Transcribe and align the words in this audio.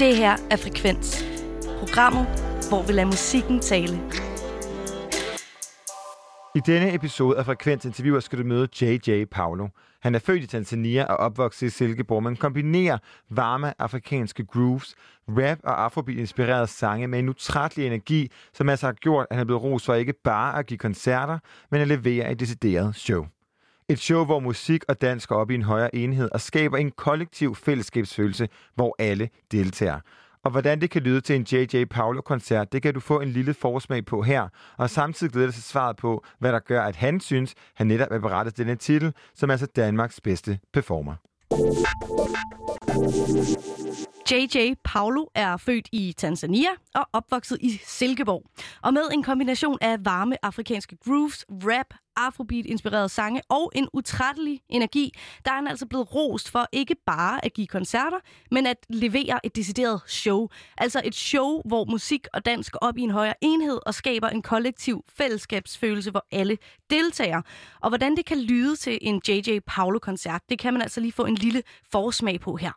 Det 0.00 0.16
her 0.16 0.36
er 0.50 0.56
Frekvens. 0.56 1.24
Programmet, 1.78 2.26
hvor 2.68 2.82
vi 2.86 2.92
lader 2.92 3.06
musikken 3.06 3.60
tale. 3.60 4.00
I 6.54 6.60
denne 6.66 6.94
episode 6.94 7.38
af 7.38 7.44
Frekvens 7.44 7.84
interviewer 7.84 8.20
skal 8.20 8.38
du 8.38 8.44
møde 8.44 8.68
JJ 8.80 9.24
Paulo. 9.24 9.68
Han 10.02 10.14
er 10.14 10.18
født 10.18 10.42
i 10.42 10.46
Tanzania 10.46 11.04
og 11.04 11.16
opvokset 11.16 11.66
i 11.66 11.70
Silkeborg, 11.70 12.22
men 12.22 12.36
kombinerer 12.36 12.98
varme 13.30 13.74
afrikanske 13.78 14.44
grooves, 14.44 14.94
rap 15.28 15.58
og 15.64 15.84
afrobeat-inspirerede 15.84 16.66
sange 16.66 17.08
med 17.08 17.18
en 17.18 17.28
utrættelig 17.28 17.86
energi, 17.86 18.30
som 18.54 18.68
altså 18.68 18.86
har 18.86 18.92
gjort, 18.92 19.26
at 19.30 19.36
han 19.36 19.40
er 19.40 19.46
blevet 19.46 19.62
ros 19.62 19.86
for 19.86 19.94
ikke 19.94 20.14
bare 20.24 20.58
at 20.58 20.66
give 20.66 20.78
koncerter, 20.78 21.38
men 21.70 21.80
at 21.80 21.88
levere 21.88 22.32
et 22.32 22.40
decideret 22.40 22.96
show. 22.96 23.26
Et 23.90 23.98
show, 23.98 24.24
hvor 24.24 24.40
musik 24.40 24.84
og 24.88 25.00
dans 25.00 25.26
går 25.26 25.36
op 25.36 25.50
i 25.50 25.54
en 25.54 25.62
højere 25.62 25.94
enhed 25.94 26.28
og 26.32 26.40
skaber 26.40 26.76
en 26.76 26.90
kollektiv 26.90 27.54
fællesskabsfølelse, 27.54 28.48
hvor 28.74 28.96
alle 28.98 29.28
deltager. 29.52 30.00
Og 30.44 30.50
hvordan 30.50 30.80
det 30.80 30.90
kan 30.90 31.02
lyde 31.02 31.20
til 31.20 31.36
en 31.36 31.46
J.J. 31.52 31.84
Paulo-koncert, 31.84 32.72
det 32.72 32.82
kan 32.82 32.94
du 32.94 33.00
få 33.00 33.20
en 33.20 33.28
lille 33.28 33.54
forsmag 33.54 34.04
på 34.04 34.22
her, 34.22 34.48
og 34.76 34.90
samtidig 34.90 35.32
glæder 35.32 35.50
sig 35.50 35.62
svaret 35.62 35.96
på, 35.96 36.24
hvad 36.38 36.52
der 36.52 36.58
gør, 36.58 36.82
at 36.82 36.96
han 36.96 37.20
synes, 37.20 37.54
han 37.74 37.86
netop 37.86 38.08
er 38.10 38.18
berettet 38.18 38.56
denne 38.56 38.76
titel, 38.76 39.12
som 39.34 39.50
er 39.50 39.54
altså 39.54 39.66
Danmarks 39.76 40.20
bedste 40.20 40.58
performer. 40.72 41.14
JJ 44.32 44.74
Paulo 44.84 45.26
er 45.34 45.56
født 45.56 45.88
i 45.92 46.14
Tanzania 46.18 46.68
og 46.94 47.06
opvokset 47.12 47.58
i 47.60 47.80
Silkeborg. 47.84 48.42
Og 48.82 48.94
med 48.94 49.02
en 49.12 49.22
kombination 49.22 49.78
af 49.80 50.04
varme 50.04 50.44
afrikanske 50.44 50.96
grooves, 51.04 51.44
rap, 51.50 51.94
afrobeat-inspirerede 52.16 53.08
sange 53.08 53.42
og 53.48 53.72
en 53.74 53.88
utrættelig 53.92 54.60
energi, 54.68 55.12
der 55.44 55.50
er 55.50 55.54
han 55.54 55.66
altså 55.66 55.86
blevet 55.86 56.14
rost 56.14 56.50
for 56.50 56.66
ikke 56.72 56.96
bare 57.06 57.44
at 57.44 57.52
give 57.52 57.66
koncerter, 57.66 58.18
men 58.50 58.66
at 58.66 58.76
levere 58.88 59.46
et 59.46 59.56
decideret 59.56 60.00
show. 60.06 60.48
Altså 60.78 61.00
et 61.04 61.14
show, 61.14 61.62
hvor 61.64 61.84
musik 61.84 62.26
og 62.32 62.44
dans 62.44 62.70
går 62.70 62.78
op 62.78 62.98
i 62.98 63.02
en 63.02 63.10
højere 63.10 63.34
enhed 63.40 63.78
og 63.86 63.94
skaber 63.94 64.28
en 64.28 64.42
kollektiv 64.42 65.04
fællesskabsfølelse, 65.08 66.10
hvor 66.10 66.26
alle 66.32 66.58
deltager. 66.90 67.42
Og 67.80 67.88
hvordan 67.90 68.16
det 68.16 68.26
kan 68.26 68.40
lyde 68.40 68.76
til 68.76 68.98
en 69.00 69.22
JJ 69.28 69.58
Paulo-koncert, 69.66 70.40
det 70.48 70.58
kan 70.58 70.72
man 70.72 70.82
altså 70.82 71.00
lige 71.00 71.12
få 71.12 71.24
en 71.24 71.34
lille 71.34 71.62
forsmag 71.90 72.40
på 72.40 72.56
her. 72.56 72.72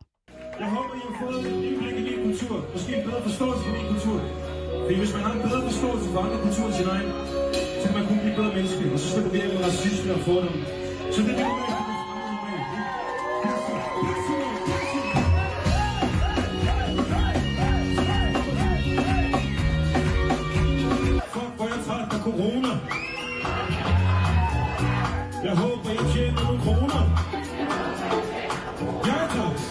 Jeg 0.60 0.68
håber, 0.76 0.94
I 0.96 1.02
har 1.08 1.16
fået 1.22 1.40
et 1.40 1.64
indblik 1.68 1.96
i 2.00 2.04
min 2.10 2.20
kultur. 2.28 2.56
Måske 2.74 2.90
en 2.98 3.04
bedre 3.08 3.22
forståelse 3.28 3.62
for 3.66 3.72
min 3.78 3.88
kultur. 3.94 4.18
Fordi 4.84 4.96
hvis 5.02 5.14
man 5.16 5.24
har 5.26 5.34
en 5.38 5.44
bedre 5.48 5.62
forståelse 5.70 6.06
for 6.14 6.20
andre 6.26 6.38
kulturer 6.46 6.68
end 6.70 6.78
sin 6.80 6.88
egen, 6.96 7.10
så 7.82 7.86
kan 7.88 7.96
man 8.00 8.06
kun 8.10 8.18
blive 8.24 8.36
bedre 8.40 8.54
menneske. 8.58 8.84
Og 8.94 9.00
så 9.00 9.08
skal 9.12 9.22
du 9.26 9.30
virke 9.38 9.52
med 9.56 9.62
racisme 9.70 10.14
og 10.18 10.22
fordomme. 10.28 10.62
Så 11.14 11.20
det 11.26 11.32
er 11.34 11.38
det, 11.42 11.93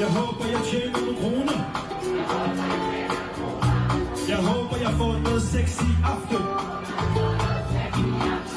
Jeg 0.03 0.11
håber, 0.11 0.47
jeg 0.47 0.61
tjener 0.71 1.01
nogle 1.01 1.17
kroner. 1.17 1.59
Jeg 4.29 4.37
håber, 4.37 4.77
jeg 4.77 4.93
får 4.99 5.19
noget 5.19 5.43
sex 5.43 5.81
i 5.81 5.93
aften. 6.05 6.43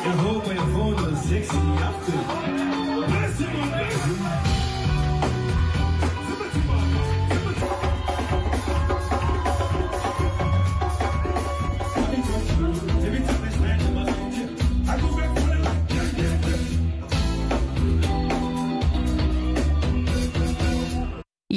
Jeg 0.05 0.15
håber, 0.25 0.51
jeg 0.51 0.67
får 0.75 0.91
noget 1.01 1.17
sex 1.29 1.53
i 1.53 1.81
aften. 1.89 2.84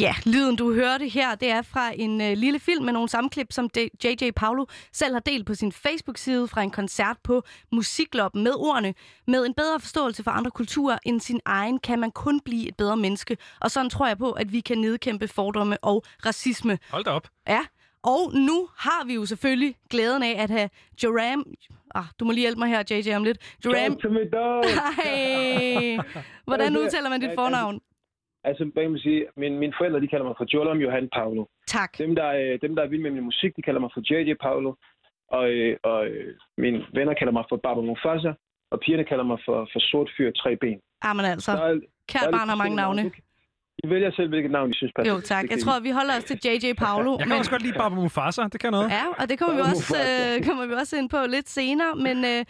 Ja, 0.00 0.14
lyden 0.26 0.56
du 0.56 0.74
hørte 0.74 1.08
her, 1.08 1.34
det 1.34 1.50
er 1.50 1.62
fra 1.62 1.92
en 1.96 2.20
øh, 2.20 2.32
lille 2.36 2.58
film 2.58 2.84
med 2.84 2.92
nogle 2.92 3.08
sammenklip, 3.08 3.52
som 3.52 3.70
JJ 4.04 4.30
Paulo 4.36 4.64
selv 4.92 5.12
har 5.12 5.20
delt 5.20 5.46
på 5.46 5.54
sin 5.54 5.72
Facebook-side 5.72 6.48
fra 6.48 6.62
en 6.62 6.70
koncert 6.70 7.16
på 7.24 7.42
Musikloppen 7.72 8.42
med 8.44 8.52
ordene. 8.56 8.94
Med 9.26 9.46
en 9.46 9.54
bedre 9.54 9.80
forståelse 9.80 10.22
for 10.22 10.30
andre 10.30 10.50
kulturer 10.50 10.98
end 11.04 11.20
sin 11.20 11.40
egen, 11.44 11.78
kan 11.78 11.98
man 11.98 12.10
kun 12.10 12.40
blive 12.40 12.68
et 12.68 12.76
bedre 12.76 12.96
menneske. 12.96 13.36
Og 13.60 13.70
sådan 13.70 13.90
tror 13.90 14.06
jeg 14.06 14.18
på, 14.18 14.32
at 14.32 14.52
vi 14.52 14.60
kan 14.60 14.78
nedkæmpe 14.78 15.28
fordomme 15.28 15.84
og 15.84 16.04
racisme. 16.26 16.78
Hold 16.90 17.04
da 17.04 17.10
op. 17.10 17.28
Ja, 17.48 17.60
og 18.02 18.32
nu 18.34 18.68
har 18.76 19.04
vi 19.06 19.14
jo 19.14 19.26
selvfølgelig 19.26 19.74
glæden 19.90 20.22
af 20.22 20.42
at 20.42 20.50
have 20.50 20.70
Joram... 21.02 21.44
Ah, 21.94 22.04
du 22.20 22.24
må 22.24 22.32
lige 22.32 22.42
hjælpe 22.42 22.58
mig 22.58 22.68
her, 22.68 22.82
JJ, 22.90 23.16
om 23.16 23.24
lidt. 23.24 23.38
Joram... 23.64 23.98
Hej! 24.64 25.98
Hvordan 26.46 26.76
udtaler 26.76 27.10
man 27.10 27.20
dit 27.20 27.30
fornavn? 27.34 27.80
Altså, 28.48 28.62
hvad 28.72 28.82
kan 28.84 28.90
man 28.96 29.00
sige? 29.08 29.20
Min, 29.42 29.58
mine 29.62 29.74
forældre, 29.78 30.00
de 30.04 30.08
kalder 30.12 30.26
mig 30.28 30.34
for 30.38 30.46
Jolam 30.54 30.78
Johan 30.84 31.08
Paulo. 31.18 31.42
Tak. 31.76 31.90
Dem, 32.02 32.10
der, 32.20 32.28
øh, 32.40 32.52
dem, 32.64 32.72
der 32.76 32.82
er 32.82 32.88
vilde 32.88 33.02
med 33.06 33.10
min 33.16 33.24
musik, 33.30 33.50
de 33.56 33.62
kalder 33.62 33.80
mig 33.84 33.90
for 33.94 34.02
JJ 34.10 34.30
Paulo. 34.46 34.70
Og, 35.38 35.44
øh, 35.50 35.76
og 35.90 36.00
øh, 36.06 36.34
mine 36.64 36.78
venner 36.98 37.14
kalder 37.20 37.32
mig 37.38 37.44
for 37.50 37.56
Baba 37.64 37.80
Mufasa. 37.80 38.32
Og 38.72 38.78
pigerne 38.84 39.04
kalder 39.10 39.24
mig 39.24 39.38
for, 39.46 39.58
for 39.72 39.80
Sort 39.90 40.10
Fyr 40.16 40.30
Tre 40.42 40.56
Ben. 40.62 40.78
Jamen 41.04 41.24
altså, 41.24 41.52
Der 41.52 41.58
er- 41.58 41.80
der 42.12 42.26
er 42.26 42.30
barn 42.30 42.48
har 42.48 42.56
mange 42.56 42.76
forskellige 42.76 42.76
navne. 42.76 43.10
I 43.84 43.90
vælger 43.94 44.10
selv, 44.18 44.28
hvilket 44.28 44.50
navn 44.50 44.70
I 44.70 44.74
synes 44.74 44.92
passer. 44.96 45.12
Jo, 45.14 45.20
tak. 45.20 45.44
Jeg 45.50 45.58
tror, 45.58 45.80
vi 45.80 45.90
holder 45.90 46.14
os 46.18 46.24
til 46.24 46.36
JJ 46.44 46.66
Paulo. 46.84 47.16
Jeg 47.18 47.26
kan 47.26 47.36
også 47.36 47.50
godt 47.50 47.62
lide 47.62 47.76
Baba 47.82 47.94
Mufasa. 47.94 48.42
Det 48.52 48.60
kan 48.60 48.70
noget. 48.72 48.88
Ja, 48.90 49.04
og 49.20 49.28
det 49.28 49.38
kommer 49.38 49.54
vi, 49.54 49.60
også, 49.60 49.96
øh, 50.04 50.44
kommer 50.46 50.66
vi 50.66 50.72
også 50.82 50.96
ind 50.96 51.08
på 51.10 51.16
lidt 51.28 51.48
senere. 51.48 51.92
Men 52.06 52.16
øh, 52.24 52.40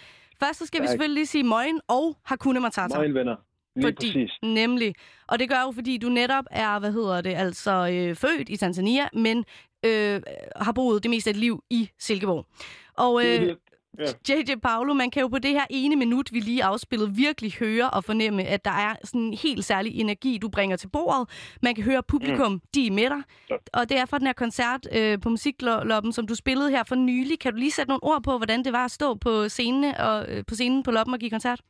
først 0.42 0.58
så 0.58 0.66
skal 0.66 0.80
vi 0.80 0.86
Tak. 0.86 0.90
selvfølgelig 0.92 1.14
lige 1.14 1.26
sige 1.26 1.44
Moin 1.44 1.76
og 1.88 2.04
Hakuna 2.24 2.60
Matata. 2.60 2.96
Moin, 2.98 3.14
venner. 3.14 3.36
Lige 3.78 3.86
Fordi, 3.86 4.06
præcis. 4.06 4.38
nemlig. 4.42 4.94
Og 5.28 5.38
det 5.38 5.48
gør 5.48 5.62
jo, 5.66 5.72
fordi 5.72 5.98
du 5.98 6.08
netop 6.08 6.44
er, 6.50 6.78
hvad 6.78 6.92
hedder 6.92 7.20
det, 7.20 7.34
altså 7.34 7.88
øh, 7.92 8.16
født 8.16 8.48
i 8.48 8.56
Tanzania, 8.56 9.08
men 9.12 9.44
øh, 9.86 10.22
har 10.56 10.72
boet 10.72 11.02
det 11.02 11.10
meste 11.10 11.30
af 11.30 11.34
dit 11.34 11.40
liv 11.40 11.62
i 11.70 11.90
Silkeborg. 11.98 12.46
Og 12.94 13.24
øh. 13.26 13.56
Ja. 13.98 14.04
JJ 14.28 14.54
Paulo, 14.62 14.94
man 14.94 15.10
kan 15.10 15.22
jo 15.22 15.28
på 15.28 15.38
det 15.38 15.50
her 15.50 15.64
ene 15.70 15.96
minut, 15.96 16.32
vi 16.32 16.40
lige 16.40 16.64
afspillede, 16.64 17.14
virkelig 17.14 17.52
høre 17.52 17.90
og 17.90 18.04
fornemme, 18.04 18.44
at 18.44 18.64
der 18.64 18.70
er 18.70 18.94
sådan 19.04 19.20
en 19.20 19.34
helt 19.34 19.64
særlig 19.64 20.00
energi, 20.00 20.38
du 20.38 20.48
bringer 20.48 20.76
til 20.76 20.88
bordet. 20.88 21.28
Man 21.62 21.74
kan 21.74 21.84
høre 21.84 22.02
publikum, 22.02 22.52
mm. 22.52 22.60
de 22.74 22.86
er 22.86 22.90
med 22.90 23.10
dig. 23.10 23.22
Ja. 23.50 23.56
Og 23.72 23.88
det 23.88 23.98
er 23.98 24.06
fra 24.06 24.18
den 24.18 24.26
her 24.26 24.32
koncert 24.32 24.88
øh, 24.92 25.20
på 25.20 25.28
Musikloppen, 25.28 26.12
som 26.12 26.26
du 26.26 26.34
spillede 26.34 26.70
her 26.70 26.84
for 26.84 26.94
nylig. 26.94 27.38
Kan 27.38 27.52
du 27.52 27.58
lige 27.58 27.70
sætte 27.70 27.88
nogle 27.88 28.04
ord 28.04 28.22
på, 28.22 28.36
hvordan 28.36 28.64
det 28.64 28.72
var 28.72 28.84
at 28.84 28.90
stå 28.90 29.14
på 29.14 29.48
scenen, 29.48 29.94
og, 29.94 30.26
øh, 30.28 30.44
på 30.46 30.54
scenen 30.54 30.82
på 30.82 30.90
Loppen 30.90 31.14
og 31.14 31.20
give 31.20 31.30
koncert? 31.30 31.60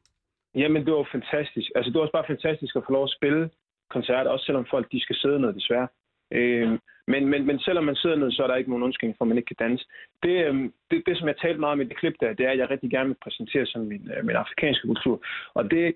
Jamen, 0.54 0.84
det 0.86 0.92
var 0.92 1.08
fantastisk. 1.12 1.70
Altså, 1.74 1.90
det 1.90 1.94
var 1.94 2.02
også 2.06 2.18
bare 2.18 2.32
fantastisk 2.34 2.76
at 2.76 2.82
få 2.86 2.92
lov 2.92 3.04
at 3.04 3.16
spille 3.18 3.50
koncert, 3.90 4.26
også 4.26 4.44
selvom 4.44 4.66
folk 4.70 4.92
de 4.92 5.00
skal 5.00 5.16
sidde 5.16 5.40
ned, 5.40 5.52
desværre. 5.52 5.88
Øhm, 6.32 6.78
men, 7.06 7.26
men, 7.26 7.46
men 7.46 7.58
selvom 7.58 7.84
man 7.84 7.96
sidder 7.96 8.16
ned, 8.16 8.32
så 8.32 8.42
er 8.42 8.46
der 8.46 8.56
ikke 8.56 8.70
nogen 8.70 8.82
undskyldning 8.82 9.16
for, 9.18 9.24
at 9.24 9.28
man 9.28 9.38
ikke 9.38 9.54
kan 9.54 9.62
danse. 9.68 9.84
Det, 10.22 10.46
øhm, 10.46 10.72
det, 10.90 11.02
det 11.06 11.18
som 11.18 11.28
jeg 11.28 11.36
talte 11.36 11.60
meget 11.60 11.72
om 11.72 11.80
i 11.80 11.84
det 11.84 11.96
klip 11.96 12.14
der, 12.20 12.32
det 12.32 12.46
er, 12.46 12.50
at 12.50 12.58
jeg 12.58 12.70
rigtig 12.70 12.90
gerne 12.90 13.08
vil 13.08 13.22
præsentere 13.24 13.66
som 13.66 13.80
min, 13.80 14.10
øh, 14.16 14.24
min 14.24 14.36
afrikanske 14.36 14.86
kultur. 14.86 15.22
Og 15.54 15.70
det, 15.70 15.94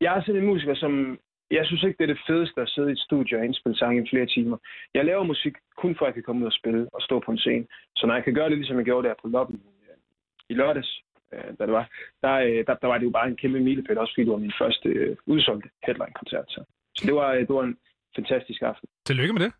jeg 0.00 0.16
er 0.16 0.22
sådan 0.22 0.40
en 0.40 0.46
musiker, 0.46 0.74
som... 0.74 1.18
Jeg 1.50 1.66
synes 1.66 1.82
ikke, 1.82 1.98
det 1.98 2.10
er 2.10 2.14
det 2.14 2.26
fedeste 2.26 2.60
at 2.60 2.68
sidde 2.68 2.88
i 2.88 2.92
et 2.92 2.98
studie 2.98 3.38
og 3.38 3.44
indspille 3.44 3.78
sange 3.78 4.02
i 4.02 4.08
flere 4.10 4.26
timer. 4.26 4.56
Jeg 4.94 5.04
laver 5.04 5.22
musik 5.22 5.54
kun 5.76 5.96
for, 5.96 6.04
at 6.04 6.08
jeg 6.08 6.14
kan 6.14 6.22
komme 6.22 6.42
ud 6.42 6.46
og 6.46 6.52
spille 6.52 6.88
og 6.92 7.02
stå 7.02 7.20
på 7.20 7.30
en 7.30 7.38
scene. 7.38 7.66
Så 7.96 8.06
når 8.06 8.14
jeg 8.14 8.24
kan 8.24 8.34
gøre 8.34 8.48
det, 8.48 8.58
ligesom 8.58 8.76
jeg 8.76 8.84
gjorde 8.84 9.08
der 9.08 9.14
på 9.22 9.28
Loppen 9.28 9.62
øh, 9.66 9.96
i 10.48 10.54
lørdags, 10.54 11.02
da 11.58 11.66
det 11.66 11.72
var, 11.72 11.86
der, 12.22 12.34
øh, 12.34 12.66
der, 12.66 12.74
der 12.74 12.86
var 12.86 12.98
det 12.98 13.04
jo 13.04 13.10
bare 13.10 13.28
en 13.28 13.36
kæmpe 13.36 13.60
milepæl, 13.60 13.98
også 13.98 14.14
fordi 14.14 14.24
det 14.24 14.32
var 14.32 14.46
min 14.46 14.58
første 14.58 14.88
øh, 14.88 15.16
udsolgte 15.26 15.68
headline-koncert. 15.86 16.44
Så, 16.48 16.64
så 16.96 17.06
det, 17.06 17.14
var, 17.14 17.32
øh, 17.32 17.40
det 17.40 17.54
var 17.54 17.62
en 17.62 17.76
fantastisk 18.16 18.62
aften. 18.62 18.88
Tillykke 19.06 19.32
med 19.32 19.42
det. 19.42 19.52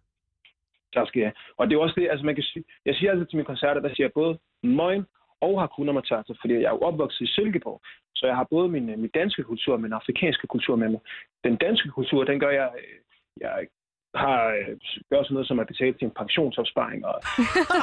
Tak 0.94 1.08
skal 1.08 1.20
jeg. 1.20 1.32
Og 1.56 1.66
det 1.66 1.74
er 1.74 1.80
også 1.80 2.00
det, 2.00 2.08
altså 2.10 2.26
man 2.26 2.34
kan 2.34 2.44
sige, 2.44 2.64
jeg 2.86 2.94
siger 2.94 3.10
altid 3.10 3.26
til 3.26 3.36
mine 3.36 3.52
koncerter, 3.52 3.80
der 3.80 3.94
siger 3.94 4.04
jeg 4.06 4.12
både 4.12 4.38
Moin 4.62 5.04
og 5.40 5.60
Hakuna 5.60 5.92
Matata, 5.92 6.32
fordi 6.40 6.54
jeg 6.54 6.70
er 6.70 6.76
jo 6.76 6.86
opvokset 6.88 7.20
i 7.20 7.32
Silkeborg, 7.34 7.80
så 8.14 8.26
jeg 8.26 8.36
har 8.36 8.46
både 8.50 8.68
min, 8.68 8.90
øh, 8.90 8.98
min 8.98 9.10
danske 9.14 9.42
kultur 9.42 9.72
og 9.74 9.80
min 9.80 9.92
afrikanske 9.92 10.46
kultur 10.46 10.76
med 10.76 10.88
mig. 10.88 11.00
Den 11.44 11.56
danske 11.56 11.88
kultur, 11.88 12.24
den 12.24 12.40
gør 12.40 12.50
jeg, 12.50 12.70
øh, 12.78 12.98
jeg 13.40 13.66
har 14.14 14.46
øh, 14.46 14.76
gør 15.10 15.22
sådan 15.22 15.34
noget 15.34 15.48
som 15.48 15.60
at 15.60 15.66
betale 15.66 15.92
til 15.92 16.04
en 16.04 16.18
pensionsopsparing, 16.20 17.06
og, 17.06 17.14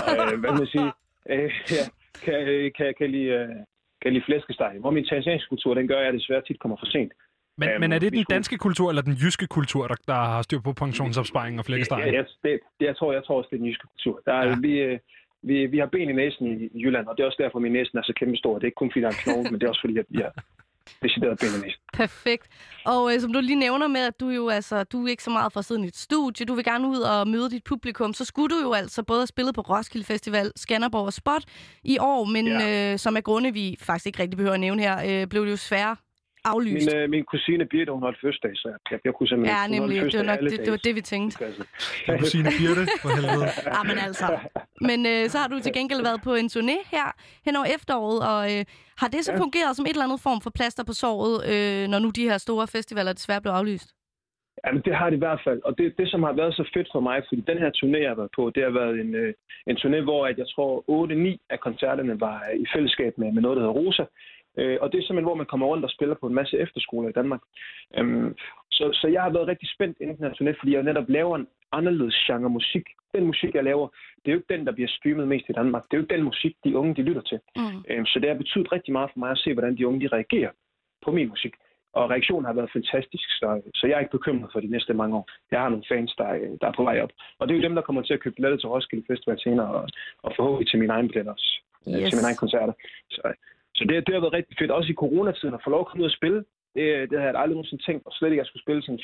og 0.07 0.33
øh, 0.33 0.39
hvad 0.39 0.51
man 0.51 0.67
sige, 0.67 0.91
øh, 1.29 1.51
ja, 1.77 1.83
kan, 2.25 2.71
kan, 2.77 2.93
kan, 2.97 3.11
lide, 3.11 3.29
øh, 3.39 3.49
kan 4.07 4.13
lide 4.17 4.25
flæskesteg. 4.29 4.73
Hvor 4.83 4.91
min 4.97 5.05
tanzaniske 5.11 5.49
kultur, 5.53 5.71
den 5.79 5.87
gør 5.91 5.99
jeg 6.05 6.13
desværre 6.13 6.41
tit 6.47 6.59
kommer 6.63 6.77
for 6.81 6.89
sent. 6.95 7.11
Men, 7.59 7.69
Øhm, 7.69 7.79
men 7.81 7.89
er 7.91 7.99
det 7.99 8.11
den 8.13 8.25
danske 8.35 8.57
kultur, 8.65 8.87
eller 8.89 9.01
den 9.09 9.13
jyske 9.23 9.47
kultur, 9.57 9.83
der, 9.87 9.95
der 10.11 10.19
har 10.33 10.41
styr 10.41 10.59
på 10.67 10.73
pensionsopsparing 10.73 11.59
og 11.59 11.65
flækkesteg? 11.65 11.99
Ja, 11.99 12.11
jeg, 12.17 12.25
det, 12.43 12.59
jeg, 12.87 12.95
tror, 12.97 13.13
jeg 13.13 13.23
tror 13.25 13.37
også, 13.37 13.47
det 13.51 13.55
er 13.55 13.61
den 13.63 13.67
jyske 13.71 13.87
kultur. 13.93 14.15
Der 14.25 14.33
er, 14.33 14.43
Ja. 14.45 14.49
ja. 14.49 14.55
vi, 14.65 14.73
øh, 14.87 14.99
vi, 15.43 15.65
vi 15.73 15.77
har 15.77 15.85
ben 15.95 16.09
i 16.09 16.13
næsen 16.13 16.45
i, 16.61 16.81
Jylland, 16.83 17.07
og 17.07 17.13
det 17.17 17.23
er 17.23 17.27
også 17.27 17.41
derfor, 17.43 17.59
min 17.59 17.71
næsen 17.71 17.97
er 17.97 18.03
så 18.03 18.13
kæmpe 18.19 18.37
stor. 18.37 18.53
Det 18.53 18.63
er 18.63 18.71
ikke 18.71 18.81
kun 18.81 18.91
fordi, 18.91 19.01
der 19.01 19.07
er 19.07 19.11
en 19.17 19.23
knogle, 19.23 19.49
men 19.51 19.59
det 19.59 19.65
er 19.65 19.69
også 19.73 19.81
fordi, 19.85 19.97
at 19.97 20.05
vi 20.09 20.19
har, 20.25 20.33
decideret 21.03 21.39
benavist. 21.39 21.77
Perfekt. 21.93 22.47
Og 22.85 23.13
øh, 23.13 23.21
som 23.21 23.33
du 23.33 23.39
lige 23.39 23.55
nævner 23.55 23.87
med, 23.87 24.01
at 24.01 24.19
du 24.19 24.29
jo 24.29 24.49
altså, 24.49 24.83
du 24.83 25.05
er 25.05 25.09
ikke 25.09 25.23
så 25.23 25.29
meget 25.29 25.53
for 25.53 25.59
at 25.59 25.65
sidde 25.65 25.85
i 25.85 25.87
et 25.87 25.97
studie, 25.97 26.45
du 26.45 26.53
vil 26.53 26.63
gerne 26.63 26.87
ud 26.87 26.99
og 26.99 27.27
møde 27.27 27.49
dit 27.49 27.63
publikum, 27.63 28.13
så 28.13 28.25
skulle 28.25 28.55
du 28.55 28.61
jo 28.61 28.73
altså 28.73 29.03
både 29.03 29.19
have 29.19 29.27
spillet 29.27 29.55
på 29.55 29.61
Roskilde 29.61 30.05
Festival, 30.05 30.51
Skanderborg 30.55 31.05
og 31.05 31.13
Spot 31.13 31.43
i 31.83 31.97
år, 31.99 32.25
men 32.25 32.47
ja. 32.47 32.93
øh, 32.93 32.99
som 32.99 33.17
er 33.17 33.21
grunde, 33.21 33.53
vi 33.53 33.77
faktisk 33.81 34.07
ikke 34.07 34.19
rigtig 34.19 34.37
behøver 34.37 34.53
at 34.53 34.59
nævne 34.59 34.81
her, 34.81 35.21
øh, 35.21 35.27
blev 35.27 35.45
det 35.45 35.51
jo 35.51 35.57
svære 35.57 35.95
aflyst. 36.53 36.87
Min, 36.93 36.95
øh, 36.97 37.09
min 37.09 37.23
kusine 37.31 37.65
Birte, 37.71 37.91
hun 37.91 38.01
holdt 38.07 38.19
fødselsdag, 38.21 38.51
så 38.55 38.67
jeg, 38.91 38.99
jeg 39.05 39.13
kunne 39.13 39.27
simpelthen... 39.27 39.57
Ja, 39.57 39.79
nemlig. 39.79 39.95
Det 40.11 40.19
var 40.19 40.25
nok 40.33 40.39
det, 40.39 40.59
det, 40.65 40.71
var 40.75 40.81
det, 40.87 40.95
vi 40.95 41.01
tænkte. 41.01 41.45
Din 42.07 42.17
kusine 42.19 42.49
Birte, 42.59 42.83
for 43.01 43.09
helvede. 43.17 43.45
Ja, 43.75 43.81
men 43.89 43.97
altså. 44.07 44.27
Men 44.89 44.99
øh, 45.11 45.29
så 45.31 45.37
har 45.41 45.47
du 45.47 45.59
til 45.59 45.73
gengæld 45.73 46.01
været 46.09 46.21
på 46.27 46.31
en 46.41 46.49
turné 46.55 46.77
her 46.95 47.07
hen 47.45 47.55
over 47.55 47.67
efteråret, 47.77 48.19
og 48.31 48.41
øh, 48.53 48.65
har 49.01 49.07
det 49.07 49.21
så 49.25 49.31
Ja. 49.31 49.37
fungeret 49.43 49.75
som 49.75 49.85
et 49.85 49.89
eller 49.89 50.03
andet 50.07 50.21
form 50.27 50.39
for 50.41 50.51
plaster 50.59 50.83
på 50.89 50.93
såret, 51.03 51.35
øh, 51.51 51.87
når 51.91 51.99
nu 51.99 52.09
de 52.09 52.29
her 52.29 52.37
store 52.37 52.67
festivaler 52.67 53.13
desværre 53.13 53.41
blev 53.41 53.53
aflyst? 53.53 53.89
Jamen, 54.65 54.81
det 54.87 54.95
har 54.99 55.09
det 55.09 55.17
i 55.17 55.23
hvert 55.25 55.41
fald. 55.47 55.59
Og 55.67 55.77
det, 55.77 55.85
det, 55.99 56.07
som 56.11 56.23
har 56.23 56.33
været 56.41 56.53
så 56.55 56.63
fedt 56.75 56.89
for 56.93 56.99
mig, 57.09 57.17
fordi 57.27 57.41
den 57.51 57.57
her 57.63 57.71
turné, 57.79 57.97
jeg 58.03 58.09
har 58.13 58.19
været 58.21 58.33
på, 58.37 58.51
det 58.55 58.63
har 58.63 58.73
været 58.81 58.95
en, 59.03 59.15
øh, 59.15 59.33
en 59.69 59.77
turné, 59.81 59.99
hvor 60.07 60.21
at 60.29 60.37
jeg 60.37 60.47
tror 60.55 60.71
8-9 60.89 61.45
af 61.49 61.59
koncerterne 61.67 62.19
var 62.19 62.37
øh, 62.49 62.59
i 62.63 62.65
fællesskab 62.75 63.13
med, 63.17 63.31
med 63.31 63.41
noget, 63.41 63.55
der 63.57 63.63
hedder 63.63 63.79
Rosa. 63.81 64.03
Øh, 64.57 64.77
og 64.81 64.91
det 64.91 64.97
er 64.97 65.01
simpelthen, 65.01 65.23
hvor 65.29 65.41
man 65.41 65.45
kommer 65.45 65.67
rundt 65.67 65.83
og 65.85 65.89
spiller 65.91 66.15
på 66.15 66.27
en 66.27 66.33
masse 66.33 66.57
efterskoler 66.57 67.09
i 67.09 67.17
Danmark. 67.19 67.41
Øhm, 67.97 68.35
så, 68.71 68.89
så 68.93 69.07
jeg 69.07 69.21
har 69.23 69.29
været 69.29 69.47
rigtig 69.47 69.69
spændt 69.75 69.97
turné, 70.41 70.59
fordi 70.59 70.73
jeg 70.73 70.83
netop 70.83 71.09
laver 71.09 71.35
en 71.35 71.47
anderledes 71.71 72.15
genre 72.27 72.49
musik. 72.49 72.85
Den 73.15 73.25
musik, 73.25 73.55
jeg 73.55 73.63
laver, 73.63 73.87
det 74.21 74.27
er 74.27 74.31
jo 74.31 74.37
ikke 74.37 74.53
den, 74.53 74.65
der 74.65 74.71
bliver 74.71 74.89
streamet 74.89 75.27
mest 75.27 75.45
i 75.49 75.53
Danmark. 75.53 75.83
Det 75.83 75.93
er 75.93 75.97
jo 75.97 76.03
ikke 76.03 76.15
den 76.15 76.23
musik, 76.23 76.55
de 76.63 76.77
unge 76.77 76.95
de 76.95 77.01
lytter 77.01 77.21
til. 77.21 77.39
Mm. 77.55 77.83
Øhm, 77.89 78.05
så 78.05 78.19
det 78.19 78.29
har 78.29 78.37
betydet 78.37 78.71
rigtig 78.71 78.91
meget 78.93 79.09
for 79.13 79.19
mig 79.19 79.31
at 79.31 79.37
se, 79.37 79.53
hvordan 79.53 79.77
de 79.77 79.87
unge 79.87 80.01
de 80.01 80.07
reagerer 80.15 80.51
på 81.05 81.11
min 81.11 81.29
musik. 81.29 81.53
Og 81.93 82.09
reaktionen 82.09 82.45
har 82.45 82.53
været 82.53 82.71
fantastisk, 82.73 83.27
så, 83.39 83.61
så 83.75 83.87
jeg 83.87 83.95
er 83.95 83.99
ikke 83.99 84.17
bekymret 84.17 84.49
for 84.53 84.59
de 84.59 84.67
næste 84.67 84.93
mange 84.93 85.15
år. 85.17 85.29
Jeg 85.51 85.59
har 85.61 85.69
nogle 85.69 85.85
fans, 85.91 86.13
der, 86.17 86.23
er- 86.25 86.57
der 86.61 86.67
er 86.67 86.73
på 86.77 86.83
vej 86.83 87.01
op. 87.01 87.09
Og 87.39 87.47
det 87.47 87.53
er 87.53 87.57
jo 87.59 87.63
dem, 87.67 87.75
der 87.75 87.81
kommer 87.81 88.01
til 88.01 88.13
at 88.13 88.19
købe 88.19 88.35
billetter 88.35 88.57
til 88.57 88.69
Roskilde 88.69 89.05
Festival 89.07 89.39
senere, 89.39 89.67
og, 89.67 89.87
og 90.23 90.33
forhåbentlig 90.35 90.69
til 90.69 90.79
mine 90.79 90.93
egne 90.93 91.07
billetter 91.07 91.31
også. 91.31 91.51
Yes. 91.89 92.09
Til 92.09 92.17
mine 92.17 92.27
egne 92.27 92.37
koncerter. 92.43 92.73
Så, 93.09 93.21
så 93.77 93.83
det, 93.89 94.07
det 94.07 94.13
har 94.15 94.21
været 94.21 94.33
rigtig 94.39 94.55
fedt. 94.59 94.71
Også 94.71 94.91
i 94.91 94.99
coronatiden 95.03 95.53
at 95.53 95.61
få 95.63 95.69
lov 95.69 95.79
at 95.79 95.87
komme 95.87 96.03
ud 96.03 96.11
og 96.11 96.17
spille. 96.19 96.39
Det, 96.75 96.85
det 97.09 97.17
havde 97.19 97.31
jeg 97.31 97.41
aldrig 97.41 97.55
nogensinde 97.57 97.83
tænkt, 97.83 98.05
og 98.05 98.11
slet 98.13 98.29
ikke, 98.31 98.39
at 98.41 98.43
jeg 98.45 98.49
skulle 98.49 98.63
spille 98.65 98.81
sådan 98.83 98.99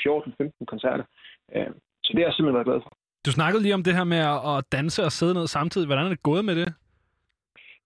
14-15 0.62 0.66
koncerter. 0.74 1.06
Øh, 1.56 1.68
Så 2.04 2.10
det 2.14 2.20
har 2.20 2.28
jeg 2.30 2.34
simpelthen 2.34 2.56
været 2.60 2.70
glad 2.72 2.82
for. 2.86 2.92
Du 3.26 3.32
snakkede 3.32 3.64
lige 3.64 3.74
om 3.80 3.84
det 3.84 3.96
her 3.96 4.04
med 4.04 4.22
at- 4.52 4.66
danse 4.72 5.04
og 5.08 5.12
sidde 5.12 5.34
ned 5.34 5.48
samtidig. 5.48 5.88
Hvordan 5.88 6.06
er 6.06 6.10
det 6.10 6.24
gået 6.24 6.46
med 6.46 6.56
det? 6.56 6.74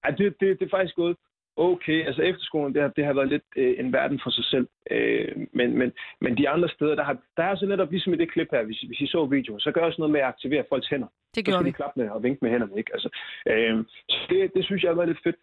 Ja, 0.06 0.10
det, 0.12 0.26
det, 0.40 0.60
det 0.60 0.66
er 0.66 0.76
faktisk 0.78 0.96
gået 0.96 1.16
okay. 1.58 2.06
Altså 2.08 2.22
efterskolen, 2.22 2.74
det 2.74 2.82
har, 2.82 2.90
det 2.90 3.06
har 3.06 3.14
været 3.14 3.30
lidt 3.30 3.44
øh, 3.56 3.76
en 3.80 3.94
verden 3.94 4.20
for 4.24 4.30
sig 4.30 4.46
selv. 4.46 4.68
Øh, 4.92 5.32
men, 5.54 5.78
men, 5.78 5.92
men 6.22 6.38
de 6.38 6.50
andre 6.50 6.70
steder, 6.70 6.96
der, 6.96 7.04
har, 7.04 7.18
der 7.38 7.44
er 7.44 7.56
så 7.56 7.66
netop 7.66 7.92
ligesom 7.92 8.14
i 8.14 8.18
det 8.18 8.32
klip 8.32 8.48
her, 8.52 8.64
hvis, 8.64 8.80
hvis 8.82 9.02
I 9.02 9.08
så 9.08 9.26
videoen, 9.26 9.60
så 9.60 9.72
gør 9.72 9.82
jeg 9.82 9.88
også 9.88 10.02
noget 10.02 10.12
med 10.12 10.20
at 10.22 10.28
aktivere 10.28 10.64
folks 10.70 10.88
hænder. 10.88 11.08
Det 11.08 11.36
Så 11.36 11.42
gjorde 11.44 11.58
skal 11.58 11.66
vi. 11.66 11.70
de 11.70 11.74
klappe 11.74 12.00
med 12.00 12.10
og 12.10 12.24
vinke 12.24 12.40
med 12.42 12.52
hænderne, 12.52 12.78
ikke? 12.78 12.92
Altså, 12.94 13.10
øh, 13.52 13.86
så 14.10 14.18
det, 14.30 14.52
det 14.56 14.66
synes 14.66 14.84
jeg 14.84 14.90
har 14.90 14.96
været 14.96 15.08
lidt 15.10 15.24
fedt. 15.24 15.36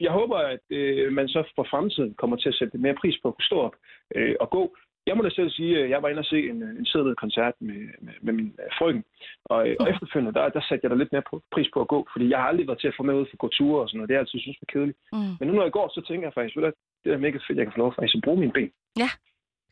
Jeg 0.00 0.12
håber, 0.12 0.36
at 0.36 0.64
øh, 0.70 1.12
man 1.12 1.28
så 1.28 1.52
for 1.56 1.66
fremtiden 1.70 2.14
kommer 2.14 2.36
til 2.36 2.48
at 2.48 2.54
sætte 2.54 2.78
mere 2.78 2.94
pris 2.94 3.16
på 3.22 3.28
at 3.28 3.34
kunne 3.34 3.50
stå 3.50 3.58
op 3.60 3.76
øh, 4.16 4.34
og 4.40 4.50
gå. 4.50 4.76
Jeg 5.06 5.16
må 5.16 5.22
da 5.22 5.30
selv 5.30 5.50
sige, 5.50 5.82
at 5.82 5.90
jeg 5.90 6.02
var 6.02 6.08
inde 6.08 6.24
og 6.24 6.24
se 6.24 6.38
en, 6.50 6.62
en 6.62 6.86
sædlet 6.86 7.16
koncert 7.16 7.54
med, 7.60 7.80
med, 8.04 8.14
med 8.22 8.32
min 8.32 8.54
øh, 8.62 8.70
frøken. 8.78 9.04
Og, 9.44 9.68
øh, 9.68 9.76
og 9.80 9.90
efterfølgende, 9.90 10.34
der, 10.38 10.48
der 10.48 10.60
satte 10.60 10.80
jeg 10.82 10.90
da 10.90 10.96
lidt 10.96 11.12
mere 11.12 11.28
på, 11.30 11.42
pris 11.54 11.68
på 11.74 11.80
at 11.80 11.88
gå, 11.88 12.06
fordi 12.12 12.28
jeg 12.30 12.38
har 12.38 12.48
aldrig 12.48 12.66
været 12.66 12.80
til 12.80 12.88
at 12.88 12.98
få 12.98 13.02
med 13.02 13.14
ud 13.14 13.26
for 13.26 13.36
at 13.36 13.44
gå 13.44 13.48
ture 13.48 13.82
og 13.82 13.88
sådan 13.88 13.98
noget. 13.98 14.08
Det 14.08 14.14
har 14.14 14.18
jeg 14.20 14.26
altid 14.26 14.40
synes 14.40 14.62
var 14.62 14.72
kedeligt. 14.72 14.98
Mm. 15.12 15.32
Men 15.38 15.44
nu 15.48 15.52
når 15.54 15.62
jeg 15.62 15.76
går, 15.78 15.88
så 15.88 16.00
tænker 16.08 16.26
jeg 16.26 16.34
faktisk, 16.34 16.56
hvad, 16.56 16.72
det 17.04 17.12
er 17.12 17.24
mega 17.26 17.38
fedt, 17.46 17.58
jeg 17.58 17.66
kan 17.66 17.74
få 17.74 17.82
lov 17.84 17.94
faktisk 17.94 18.14
at 18.16 18.24
bruge 18.26 18.40
mine 18.40 18.56
ben. 18.58 18.70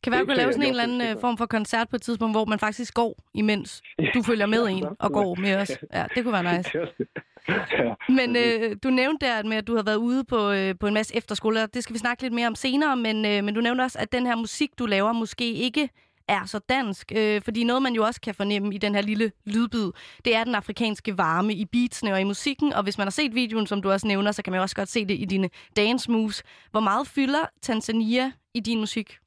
Kan 0.03 0.13
være, 0.13 0.21
kan 0.21 0.27
kan 0.27 0.37
lave 0.37 0.53
sådan 0.53 0.63
en 0.63 0.71
eller 0.71 0.83
anden 0.83 1.01
øh, 1.01 1.21
form 1.21 1.39
for 1.39 1.47
koncert 1.47 1.89
på 1.89 1.97
et 1.97 2.03
tidspunkt, 2.03 2.35
hvor 2.35 2.45
man 2.45 2.59
faktisk 2.59 2.95
går, 2.95 3.19
imens 3.35 3.83
du 4.15 4.23
følger 4.23 4.47
med 4.47 4.67
en 4.67 4.87
og 4.99 5.13
går 5.13 5.35
med 5.35 5.57
os. 5.57 5.71
Ja, 5.95 6.05
det 6.15 6.25
kunne 6.25 6.33
være 6.33 6.53
nice. 6.57 6.71
Ja. 6.79 7.95
Men 8.09 8.37
øh, 8.37 8.77
du 8.83 8.91
nævnte 8.91 9.27
der 9.27 9.43
med, 9.43 9.57
at 9.57 9.67
du 9.67 9.77
har 9.77 9.83
været 9.83 9.97
ude 9.97 10.25
på, 10.25 10.51
øh, 10.51 10.75
på 10.81 10.87
en 10.87 10.95
masse 10.95 11.17
efterskoler. 11.17 11.67
Det 11.67 11.83
skal 11.83 11.95
vi 11.95 11.99
snakke 11.99 12.23
lidt 12.23 12.35
mere 12.35 12.47
om 12.47 12.55
senere, 12.55 12.97
men, 12.97 13.27
øh, 13.27 13.45
men 13.45 13.55
du 13.55 13.61
nævnte 13.61 13.83
også, 13.83 13.99
at 13.99 14.13
den 14.13 14.27
her 14.27 14.37
musik, 14.37 14.71
du 14.79 14.87
laver, 14.87 15.13
måske 15.13 15.53
ikke 15.53 15.89
er 16.29 16.47
så 16.47 16.59
dansk. 16.59 17.13
Øh, 17.17 17.43
fordi 17.43 17.65
noget, 17.65 17.83
man 17.83 17.95
jo 17.95 18.05
også 18.05 18.21
kan 18.21 18.35
fornemme 18.35 18.75
i 18.75 18.79
den 18.79 18.95
her 18.95 19.03
lille 19.03 19.33
lydbid, 19.47 19.91
det 20.25 20.37
er 20.37 20.45
den 20.45 20.55
afrikanske 20.55 21.19
varme 21.19 21.55
i 21.55 21.65
beatsene 21.65 22.13
og 22.13 22.21
i 22.21 22.25
musikken. 22.25 22.73
Og 22.73 22.83
hvis 22.83 22.99
man 22.99 23.07
har 23.07 23.11
set 23.11 23.35
videoen, 23.35 23.67
som 23.67 23.83
du 23.83 23.91
også 23.91 24.07
nævner, 24.07 24.33
så 24.33 24.43
kan 24.43 24.51
man 24.51 24.59
jo 24.59 24.63
også 24.63 24.77
godt 24.77 24.89
se 24.89 25.05
det 25.07 25.21
i 25.21 25.25
dine 25.25 25.51
dance 25.77 26.11
moves. 26.11 26.43
Hvor 26.71 26.81
meget 26.81 27.07
fylder 27.07 27.47
Tanzania 27.63 28.33
i 28.55 28.61
din 28.61 28.81
musik? 28.81 29.19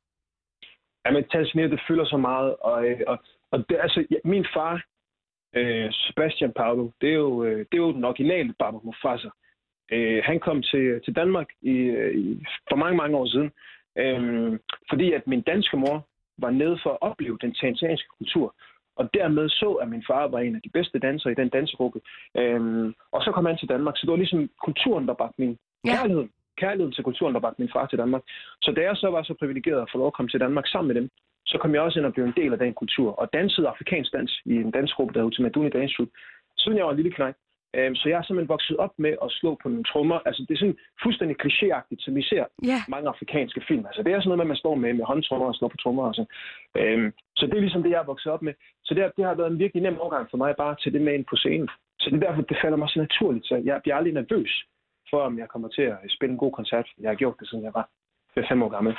Jamen, 1.06 1.24
Tanzania, 1.24 1.68
det 1.68 1.82
fylder 1.88 2.06
så 2.06 2.18
meget, 2.18 2.56
og, 2.56 2.88
øh, 2.88 3.00
og, 3.08 3.18
og 3.52 3.70
det, 3.70 3.78
altså, 3.82 4.06
ja, 4.12 4.16
min 4.24 4.46
far, 4.54 4.84
øh, 5.56 5.88
Sebastian 5.92 6.54
Paulo, 6.56 6.90
det 7.02 7.10
er 7.10 7.14
jo, 7.14 7.44
øh, 7.44 7.58
det 7.60 7.74
er 7.74 7.86
jo 7.88 7.94
den 7.94 8.04
originale 8.04 8.54
Baba 8.60 8.78
Mufasa. 8.84 9.30
Øh, 9.92 10.24
han 10.26 10.40
kom 10.40 10.62
til, 10.62 11.02
til 11.06 11.16
Danmark 11.16 11.48
i, 11.62 11.72
øh, 11.72 12.16
i, 12.16 12.46
for 12.70 12.76
mange, 12.76 12.98
mange 12.98 13.18
år 13.18 13.26
siden, 13.26 13.52
øh, 13.98 14.60
fordi 14.90 15.14
at 15.14 15.28
min 15.28 15.42
danske 15.42 15.78
mor 15.78 16.08
var 16.38 16.50
nede 16.50 16.80
for 16.84 16.90
at 16.90 17.02
opleve 17.02 17.38
den 17.42 17.54
tanzanianske 17.54 18.08
kultur, 18.18 18.56
og 18.96 19.10
dermed 19.14 19.50
så, 19.50 19.70
at 19.82 19.90
min 19.90 20.04
far 20.08 20.28
var 20.28 20.40
en 20.40 20.56
af 20.56 20.62
de 20.62 20.70
bedste 20.70 21.00
dansere 21.00 21.32
i 21.32 21.36
den 21.36 21.50
dansegruppe. 21.50 22.00
Øh, 22.38 22.94
og 23.12 23.22
så 23.24 23.32
kom 23.32 23.46
han 23.46 23.58
til 23.58 23.70
Danmark, 23.70 23.98
så 23.98 24.02
det 24.02 24.12
var 24.12 24.18
ligesom 24.18 24.50
kulturen, 24.66 25.08
der 25.08 25.14
bragte 25.14 25.42
min 25.42 25.58
Ja. 25.86 25.96
kærlighed. 25.96 26.28
Kærligheden 26.62 26.94
til 26.94 27.04
kulturen, 27.04 27.34
der 27.34 27.40
bragte 27.40 27.62
min 27.62 27.72
far 27.74 27.86
til 27.88 27.98
Danmark. 27.98 28.22
Så 28.62 28.72
da 28.72 28.82
jeg 28.82 28.96
så 28.98 29.08
var 29.10 29.24
så 29.24 29.34
privilegeret 29.40 29.82
at 29.82 29.90
få 29.92 29.98
lov 29.98 30.08
at 30.08 30.14
komme 30.14 30.30
til 30.30 30.40
Danmark 30.40 30.68
sammen 30.68 30.88
med 30.94 31.02
dem, 31.02 31.10
så 31.46 31.58
kom 31.58 31.74
jeg 31.74 31.82
også 31.82 32.00
ind 32.00 32.06
og 32.06 32.14
blev 32.14 32.26
en 32.26 32.34
del 32.42 32.52
af 32.54 32.60
den 32.60 32.74
kultur, 32.74 33.10
og 33.22 33.30
dansede 33.34 33.68
afrikansk 33.68 34.14
dans 34.14 34.32
i 34.46 34.54
en 34.56 34.72
dansgruppe, 34.72 35.14
der 35.14 35.20
hed 35.20 35.26
Ultimaduni 35.26 35.70
Dance 35.70 35.96
Troupe, 35.96 36.12
siden 36.58 36.78
jeg 36.78 36.86
var 36.86 36.92
en 36.92 36.98
lille 37.02 37.12
knæk. 37.12 37.34
Øhm, 37.76 37.96
Så 37.96 38.10
jeg 38.10 38.18
er 38.18 38.24
simpelthen 38.24 38.50
vokset 38.56 38.78
op 38.78 38.94
med 38.98 39.14
at 39.26 39.32
slå 39.32 39.52
på 39.64 39.70
nogle 39.70 39.84
trommer. 39.84 40.20
Altså, 40.28 40.46
det 40.48 40.54
er 40.54 40.58
sådan 40.60 40.78
fuldstændig 41.04 41.36
klichéagtigt, 41.44 42.00
som 42.06 42.16
vi 42.16 42.22
ser 42.24 42.46
Ja, 42.64 42.80
mange 42.88 43.10
afrikanske 43.10 43.62
film. 43.68 43.86
Altså, 43.86 44.04
det 44.04 44.12
er 44.14 44.20
sådan 44.20 44.28
noget 44.30 44.38
med, 44.38 44.46
at 44.46 44.54
man 44.54 44.58
står 44.64 44.76
med, 44.76 44.94
med 44.94 45.06
håndtrummer 45.06 45.48
og 45.48 45.56
slår 45.56 45.68
på 45.68 45.78
trommer 45.84 46.04
og 46.08 46.16
sådan. 46.16 46.32
Øhm, 46.80 47.12
så 47.38 47.46
det 47.46 47.54
er 47.56 47.60
ligesom 47.66 47.84
det, 47.84 47.90
jeg 47.92 48.00
er 48.02 48.12
vokset 48.14 48.32
op 48.32 48.42
med. 48.42 48.54
Så 48.86 48.94
det, 48.94 49.02
har- 49.04 49.14
det 49.18 49.26
har 49.26 49.36
været 49.36 49.52
en 49.52 49.60
virkelig 49.60 49.84
nem 49.84 50.00
overgang 50.00 50.28
for 50.30 50.38
mig 50.38 50.56
bare 50.58 50.76
tage 50.82 50.94
det 50.94 51.02
med 51.02 51.14
ind 51.14 51.26
på 51.30 51.36
scenen. 51.36 51.70
Så 52.00 52.10
det 52.10 52.16
er 52.16 52.28
derfor, 52.28 52.42
det 52.42 52.58
falder 52.64 52.78
mig 52.78 52.90
så 52.90 53.00
naturligt. 53.00 53.46
Så 53.46 53.56
jeg 53.66 53.80
bliver 53.84 53.96
aldrig 53.96 54.14
nervøs 54.14 54.52
for, 55.14 55.22
om 55.30 55.36
jeg 55.42 55.48
kommer 55.54 55.70
til 55.78 55.86
at 55.94 55.98
spille 56.16 56.34
en 56.34 56.44
god 56.44 56.54
koncert. 56.60 56.88
Jeg 57.04 57.10
har 57.12 57.16
gjort 57.22 57.36
det, 57.40 57.46
siden 57.50 57.64
jeg 57.68 57.74
var 57.80 57.86
fem 58.52 58.64
år 58.66 58.70
gammel. 58.76 58.94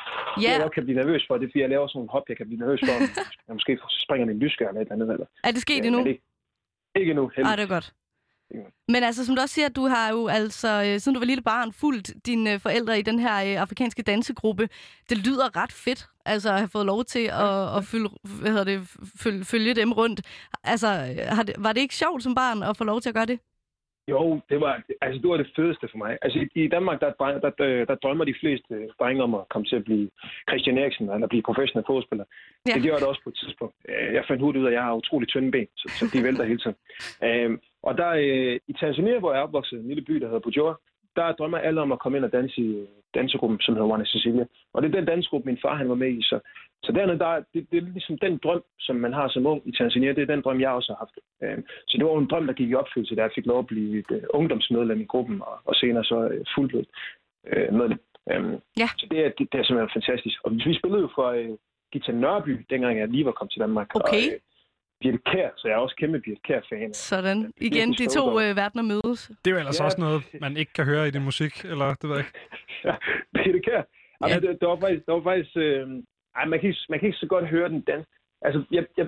ja. 0.44 0.52
Jeg 0.64 0.70
kan 0.74 0.84
blive 0.86 0.98
nervøs 1.02 1.22
for, 1.28 1.34
det 1.38 1.48
fordi 1.50 1.60
jeg 1.64 1.70
laver 1.74 1.86
sådan 1.86 1.98
nogle 1.98 2.14
hop, 2.14 2.26
jeg 2.28 2.36
kan 2.36 2.46
blive 2.48 2.60
nervøs 2.64 2.80
for, 2.86 2.94
om 2.98 3.02
jeg 3.48 3.54
måske 3.58 3.72
springer 4.04 4.24
min 4.30 4.38
lysskær 4.44 4.68
eller 4.68 4.80
et 4.80 4.84
eller 4.84 4.94
andet. 4.96 5.14
Eller. 5.14 5.26
er 5.48 5.50
det 5.54 5.60
sket 5.66 5.82
Ja, 5.82 5.86
endnu? 5.88 6.00
Ikke, 6.04 6.22
ikke 7.00 7.10
endnu, 7.10 7.24
Ej, 7.26 7.32
heldigvis. 7.36 7.56
det 7.58 7.64
er 7.68 7.74
godt. 7.76 7.88
Men 8.88 9.02
altså, 9.02 9.26
som 9.26 9.36
du 9.36 9.40
også 9.42 9.54
siger, 9.54 9.68
du 9.68 9.86
har 9.86 10.10
jo 10.10 10.26
altså, 10.28 10.68
øh, 10.86 11.00
siden 11.00 11.14
du 11.14 11.20
var 11.20 11.26
lille 11.26 11.42
barn, 11.42 11.72
fulgt 11.72 12.14
dine 12.26 12.52
øh, 12.52 12.60
forældre 12.60 12.98
i 12.98 13.02
den 13.02 13.18
her 13.18 13.36
øh, 13.36 13.62
afrikanske 13.62 14.02
dansegruppe. 14.02 14.68
Det 15.10 15.18
lyder 15.26 15.56
ret 15.62 15.72
fedt, 15.72 16.06
altså 16.24 16.48
at 16.50 16.58
have 16.58 16.68
fået 16.68 16.86
lov 16.86 17.04
til 17.04 17.24
at, 17.46 17.76
at 17.76 17.84
følge, 17.84 18.08
hvad 18.40 18.50
hedder 18.50 18.64
det, 18.64 18.88
følge, 19.22 19.44
følge 19.44 19.74
dem 19.74 19.92
rundt. 19.92 20.20
Altså, 20.64 20.88
har 21.28 21.42
det, 21.42 21.54
var 21.58 21.72
det 21.72 21.80
ikke 21.80 21.94
sjovt 21.94 22.22
som 22.22 22.34
barn 22.34 22.62
at 22.62 22.76
få 22.76 22.84
lov 22.84 23.00
til 23.00 23.08
at 23.08 23.14
gøre 23.14 23.26
det? 23.26 23.38
Jo, 24.08 24.40
det 24.50 24.60
var, 24.60 24.82
altså, 25.00 25.18
det 25.22 25.28
var 25.30 25.36
det 25.36 25.52
fedeste 25.56 25.88
for 25.90 25.98
mig. 25.98 26.18
Altså, 26.22 26.48
i, 26.54 26.68
Danmark, 26.68 27.00
der, 27.00 27.12
der, 27.20 27.50
der, 27.58 27.84
der, 27.84 27.94
drømmer 27.94 28.24
de 28.24 28.34
fleste 28.40 28.88
drenge 29.00 29.22
om 29.22 29.34
at 29.34 29.48
komme 29.48 29.66
til 29.66 29.76
at 29.76 29.84
blive 29.84 30.10
Christian 30.48 30.78
Eriksen, 30.78 31.10
eller 31.10 31.26
blive 31.26 31.42
professionel 31.42 31.84
fodspiller. 31.86 32.24
Ja. 32.66 32.74
Det 32.74 32.82
gjorde 32.82 32.96
jeg 32.96 33.02
da 33.02 33.06
også 33.06 33.22
på 33.24 33.30
et 33.30 33.38
tidspunkt. 33.42 33.74
Øh, 33.88 34.14
Jeg 34.14 34.24
fandt 34.28 34.42
hurtigt 34.42 34.62
ud 34.62 34.66
af, 34.66 34.70
at 34.70 34.74
jeg 34.74 34.82
har 34.82 34.94
utrolig 34.94 35.28
tynde 35.28 35.50
ben, 35.50 35.68
så, 35.76 35.86
så 35.98 36.04
de 36.12 36.22
vælter 36.26 36.44
hele 36.44 36.58
tiden. 36.58 36.76
Øhm, 37.26 37.60
og 37.82 37.98
der 37.98 38.10
øh, 38.10 38.60
i 38.70 38.72
Tanzania, 38.72 39.18
hvor 39.18 39.32
jeg 39.32 39.40
er 39.40 39.44
opvokset, 39.48 39.80
en 39.80 39.88
lille 39.88 40.04
by, 40.08 40.14
der 40.14 40.26
hedder 40.26 40.40
Bujora, 40.46 40.74
der 41.16 41.32
drømmer 41.32 41.58
alle 41.58 41.80
om 41.80 41.92
at 41.92 41.98
komme 41.98 42.18
ind 42.18 42.24
og 42.24 42.32
danse 42.32 42.60
i 42.60 42.86
dansegruppen, 43.14 43.60
som 43.60 43.74
hedder 43.74 43.92
One 43.94 44.06
Cecilia. 44.06 44.44
Og 44.72 44.82
det 44.82 44.88
er 44.88 44.96
den 44.98 45.06
dansegruppe, 45.06 45.46
min 45.46 45.58
far 45.62 45.74
han 45.74 45.88
var 45.88 45.94
med 45.94 46.10
i. 46.18 46.22
Så, 46.22 46.40
så 46.82 46.92
dernede, 46.92 47.18
der, 47.18 47.32
det, 47.54 47.66
det 47.70 47.76
er 47.76 47.92
ligesom 47.96 48.18
den 48.18 48.40
drøm, 48.44 48.62
som 48.78 48.96
man 48.96 49.12
har 49.12 49.28
som 49.28 49.46
ung 49.46 49.62
i 49.68 49.72
Tanzania, 49.72 50.12
det 50.12 50.22
er 50.22 50.34
den 50.34 50.42
drøm, 50.42 50.60
jeg 50.60 50.70
også 50.70 50.92
har 50.92 50.98
haft. 51.04 51.16
Øhm, 51.42 51.66
så 51.88 51.98
det 51.98 52.06
var 52.06 52.18
en 52.18 52.26
drøm, 52.32 52.46
der 52.46 52.52
gik 52.52 52.70
i 52.70 52.74
opfyldelse, 52.74 53.16
da 53.16 53.22
jeg 53.22 53.30
fik 53.34 53.46
lov 53.46 53.58
at 53.58 53.66
blive 53.66 53.98
et 53.98 54.10
øh, 54.10 54.22
ungdomsmedlem 54.30 55.00
i 55.00 55.04
gruppen, 55.04 55.42
og, 55.42 55.56
og 55.64 55.74
senere 55.74 56.04
så 56.04 56.28
øh, 56.32 56.44
fuldblødt 56.54 56.88
øh, 57.52 57.74
medlem. 57.74 58.00
Øhm, 58.32 58.56
Ja. 58.80 58.88
Så 58.98 59.06
det 59.10 59.18
er, 59.24 59.30
det, 59.38 59.52
det 59.52 59.58
er 59.60 59.64
simpelthen 59.64 59.96
fantastisk. 60.00 60.38
Og 60.44 60.50
vi 60.52 60.78
spillede 60.78 61.02
jo 61.02 61.10
for 61.14 61.28
øh, 61.28 61.54
Gita 61.92 62.12
Nørby, 62.12 62.66
dengang 62.70 62.98
jeg 62.98 63.08
lige 63.08 63.24
var 63.24 63.32
kommet 63.32 63.52
til 63.52 63.60
Danmark. 63.60 63.88
Okay. 63.94 64.26
Og, 64.28 64.34
øh, 64.34 64.40
Birte 65.04 65.18
Kær, 65.30 65.48
så 65.56 65.68
jeg 65.68 65.74
er 65.74 65.78
også 65.78 65.96
kæmpe 65.96 66.20
Birte 66.20 66.40
Kær-fan. 66.44 66.94
Sådan. 66.94 67.52
Igen, 67.56 67.92
de 67.92 68.06
to 68.06 68.24
øh, 68.40 68.56
verdener 68.56 68.82
mødes. 68.92 69.20
Det 69.44 69.50
er 69.50 69.54
jo 69.54 69.58
ellers 69.58 69.80
Ja. 69.80 69.84
også 69.84 70.00
noget, 70.00 70.22
man 70.40 70.56
ikke 70.56 70.72
kan 70.72 70.84
høre 70.84 71.08
i 71.08 71.10
din 71.10 71.24
musik, 71.24 71.64
eller 71.64 71.86
det 72.00 72.08
ved 72.08 72.16
jeg 72.16 72.24
ikke. 72.26 72.38
Ja, 72.88 72.94
Birte 73.34 73.60
Kær. 73.60 73.82
Ja. 74.20 74.28
Ja. 74.28 74.34
Det, 74.40 74.60
det, 74.60 74.68
var 74.68 74.78
faktisk, 74.84 75.06
det 75.06 75.14
var 75.14 75.22
faktisk 75.30 75.56
øh, 75.56 75.86
ej, 76.36 76.44
man, 76.44 76.58
kan 76.60 76.68
ikke, 76.68 76.80
man 76.88 76.98
kan 76.98 77.06
ikke 77.06 77.18
så 77.18 77.26
godt 77.26 77.46
høre 77.48 77.68
den 77.68 77.80
dans. 77.80 78.06
Altså, 78.42 78.62
jeg, 78.70 78.84
jeg, 78.98 79.06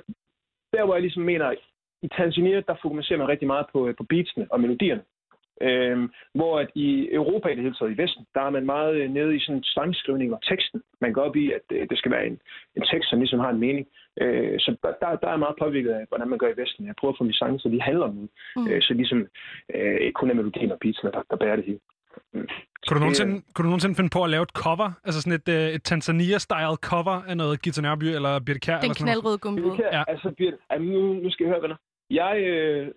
der 0.72 0.84
hvor 0.84 0.94
jeg 0.94 1.02
ligesom 1.02 1.22
mener, 1.22 1.52
i 2.02 2.08
Tanzania, 2.18 2.60
der 2.68 2.74
fokuserer 2.82 3.18
man 3.18 3.28
rigtig 3.28 3.46
meget 3.46 3.66
på, 3.72 3.88
øh, 3.88 3.94
på 3.96 4.04
beatsene 4.04 4.46
og 4.50 4.60
melodierne. 4.60 5.02
Øhm, 5.62 6.10
hvor 6.34 6.58
at 6.60 6.70
i 6.74 7.08
Europa 7.12 7.48
i 7.48 7.54
det 7.54 7.62
hele 7.62 7.74
taget, 7.74 7.92
i 7.92 8.02
Vesten, 8.02 8.26
der 8.34 8.40
er 8.40 8.50
man 8.50 8.66
meget 8.66 8.94
øh, 8.96 9.10
nede 9.10 9.36
i 9.36 9.40
sådan 9.40 9.62
sangskrivning 9.62 10.34
og 10.34 10.40
teksten. 10.42 10.82
Man 11.00 11.12
går 11.12 11.22
op 11.22 11.36
i, 11.36 11.52
at 11.52 11.66
øh, 11.72 11.88
det 11.90 11.98
skal 11.98 12.10
være 12.10 12.26
en, 12.26 12.38
en 12.76 12.84
tekst, 12.92 13.10
som 13.10 13.18
ligesom 13.18 13.38
har 13.40 13.50
en 13.50 13.60
mening. 13.60 13.86
Øh, 14.22 14.60
så 14.60 14.76
der, 14.82 15.16
der 15.16 15.28
er 15.28 15.36
meget 15.36 15.56
påvirket 15.62 15.90
af, 15.90 16.04
hvordan 16.08 16.28
man 16.28 16.38
gør 16.38 16.48
i 16.48 16.60
Vesten. 16.60 16.86
Jeg 16.86 16.94
prøver 16.98 17.12
at 17.12 17.18
få 17.18 17.24
mine 17.24 17.34
sange, 17.34 17.58
så 17.60 17.68
de 17.68 17.80
handler 17.80 18.06
om 18.06 18.14
noget. 18.14 18.30
Mm. 18.56 18.68
Øh, 18.68 18.82
så 18.82 18.94
ligesom 18.94 19.18
øh, 19.74 19.98
ikke 20.06 20.18
kun 20.20 20.30
er 20.30 20.34
melodien 20.34 20.72
og 20.72 20.78
beatsene, 20.80 21.12
der, 21.12 21.22
der 21.30 21.36
bærer 21.36 21.56
det 21.56 21.64
hele. 21.64 21.80
Mm. 22.34 22.48
Kunne 22.86 22.96
du, 22.98 23.04
nogensinde, 23.04 23.34
kunne 23.52 23.64
du 23.66 23.70
nogensinde 23.72 23.94
finde 23.94 24.10
på 24.16 24.22
at 24.24 24.30
lave 24.30 24.42
et 24.42 24.54
cover? 24.62 24.90
Altså 25.04 25.18
sådan 25.22 25.38
et, 25.40 25.48
øh, 25.56 25.68
et 25.76 25.82
Tanzania-style 25.90 26.76
cover 26.90 27.16
af 27.28 27.36
noget 27.36 27.62
Gita 27.62 27.80
Nørby 27.80 28.08
eller 28.18 28.32
Birte 28.46 28.60
Kjær? 28.60 28.74
Den 28.74 28.84
eller 28.84 28.94
sådan 28.94 29.06
noget? 29.06 29.22
knaldrøde 29.22 29.38
gummibåd. 29.38 29.76
Ja. 29.78 29.98
Ja. 29.98 30.02
Altså, 30.08 30.28
Birte, 30.38 30.58
jamen, 30.72 30.88
nu, 30.88 31.00
nu 31.22 31.30
skal 31.30 31.46
I 31.46 31.48
høre, 31.48 31.62
venner. 31.62 31.76
Jeg, 32.10 32.34
øh, 32.50 32.88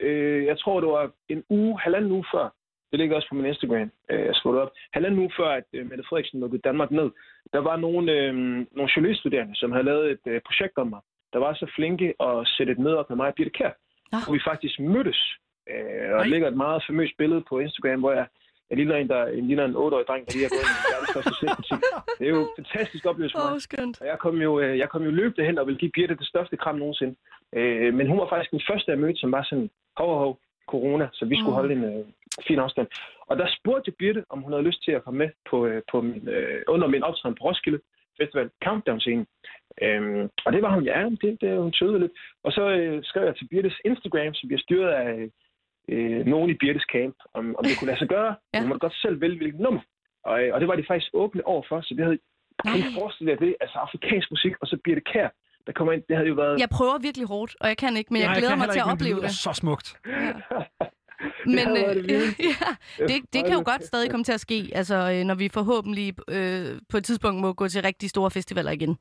øh, 0.00 0.44
jeg 0.44 0.58
tror, 0.58 0.80
det 0.80 0.88
var 0.88 1.10
en 1.28 1.42
uge, 1.50 1.80
halvanden 1.80 2.12
uge 2.12 2.26
før, 2.34 2.46
det 2.90 2.98
ligger 2.98 3.16
også 3.16 3.28
på 3.28 3.34
min 3.34 3.46
Instagram, 3.46 3.90
øh, 4.10 4.24
jeg 4.28 4.34
skrev 4.34 4.52
det 4.54 4.62
op, 4.62 4.72
halvanden 4.92 5.20
uge 5.20 5.32
før, 5.38 5.48
at 5.60 5.68
øh, 5.72 5.90
Mette 5.90 6.04
Frederiksen 6.08 6.40
lukkede 6.40 6.62
Danmark 6.68 6.90
ned, 6.90 7.10
der 7.52 7.58
var 7.58 7.76
nogle, 7.76 8.12
øh, 8.12 8.34
nogle 8.76 8.90
journaliststuderende, 8.96 9.56
som 9.56 9.72
havde 9.72 9.84
lavet 9.84 10.10
et 10.10 10.24
øh, 10.26 10.40
projekt 10.46 10.78
om 10.78 10.88
mig, 10.88 11.00
der 11.32 11.38
var 11.38 11.54
så 11.54 11.66
flinke 11.76 12.14
at 12.28 12.34
sætte 12.56 12.72
et 12.72 12.78
møde 12.78 12.98
op 12.98 13.08
med 13.10 13.16
mig 13.16 13.28
og 13.28 13.34
Birte 13.34 13.50
Kjær, 13.50 13.70
Nå. 14.12 14.18
hvor 14.24 14.32
vi 14.34 14.40
faktisk 14.50 14.80
mødtes. 14.80 15.20
Øh, 15.70 15.76
og 16.04 16.08
Nej. 16.10 16.18
der 16.18 16.24
ligger 16.24 16.48
et 16.48 16.56
meget 16.56 16.84
famøst 16.88 17.14
billede 17.18 17.42
på 17.48 17.58
Instagram, 17.58 18.00
hvor 18.00 18.12
jeg, 18.12 18.26
jeg 18.70 18.76
ligner 18.78 18.96
en, 18.96 19.08
der 19.08 19.20
jeg 19.26 19.42
ligner 19.42 19.64
en 19.64 19.76
8-årig 19.76 20.06
dreng, 20.08 20.22
der 20.26 20.32
lige 20.34 20.44
har 20.48 20.54
gået 20.56 20.68
i 20.72 20.76
verdens 20.92 21.12
første 21.16 21.34
slikbutik. 21.38 21.80
Det 22.18 22.24
er 22.26 22.32
jo 22.36 22.40
en 22.42 22.48
fantastisk 22.58 23.04
oplevelse 23.10 23.34
for 23.38 23.44
mig. 23.46 23.52
oh, 23.54 23.60
skønt. 23.68 24.00
Og 24.00 24.06
jeg 24.12 24.18
kom 24.18 24.36
jo, 24.46 24.60
øh, 24.60 24.78
jeg 24.78 24.88
kom 24.88 25.02
jo 25.08 25.10
løbende 25.10 25.46
hen 25.48 25.58
og 25.58 25.66
ville 25.66 25.78
give 25.82 25.90
Birte 25.96 26.14
det 26.22 26.26
største 26.32 26.56
kram 26.56 26.76
nogensinde. 26.82 27.14
Øh, 27.58 27.94
men 27.94 28.06
hun 28.10 28.18
var 28.18 28.28
faktisk 28.28 28.50
den 28.50 28.62
første, 28.70 28.90
jeg 28.90 28.98
mødte, 28.98 29.20
som 29.20 29.32
var 29.32 29.42
sådan, 29.50 29.70
hov, 29.96 30.18
hov, 30.18 30.38
corona, 30.72 31.08
så 31.12 31.24
vi 31.24 31.34
skulle 31.36 31.54
Mm. 31.56 31.60
holde 31.60 31.74
en 31.74 31.84
øh, 31.84 32.04
fin 32.48 32.58
afstand. 32.58 32.88
Og 33.32 33.38
der 33.38 33.48
spurgte 33.58 33.88
jeg 33.88 33.94
Birte, 33.98 34.24
om 34.32 34.38
hun 34.42 34.52
havde 34.52 34.68
lyst 34.68 34.84
til 34.84 34.92
at 34.92 35.04
komme 35.04 35.18
med 35.18 35.30
på, 35.50 35.66
øh, 35.66 35.82
på 35.90 36.00
min, 36.00 36.28
øh, 36.28 36.62
under 36.68 36.86
min 36.94 37.02
optræden 37.02 37.36
på 37.38 37.44
Roskilde 37.44 37.80
Festival 38.20 38.50
Countdown-scenen. 38.64 39.26
Øhm, 39.82 40.22
og 40.46 40.52
det 40.52 40.62
var 40.62 40.74
hun, 40.74 40.84
ja, 40.84 40.98
det, 41.22 41.40
det 41.40 41.62
hun 41.66 41.72
tøvede 41.72 42.00
lidt. 42.00 42.12
Og 42.44 42.52
så 42.52 42.62
øh, 42.78 43.04
skrev 43.04 43.24
jeg 43.24 43.36
til 43.36 43.48
Birtes 43.50 43.78
Instagram, 43.84 44.34
som 44.34 44.48
bliver 44.48 44.62
styret 44.66 44.90
af 45.02 45.30
øh, 45.88 46.26
nogen 46.26 46.50
i 46.50 46.54
Birtes 46.62 46.86
camp, 46.92 47.16
om, 47.34 47.44
om 47.58 47.64
det 47.64 47.78
kunne 47.78 47.90
lade 47.90 47.98
sig 47.98 48.08
gøre. 48.08 48.30
Ja. 48.30 48.34
ja. 48.54 48.60
Hun 48.60 48.68
måtte 48.68 48.84
godt 48.86 48.96
selv 49.04 49.20
vælge, 49.20 49.36
hvilket 49.36 49.60
nummer. 49.60 49.82
Og, 50.24 50.36
øh, 50.42 50.54
og 50.54 50.60
det 50.60 50.68
var 50.68 50.76
de 50.76 50.84
faktisk 50.88 51.10
åbne 51.14 51.46
over 51.46 51.62
for, 51.68 51.80
så 51.80 51.94
det 51.94 52.04
havde 52.04 52.18
kan 52.64 52.76
I 52.76 52.80
Nej. 52.80 53.00
forestille 53.00 53.32
jer 53.32 53.38
det? 53.38 53.56
Altså 53.60 53.78
afrikansk 53.78 54.30
musik, 54.30 54.52
og 54.60 54.66
så 54.66 54.76
Birte 54.84 55.00
Kær, 55.00 55.28
der 55.66 55.72
kommer 55.72 55.92
ind. 55.92 56.02
Det 56.08 56.16
havde 56.16 56.28
jo 56.28 56.34
været... 56.34 56.60
Jeg 56.60 56.68
prøver 56.78 56.98
virkelig 56.98 57.26
hårdt, 57.28 57.56
og 57.60 57.68
jeg 57.68 57.76
kan 57.76 57.96
ikke, 57.96 58.12
men 58.12 58.20
jeg 58.22 58.28
Nej, 58.28 58.38
glæder 58.38 58.52
kan 58.52 58.58
mig 58.58 58.68
til 58.68 58.80
at 58.84 58.92
opleve 58.92 59.14
lyder 59.14 59.26
det. 59.26 59.44
så 59.44 59.52
smukt. 59.52 59.86
Ja. 60.06 60.32
Men 61.46 61.68
øh, 61.68 61.94
det 61.94 62.02
vildeste. 62.04 62.42
ja, 63.00 63.06
det, 63.06 63.16
det 63.32 63.44
kan 63.44 63.52
jo 63.52 63.62
godt 63.64 63.84
stadig 63.84 64.10
komme 64.10 64.24
til 64.24 64.32
at 64.32 64.40
ske, 64.40 64.70
altså 64.74 64.94
øh, 65.12 65.24
når 65.24 65.34
vi 65.34 65.48
forhåbentlig 65.48 66.14
øh, 66.30 66.66
på 66.88 66.96
et 66.96 67.04
tidspunkt 67.04 67.40
må 67.40 67.52
gå 67.52 67.68
til 67.68 67.82
rigtig 67.82 68.10
store 68.10 68.30
festivaler 68.30 68.70
igen. 68.70 68.96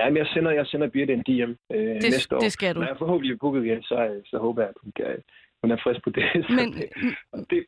Ja, 0.00 0.08
men 0.10 0.16
jeg 0.16 0.26
sender, 0.34 0.50
jeg 0.50 0.66
sender 0.66 0.88
Birte 0.88 1.12
en 1.12 1.22
DM 1.22 1.50
øh, 1.74 1.94
Det, 1.94 2.02
næste 2.02 2.36
år. 2.36 2.40
det 2.40 2.52
skal 2.52 2.74
du. 2.74 2.80
Når 2.80 2.86
jeg 2.86 2.96
forhåbentlig 2.98 3.34
er 3.34 3.38
booket 3.40 3.64
igen, 3.64 3.82
så, 3.82 3.94
øh, 3.94 4.22
så 4.26 4.38
håber 4.38 4.62
jeg, 4.62 4.68
at 4.68 4.74
hun, 4.82 4.92
kan, 4.96 5.06
hun 5.62 5.70
er 5.70 5.76
frisk 5.84 6.04
på 6.04 6.10
det. 6.10 6.24
Men 6.58 6.72
det, 6.72 6.88
det, 7.50 7.64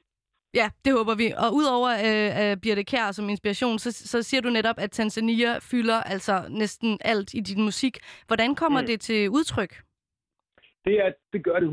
ja, 0.54 0.68
det 0.84 0.92
håber 0.92 1.14
vi. 1.14 1.32
Og 1.38 1.54
udover 1.54 1.90
øh, 1.90 2.50
øh, 2.50 2.56
Birte 2.56 2.84
Kjær 2.84 3.12
som 3.12 3.28
inspiration, 3.28 3.78
så, 3.78 3.92
så 3.92 4.22
siger 4.22 4.40
du 4.40 4.50
netop, 4.50 4.74
at 4.78 4.90
Tanzania 4.90 5.58
fylder 5.58 6.00
altså 6.02 6.42
næsten 6.50 6.98
alt 7.00 7.34
i 7.34 7.40
din 7.40 7.62
musik. 7.62 7.98
Hvordan 8.26 8.54
kommer 8.54 8.80
Mm. 8.80 8.86
det 8.86 9.00
til 9.00 9.30
udtryk? 9.30 9.82
Det, 10.84 10.94
er, 11.04 11.12
det 11.32 11.44
gør 11.44 11.58
det 11.60 11.68
100% 11.68 11.72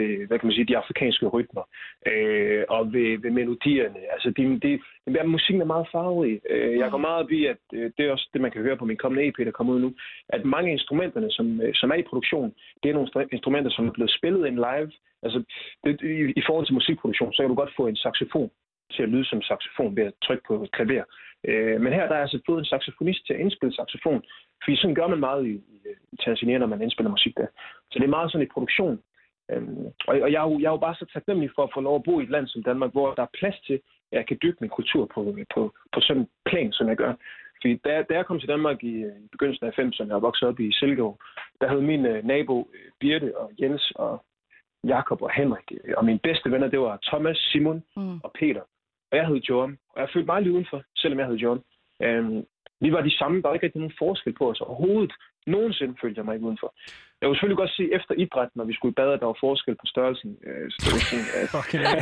ved, 0.00 0.26
hvad 0.26 0.38
kan 0.38 0.46
man 0.46 0.54
sige, 0.54 0.70
de 0.70 0.76
afrikanske 0.76 1.26
rytmer 1.26 1.64
øh, 2.06 2.64
og 2.68 2.92
ved, 2.92 3.18
ved 3.22 3.30
melodierne. 3.30 4.00
Altså, 4.14 4.30
de, 4.36 4.42
de, 4.64 4.80
de, 5.06 5.28
musikken 5.28 5.60
er 5.60 5.72
meget 5.74 5.88
farverig. 5.92 6.40
Øh, 6.50 6.78
jeg 6.78 6.90
går 6.90 6.98
meget 6.98 7.24
op 7.24 7.30
i, 7.30 7.46
at 7.46 7.62
øh, 7.72 7.90
det 7.96 8.06
er 8.06 8.12
også 8.12 8.28
det, 8.32 8.40
man 8.40 8.50
kan 8.50 8.62
høre 8.62 8.76
på 8.76 8.84
min 8.84 8.96
kommende 8.96 9.26
EP, 9.28 9.38
der 9.38 9.50
kommer 9.50 9.72
ud 9.74 9.80
nu, 9.80 9.94
at 10.28 10.44
mange 10.44 10.68
af 10.68 10.72
instrumenterne, 10.72 11.30
som, 11.30 11.60
øh, 11.60 11.74
som 11.74 11.90
er 11.90 11.94
i 11.94 12.08
produktion, 12.10 12.54
det 12.82 12.88
er 12.88 12.94
nogle 12.94 13.28
instrumenter, 13.32 13.70
som 13.70 13.88
er 13.88 13.92
blevet 13.92 14.16
spillet 14.18 14.46
ind 14.46 14.56
live. 14.56 14.92
Altså, 15.22 15.42
det, 15.84 16.00
i, 16.02 16.32
i 16.40 16.42
forhold 16.46 16.66
til 16.66 16.74
musikproduktion, 16.74 17.32
så 17.32 17.42
kan 17.42 17.48
du 17.48 17.54
godt 17.54 17.76
få 17.76 17.86
en 17.86 17.96
saxofon 17.96 18.50
til 18.92 19.02
at 19.02 19.08
lyde 19.08 19.24
som 19.24 19.42
saxofon 19.42 19.96
ved 19.96 20.04
at 20.04 20.12
trykke 20.24 20.44
på 20.48 20.62
et 20.62 20.72
klaver. 20.72 21.04
Øh, 21.48 21.80
men 21.80 21.92
her 21.92 22.08
der 22.08 22.16
er 22.16 22.24
altså 22.26 22.40
fået 22.46 22.58
en 22.58 22.72
saxofonist 22.72 23.26
til 23.26 23.34
at 23.34 23.40
indspille 23.40 23.74
saxofon, 23.74 24.22
fordi 24.64 24.76
sådan 24.76 24.94
gør 24.94 25.06
man 25.06 25.20
meget 25.20 25.46
i, 25.46 25.50
i, 25.74 25.76
i 26.12 26.16
Tanzania, 26.24 26.58
når 26.58 26.66
man 26.66 26.82
indspiller 26.82 27.10
musik 27.10 27.36
der. 27.36 27.46
Så 27.90 27.98
det 27.98 28.04
er 28.04 28.16
meget 28.16 28.32
sådan 28.32 28.46
i 28.46 28.54
produktion. 28.54 29.02
Øhm, 29.50 29.86
og, 30.08 30.14
og 30.24 30.32
jeg, 30.32 30.44
er 30.44 30.48
jo, 30.50 30.58
jeg 30.58 30.66
er 30.66 30.76
jo 30.76 30.84
bare 30.86 30.94
så 30.94 31.06
taknemmelig 31.12 31.50
for 31.54 31.62
at 31.62 31.70
få 31.74 31.80
lov 31.80 31.96
at 31.96 32.02
bo 32.02 32.20
i 32.20 32.22
et 32.22 32.30
land 32.30 32.46
som 32.48 32.62
Danmark, 32.62 32.92
hvor 32.92 33.14
der 33.14 33.22
er 33.22 33.36
plads 33.38 33.60
til, 33.66 33.74
at 34.12 34.16
jeg 34.18 34.26
kan 34.26 34.38
dyrke 34.42 34.58
min 34.60 34.70
kultur 34.70 35.06
på, 35.14 35.36
på, 35.54 35.74
på 35.92 36.00
sådan 36.00 36.22
en 36.22 36.28
plan, 36.44 36.72
som 36.72 36.88
jeg 36.88 36.96
gør. 36.96 37.12
Fordi 37.60 37.74
da, 37.84 38.02
da 38.08 38.14
jeg 38.14 38.26
kom 38.26 38.38
til 38.40 38.48
Danmark 38.48 38.84
i, 38.84 38.94
øh, 39.08 39.16
i 39.24 39.28
begyndelsen 39.32 39.66
af 39.66 39.78
90'erne, 39.78 40.12
jeg 40.12 40.22
voksede 40.22 40.48
op 40.48 40.60
i 40.60 40.72
Silkeborg, 40.72 41.18
der 41.60 41.68
havde 41.68 41.82
min 41.82 42.06
øh, 42.06 42.24
nabo 42.24 42.70
øh, 42.74 42.90
Birte 43.00 43.38
og 43.38 43.52
Jens 43.60 43.92
og 43.94 44.24
Jakob 44.84 45.22
og 45.22 45.30
Henrik, 45.30 45.72
øh, 45.84 45.94
og 45.96 46.04
mine 46.04 46.18
bedste 46.18 46.50
venner, 46.50 46.68
det 46.68 46.80
var 46.80 46.98
Thomas, 47.02 47.36
Simon 47.36 47.82
Mm. 47.96 48.20
og 48.24 48.32
Peter. 48.38 48.60
Og 49.10 49.16
jeg 49.18 49.26
hed 49.26 49.36
John, 49.36 49.78
og 49.94 50.00
jeg 50.00 50.08
følte 50.12 50.26
mig 50.26 50.42
lidt 50.42 50.54
udenfor, 50.54 50.82
selvom 50.96 51.18
jeg 51.18 51.28
hed 51.28 51.36
John. 51.36 51.62
Øhm, 52.02 52.44
vi 52.80 52.92
var 52.92 53.00
de 53.00 53.18
samme, 53.18 53.42
der 53.42 53.48
var 53.48 53.54
ikke 53.54 53.66
rigtig 53.66 53.80
nogen 53.80 53.98
forskel 53.98 54.32
på 54.38 54.50
os 54.50 54.60
overhovedet. 54.60 55.12
Nogensinde 55.46 55.94
følte 56.02 56.18
jeg 56.18 56.24
mig 56.24 56.34
ikke 56.34 56.46
udenfor. 56.46 56.74
Jeg 57.20 57.26
kunne 57.26 57.36
selvfølgelig 57.36 57.62
godt 57.64 57.76
se 57.78 57.84
efter 57.98 58.14
idræt, 58.14 58.48
når 58.54 58.64
vi 58.64 58.74
skulle 58.74 58.92
i 58.92 58.98
bad, 59.00 59.12
at 59.12 59.20
der 59.20 59.26
var 59.26 59.38
forskel 59.40 59.74
på 59.74 59.86
størrelsen. 59.86 60.38
Øh, 60.46 60.70
at... 61.38 61.48
Fucking 61.54 61.82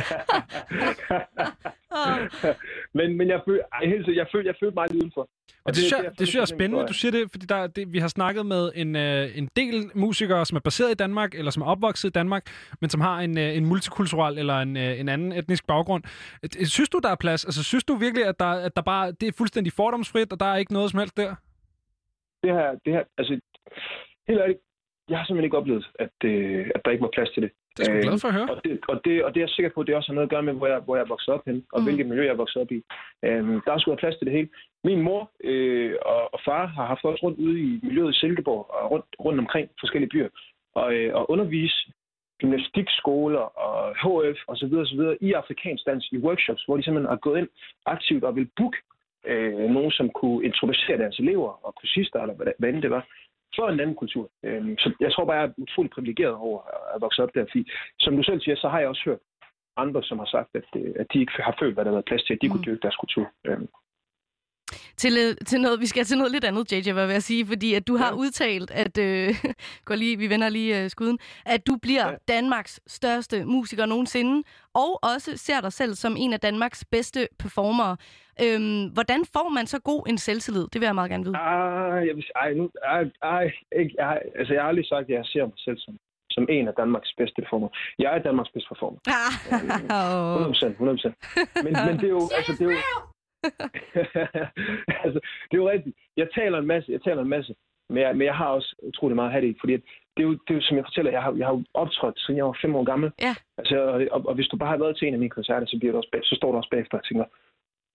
men, 2.97 3.17
men 3.17 3.27
jeg 3.27 3.41
ej, 3.73 3.81
seriøst, 3.81 4.07
jeg 4.07 4.27
følte, 4.31 4.47
jeg 4.47 4.55
følte 4.61 4.75
mig 4.75 4.87
lidt 4.91 5.03
udenfor. 5.03 5.29
Og 5.65 5.69
det, 5.73 5.77
synes 5.77 5.91
jeg, 5.91 6.11
det 6.19 6.27
synes 6.27 6.35
jeg 6.35 6.41
er 6.41 6.45
spændende, 6.45 6.87
du 6.87 6.93
siger 6.93 7.11
det, 7.11 7.31
fordi 7.31 7.45
der, 7.45 7.55
er- 7.55 7.67
det, 7.67 7.93
vi 7.93 7.99
har 7.99 8.07
snakket 8.07 8.45
med 8.45 8.71
en, 8.75 8.95
øh, 8.95 9.37
en 9.37 9.49
del 9.55 9.91
musikere, 9.95 10.45
som 10.45 10.55
er 10.55 10.59
baseret 10.59 10.91
i 10.91 10.93
Danmark, 10.93 11.35
eller 11.35 11.51
som 11.51 11.61
er 11.61 11.65
opvokset 11.65 12.09
i 12.09 12.11
Danmark, 12.11 12.43
men 12.81 12.89
som 12.89 13.01
har 13.01 13.19
en, 13.19 13.37
øh, 13.37 13.57
en 13.57 13.65
multikulturel 13.65 14.37
eller 14.37 14.57
en, 14.59 14.77
øh, 14.77 14.99
en 14.99 15.09
anden 15.09 15.31
etnisk 15.31 15.67
baggrund. 15.67 16.03
Synes 16.65 16.89
du, 16.89 16.99
der 17.03 17.09
er 17.09 17.15
plads? 17.15 17.45
Altså, 17.45 17.63
synes 17.63 17.83
du 17.83 17.93
virkelig, 17.95 18.25
at 18.25 18.39
der, 18.39 18.45
at 18.67 18.75
der 18.75 18.81
bare 18.81 19.11
det 19.11 19.27
er 19.27 19.31
fuldstændig 19.37 19.73
fordomsfrit, 19.73 20.31
og 20.33 20.39
der 20.39 20.45
er 20.45 20.55
ikke 20.55 20.73
noget 20.73 20.91
som 20.91 20.99
helst 20.99 21.17
der? 21.17 21.35
det 22.43 22.53
her, 22.53 22.71
det 22.85 22.93
her, 22.93 23.03
altså, 23.17 23.39
helt 24.27 24.39
ærligt, 24.41 24.59
jeg 25.09 25.17
har 25.17 25.25
simpelthen 25.25 25.43
ikke 25.47 25.57
oplevet, 25.57 25.85
at, 25.99 26.15
øh, 26.25 26.71
at 26.75 26.81
der 26.85 26.91
ikke 26.91 27.01
var 27.01 27.09
plads 27.13 27.29
til 27.33 27.43
det. 27.43 27.51
Det 27.77 27.81
er 27.81 27.85
sgu 27.85 27.95
Øh, 27.95 28.01
glad 28.01 28.19
for 28.19 28.27
at 28.27 28.33
høre. 28.33 28.49
Og 28.51 28.57
det, 28.63 28.79
og, 28.87 29.01
det, 29.05 29.23
og 29.25 29.29
det 29.33 29.39
er 29.39 29.45
jeg 29.45 29.49
sikker 29.55 29.71
på, 29.73 29.81
at 29.81 29.87
det 29.87 29.95
også 29.95 30.09
har 30.09 30.13
noget 30.15 30.27
at 30.27 30.33
gøre 30.35 30.43
med, 30.43 30.53
hvor 30.53 30.67
jeg, 30.67 30.79
hvor 30.85 30.95
jeg 30.95 31.03
er 31.03 31.07
vokset 31.15 31.33
op 31.33 31.43
hen, 31.47 31.65
og 31.73 31.79
Mm. 31.79 31.85
hvilket 31.85 32.05
miljø 32.05 32.23
jeg 32.23 32.31
er 32.31 32.43
vokset 32.43 32.61
op 32.61 32.71
i. 32.71 32.79
Øhm, 33.25 33.61
der 33.65 33.71
er 33.71 33.77
sgu 33.79 33.91
være 33.91 34.03
plads 34.03 34.15
til 34.17 34.25
det 34.27 34.33
hele. 34.37 34.49
Min 34.83 35.01
mor 35.01 35.21
øh, 35.43 35.95
og, 36.05 36.33
og 36.33 36.39
far 36.45 36.65
har 36.65 36.85
haft 36.85 37.03
også 37.05 37.25
rundt 37.25 37.39
ude 37.39 37.59
i 37.59 37.79
miljøet 37.83 38.15
i 38.15 38.19
Silkeborg 38.19 38.61
og 38.69 38.91
rundt, 38.91 39.05
rundt 39.25 39.39
omkring 39.39 39.69
forskellige 39.79 40.09
byer, 40.09 40.29
og, 40.75 40.93
øh, 40.93 41.15
og 41.15 41.31
undervise 41.31 41.91
gymnastikskoler 42.41 43.45
og 43.65 43.75
HF 44.03 44.39
og 44.47 44.57
så 44.57 44.65
videre, 44.67 44.81
og 44.83 44.87
så 44.87 44.95
videre 44.95 45.17
i 45.21 45.33
afrikansk 45.33 45.85
dans 45.85 46.05
i 46.11 46.17
workshops, 46.17 46.63
hvor 46.63 46.77
de 46.77 46.83
simpelthen 46.83 47.09
har 47.09 47.15
gået 47.27 47.37
ind 47.39 47.47
aktivt 47.85 48.23
og 48.23 48.35
vil 48.35 48.49
booke 48.57 48.77
øh, 49.27 49.53
nogen, 49.75 49.91
som 49.91 50.09
kunne 50.09 50.45
introducere 50.45 50.97
deres 50.97 51.19
elever 51.19 51.65
og 51.65 51.75
kursister, 51.79 52.21
eller 52.21 52.35
hvad, 52.35 52.47
hvad 52.59 52.69
end 52.69 52.81
det 52.81 52.91
var, 52.91 53.07
for 53.55 53.67
en 53.69 53.79
anden 53.79 53.95
kultur. 53.95 54.29
Øhm, 54.43 54.77
så 54.77 54.93
jeg 54.99 55.11
tror 55.13 55.25
bare, 55.25 55.37
jeg 55.37 55.45
er 55.47 55.53
utrolig 55.57 55.91
privilegeret 55.91 56.35
over 56.35 56.59
at 56.95 57.01
vokse 57.01 57.23
op 57.23 57.29
der, 57.35 57.45
fordi 57.51 57.71
som 57.99 58.15
du 58.17 58.23
selv 58.23 58.41
siger, 58.41 58.55
så 58.55 58.67
har 58.69 58.79
jeg 58.79 58.87
også 58.87 59.01
hørt 59.05 59.19
andre, 59.77 60.03
som 60.03 60.19
har 60.19 60.25
sagt, 60.25 60.49
at, 60.53 60.65
øh, 60.75 60.93
at 60.99 61.07
de 61.13 61.19
ikke 61.19 61.31
har 61.39 61.55
følt, 61.59 61.73
hvad 61.73 61.85
der 61.85 61.91
har 61.91 61.95
været 61.95 62.05
plads 62.05 62.23
til, 62.23 62.33
at 62.33 62.39
de 62.41 62.47
Mm. 62.47 62.51
kunne 62.51 62.63
dyrke 62.65 62.81
deres 62.81 62.95
kultur. 62.95 63.25
Øhm, 63.45 63.67
Til, 64.97 65.13
øh, 65.17 65.35
til 65.47 65.61
noget, 65.61 65.79
vi 65.79 65.85
skal 65.85 66.03
til 66.05 66.17
noget 66.17 66.31
lidt 66.31 66.43
andet, 66.43 66.71
JJ, 66.71 66.91
vil 66.91 67.03
jeg 67.11 67.23
sige, 67.23 67.45
fordi 67.47 67.73
at 67.73 67.87
du 67.87 67.97
har 67.97 68.07
Ja. 68.07 68.13
udtalt, 68.13 68.71
at 68.71 68.97
øh, 68.97 69.29
går 69.87 69.95
lige, 69.95 70.17
vi 70.17 70.29
vender 70.29 70.49
lige 70.49 70.83
øh, 70.83 70.89
skuden, 70.89 71.19
at 71.45 71.67
du 71.67 71.77
bliver 71.81 72.07
Ja. 72.07 72.15
Danmarks 72.27 72.79
største 72.87 73.45
musiker 73.45 73.85
nogensinde, 73.85 74.43
og 74.73 74.99
også 75.03 75.37
ser 75.37 75.61
dig 75.61 75.73
selv 75.73 75.93
som 75.95 76.15
en 76.17 76.33
af 76.33 76.39
Danmarks 76.39 76.85
bedste 76.91 77.27
performere. 77.39 77.97
Øhm, 78.43 78.83
hvordan 78.93 79.25
får 79.33 79.49
man 79.49 79.67
så 79.67 79.79
god 79.79 80.07
en 80.09 80.17
selvtillid? 80.17 80.65
Det 80.73 80.81
vil 80.81 80.85
jeg 80.85 80.95
meget 80.95 81.09
gerne 81.11 81.23
vide. 81.25 81.37
ah, 81.37 82.07
jeg 82.07 82.15
vil, 82.15 82.25
ej, 82.35 82.53
nu, 82.53 82.69
ej, 82.83 83.03
ej, 83.23 83.51
ikke, 83.79 83.95
jeg, 83.97 84.21
altså, 84.39 84.53
jeg 84.53 84.61
har 84.61 84.69
aldrig 84.69 84.87
sagt, 84.87 85.03
at 85.03 85.09
jeg 85.09 85.25
ser 85.25 85.43
mig 85.45 85.53
selv 85.67 85.77
som, 85.79 85.93
som 86.29 86.45
en 86.49 86.67
af 86.67 86.73
Danmarks 86.77 87.09
bedste 87.17 87.41
performer. 87.41 87.69
Jeg 87.99 88.09
er 88.15 88.19
Danmarks 88.27 88.49
bedste 88.53 88.67
performer. 88.73 88.99
Ah, 89.07 89.33
100 89.89 90.45
procent, 90.53 90.71
100 90.71 90.97
procent. 90.97 91.15
Men, 91.65 91.73
men 91.87 91.95
det 92.01 92.07
er 92.11 92.15
jo, 92.19 92.23
altså, 92.37 92.51
det 92.51 92.61
er 92.61 92.71
jo, 92.71 92.77
altså, 95.03 95.19
det 95.47 95.53
er 95.57 95.63
jo 95.63 95.69
rigtigt. 95.69 95.95
Jeg 96.17 96.27
taler 96.35 96.57
en 96.57 96.67
masse, 96.67 96.91
jeg 96.91 97.01
taler 97.01 97.21
en 97.21 97.29
masse, 97.29 97.55
men 97.89 97.97
jeg, 98.03 98.15
men 98.17 98.25
jeg 98.25 98.35
har 98.35 98.47
også 98.47 98.75
utrolig 98.83 99.15
meget 99.15 99.27
at 99.29 99.31
have 99.31 99.45
det 99.45 99.51
i, 99.55 99.57
fordi 99.59 99.73
det 100.15 100.21
er, 100.23 100.27
jo, 100.29 100.31
det 100.31 100.49
er 100.49 100.55
jo, 100.55 100.61
som 100.61 100.77
jeg 100.77 100.85
fortæller, 100.85 101.11
jeg 101.11 101.23
har, 101.23 101.33
jeg 101.39 101.47
har 101.47 101.53
jo 101.53 101.63
optrådt, 101.73 102.19
siden 102.19 102.37
jeg 102.37 102.45
var 102.45 102.57
fem 102.61 102.75
år 102.75 102.83
gammel. 102.83 103.11
Ja. 103.21 103.35
Altså, 103.57 103.77
og, 103.81 103.97
og, 104.11 104.19
og, 104.29 104.35
hvis 104.35 104.47
du 104.47 104.57
bare 104.57 104.69
har 104.69 104.77
været 104.77 104.97
til 104.97 105.07
en 105.07 105.13
af 105.13 105.19
mine 105.19 105.37
koncerter, 105.37 105.67
så, 105.67 105.77
bliver 105.79 105.91
du 105.91 105.97
også 105.97 106.09
bag, 106.11 106.21
så 106.23 106.35
står 106.35 106.51
du 106.51 106.57
også 106.57 106.69
bagefter 106.69 106.97
og 106.97 107.05
tænker, 107.05 107.25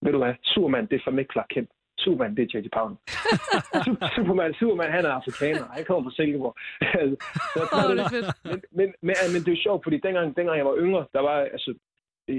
ved 0.04 0.12
du 0.12 0.18
hvad, 0.18 0.34
Superman, 0.42 0.86
det 0.86 0.96
er 0.96 1.04
fandme 1.04 1.20
ikke 1.20 1.32
Clark 1.32 1.50
Kent. 1.50 1.70
Superman, 2.04 2.36
det 2.36 2.42
er 2.42 2.50
J.J. 2.54 2.68
Su- 3.84 4.14
Superman, 4.16 4.54
Superman, 4.60 4.90
han 4.96 5.04
er 5.04 5.12
afrikaner. 5.20 5.66
Han 5.76 5.84
kommer 5.84 6.10
fra 6.10 6.14
Silkeborg. 6.16 6.54
Altså, 7.00 7.16
så, 7.54 7.60
Åh, 7.76 7.96
det 7.96 8.04
er 8.04 8.10
fedt. 8.16 8.28
men, 8.44 8.58
men, 8.78 8.88
men, 9.08 9.14
men 9.32 9.40
det 9.42 9.48
er 9.48 9.56
jo 9.56 9.62
sjovt, 9.66 9.82
fordi 9.84 9.98
dengang, 10.06 10.36
dengang 10.36 10.56
jeg 10.58 10.66
var 10.66 10.76
yngre, 10.84 11.06
der 11.12 11.20
var, 11.28 11.36
altså, 11.56 11.70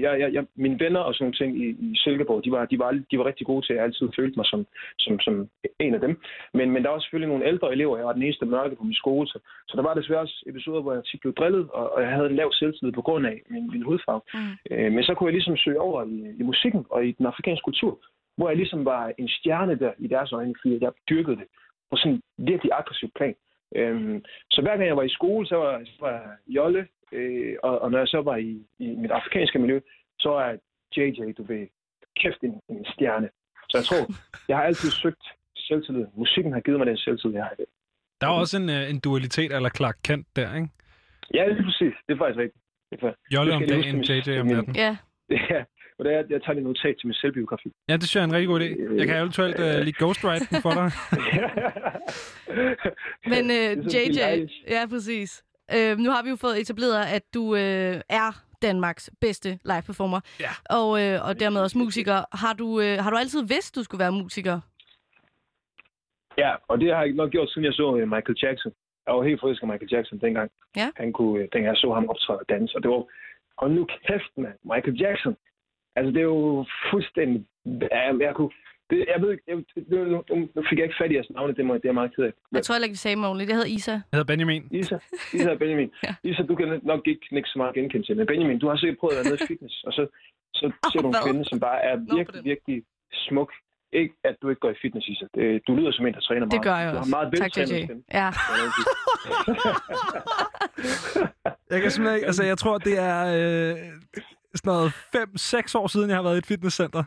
jeg, 0.00 0.20
jeg, 0.20 0.32
jeg, 0.32 0.44
mine 0.54 0.80
venner 0.80 1.00
og 1.00 1.14
sådan 1.14 1.24
nogle 1.24 1.38
ting 1.40 1.50
i, 1.64 1.66
i 1.86 1.96
Silkeborg, 1.96 2.44
de 2.44 2.50
var, 2.50 2.64
de, 2.66 2.78
var, 2.78 2.90
de 3.10 3.18
var 3.18 3.26
rigtig 3.26 3.46
gode 3.46 3.66
til, 3.66 3.72
at 3.72 3.76
jeg 3.76 3.84
altid 3.84 4.08
følte 4.16 4.36
mig 4.38 4.46
som, 4.46 4.66
som, 4.98 5.20
som 5.20 5.48
en 5.80 5.94
af 5.94 6.00
dem. 6.00 6.20
Men, 6.54 6.70
men 6.70 6.82
der 6.82 6.90
var 6.90 6.98
selvfølgelig 7.00 7.32
nogle 7.32 7.46
ældre 7.46 7.72
elever, 7.72 7.96
jeg 7.96 8.06
var 8.06 8.12
den 8.12 8.22
eneste 8.22 8.46
mørke 8.46 8.76
på 8.76 8.84
min 8.84 8.94
skole, 9.02 9.26
så, 9.28 9.38
så 9.68 9.76
der 9.76 9.82
var 9.82 9.94
desværre 9.94 10.20
også 10.20 10.44
episoder, 10.46 10.82
hvor 10.82 10.92
jeg 10.92 11.04
tit 11.04 11.20
blev 11.20 11.34
drillet, 11.34 11.70
og, 11.70 11.92
og 11.94 12.02
jeg 12.02 12.10
havde 12.10 12.30
en 12.30 12.36
lav 12.36 12.52
selvtillid 12.52 12.92
på 12.92 13.02
grund 13.02 13.26
af 13.26 13.42
min, 13.50 13.70
min 13.70 13.82
hudfarve. 13.82 14.20
Mm. 14.34 14.54
Øh, 14.70 14.92
men 14.92 15.04
så 15.04 15.14
kunne 15.14 15.28
jeg 15.28 15.34
ligesom 15.34 15.56
søge 15.56 15.80
over 15.80 16.04
i, 16.04 16.34
i 16.40 16.42
musikken 16.42 16.84
og 16.90 17.06
i 17.06 17.12
den 17.12 17.26
afrikanske 17.26 17.64
kultur, 17.64 17.98
hvor 18.36 18.48
jeg 18.48 18.56
ligesom 18.56 18.84
var 18.84 19.12
en 19.18 19.28
stjerne 19.28 19.78
der 19.78 19.92
i 19.98 20.06
deres 20.06 20.32
øjne, 20.32 20.54
fordi 20.60 20.78
jeg 20.80 20.92
dyrkede 21.10 21.36
det 21.36 21.46
på 21.90 21.96
sådan 21.96 22.12
en 22.12 22.22
virkelig 22.38 22.72
aggressiv 22.72 23.10
plan. 23.16 23.34
Øhm, 23.76 24.24
så 24.50 24.62
hver 24.62 24.76
gang 24.76 24.86
jeg 24.86 24.96
var 24.96 25.02
i 25.02 25.16
skole, 25.18 25.46
så 25.46 25.56
var, 25.56 25.82
så 25.84 25.96
var 26.00 26.10
jeg 26.10 26.22
jolle, 26.46 26.86
øh, 27.12 27.56
og, 27.62 27.82
og 27.82 27.90
når 27.90 27.98
jeg 27.98 28.08
så 28.08 28.22
var 28.22 28.36
i, 28.36 28.66
i 28.78 28.86
mit 28.86 29.10
afrikanske 29.10 29.58
miljø, 29.58 29.80
så 30.18 30.28
var 30.28 30.46
jeg 30.46 30.58
JJ, 30.96 31.32
du 31.38 31.42
ved, 31.42 31.66
kæft 32.16 32.40
en, 32.42 32.60
en 32.68 32.86
stjerne. 32.94 33.28
Så 33.68 33.78
jeg 33.78 33.84
tror, 33.84 34.14
jeg 34.48 34.56
har 34.56 34.64
altid 34.64 34.90
søgt 34.90 35.24
selvtillid. 35.56 36.06
Musikken 36.16 36.52
har 36.52 36.60
givet 36.60 36.78
mig 36.78 36.86
den 36.86 36.96
selvtillid, 36.96 37.36
jeg 37.36 37.44
har 37.44 37.52
i 37.52 37.56
dag. 37.58 37.66
Der 38.20 38.26
er 38.26 38.32
også 38.32 38.56
en, 38.56 38.70
øh, 38.70 38.90
en 38.90 39.00
dualitet 39.00 39.52
eller 39.52 39.70
Clark 39.76 39.98
Kent 40.04 40.26
der, 40.36 40.54
ikke? 40.54 40.68
Ja, 41.34 41.44
det 41.48 41.58
er 41.58 41.64
præcis. 41.64 41.94
Det 42.06 42.14
er 42.14 42.18
faktisk 42.18 42.38
rigtigt. 42.38 42.64
Det 42.90 42.96
er 42.96 43.00
faktisk. 43.00 43.32
Jolle 43.34 43.54
om 43.54 43.62
dagen, 43.68 44.00
JJ 44.08 44.40
om 44.40 44.46
natten. 44.46 44.76
Ja. 44.76 44.96
Ja, 45.50 45.64
og 46.02 46.06
det 46.08 46.14
er, 46.18 46.22
jeg 46.34 46.42
tager 46.42 46.52
lige 46.52 46.64
notat 46.64 46.94
til 47.00 47.06
min 47.06 47.14
selvbiografi. 47.14 47.68
Ja, 47.88 47.94
det 47.96 48.02
synes 48.02 48.14
jeg 48.16 48.22
er 48.22 48.28
en 48.30 48.34
rigtig 48.34 48.48
god 48.48 48.60
idé. 48.60 48.94
Jeg 48.98 49.06
kan 49.06 49.16
eventuelt 49.16 49.58
uh, 49.66 49.78
lige 49.86 49.96
ghostwrite 50.02 50.46
den 50.50 50.62
for 50.66 50.72
dig. 50.80 50.88
Men 53.32 53.44
Billie 53.48 54.34
JJ, 54.34 54.48
ja 54.74 54.82
præcis. 54.90 55.44
Uh, 55.76 55.98
nu 55.98 56.10
har 56.10 56.22
vi 56.22 56.30
jo 56.30 56.36
fået 56.36 56.60
etableret, 56.60 57.06
at 57.16 57.22
du 57.34 57.42
uh, 57.42 57.58
er 58.22 58.30
Danmarks 58.62 59.10
bedste 59.20 59.48
live 59.64 59.82
performer. 59.86 60.20
Ja. 60.40 60.52
Og, 60.78 60.88
uh, 60.90 61.28
og 61.28 61.40
dermed 61.40 61.60
også 61.60 61.78
musiker. 61.78 62.36
Har 62.36 62.52
du, 62.52 62.66
uh, 62.66 62.84
har 63.04 63.10
du 63.10 63.16
altid 63.16 63.40
vidst, 63.54 63.76
du 63.76 63.82
skulle 63.82 63.98
være 64.04 64.12
musiker? 64.12 64.60
Ja, 66.38 66.52
og 66.68 66.80
det 66.80 66.94
har 66.94 67.04
jeg 67.04 67.12
nok 67.12 67.30
gjort, 67.30 67.50
siden 67.50 67.64
jeg 67.64 67.72
så 67.72 67.96
øh, 67.96 68.08
Michael 68.14 68.38
Jackson. 68.42 68.72
Jeg 69.06 69.14
var 69.14 69.22
helt 69.22 69.40
forelsket 69.40 69.62
af 69.62 69.68
Michael 69.68 69.92
Jackson 69.92 70.18
dengang. 70.18 70.50
Ja. 70.76 70.88
Han 70.96 71.12
kunne, 71.12 71.40
øh, 71.40 71.48
dengang 71.52 71.66
jeg 71.66 71.76
så 71.76 71.92
ham 71.94 72.08
optræde 72.08 72.38
og 72.38 72.48
danse. 72.48 72.76
Og 72.76 72.82
det 72.82 72.90
var, 72.90 73.04
og 73.56 73.70
nu 73.70 73.84
kæft, 73.84 74.32
mand. 74.36 74.58
Michael 74.72 75.00
Jackson. 75.02 75.36
Altså, 75.96 76.10
det 76.14 76.20
er 76.20 76.28
jo 76.36 76.64
fuldstændig... 76.90 77.38
Ja, 77.96 78.02
jeg 78.26 78.34
kunne... 78.34 78.50
Det, 78.90 78.98
jeg 79.14 79.22
ved 79.22 79.30
ikke, 79.32 79.44
jeg, 79.48 79.56
det, 79.74 79.84
nu, 80.14 80.18
nu 80.56 80.60
fik 80.68 80.78
jeg 80.78 80.84
ikke 80.88 80.98
fat 81.00 81.10
i 81.12 81.14
jeres 81.14 81.30
navne, 81.30 81.54
det, 81.58 81.64
må, 81.66 81.74
det 81.74 81.84
er 81.84 81.88
jeg 81.92 82.00
meget 82.00 82.14
ked 82.16 82.24
af. 82.24 82.32
Jeg 82.52 82.62
tror 82.62 82.74
heller 82.74 82.86
ikke, 82.88 82.98
vi 82.98 83.04
sagde 83.04 83.16
ordentligt. 83.28 83.48
Det 83.48 83.56
hedder 83.56 83.74
Isa. 83.78 83.92
Jeg 83.92 84.00
hedder 84.12 84.24
Benjamin. 84.32 84.62
Isa, 84.70 84.96
Isa 85.36 85.50
og 85.50 85.58
Benjamin. 85.58 85.90
Ja. 86.06 86.12
Isa, 86.28 86.42
du 86.42 86.54
kan 86.54 86.80
nok 86.82 87.00
ikke 87.12 87.26
nikke 87.34 87.48
så 87.48 87.58
meget 87.58 87.74
genkende 87.74 88.06
til, 88.06 88.16
men 88.16 88.26
Benjamin, 88.26 88.58
du 88.58 88.68
har 88.68 88.76
sikkert 88.76 88.98
prøvet 88.98 89.12
at 89.12 89.16
være 89.18 89.24
nede 89.32 89.44
i 89.44 89.46
fitness, 89.46 89.84
og 89.86 89.92
så, 89.92 90.02
så 90.54 90.72
ser 90.92 91.00
du 91.00 91.08
en 91.08 91.14
kvinde, 91.26 91.44
som 91.44 91.60
bare 91.60 91.80
er 91.90 91.96
virkelig, 92.16 92.44
virkelig 92.44 92.82
smuk. 93.12 93.52
Ikke, 93.92 94.14
at 94.24 94.36
du 94.42 94.48
ikke 94.48 94.60
går 94.60 94.70
i 94.70 94.74
fitness, 94.82 95.08
Isa. 95.08 95.26
Du 95.66 95.74
lyder 95.78 95.92
som 95.92 96.06
en, 96.06 96.14
der 96.14 96.20
træner 96.20 96.40
meget. 96.40 96.52
Det 96.52 96.62
gør 96.62 96.76
jeg 96.84 96.92
du 96.92 96.98
også. 96.98 97.16
Har 97.16 97.22
meget 97.22 97.32
Tak, 97.38 97.42
veltrænet 97.44 97.80
JJ. 97.80 97.84
stemme. 97.84 98.02
Ja. 98.20 98.28
Jeg 101.72 101.80
kan 101.82 101.90
simpelthen 101.90 102.16
ikke, 102.16 102.26
altså 102.26 102.44
jeg 102.44 102.58
tror, 102.58 102.78
det 102.78 102.98
er 102.98 103.18
øh, 103.38 103.76
sådan 104.60 104.70
noget 104.72 104.90
5-6 104.90 105.78
år 105.80 105.86
siden, 105.94 106.08
jeg 106.10 106.16
har 106.20 106.22
været 106.28 106.34
i 106.38 106.42
et 106.44 106.46
fitnesscenter. 106.52 107.02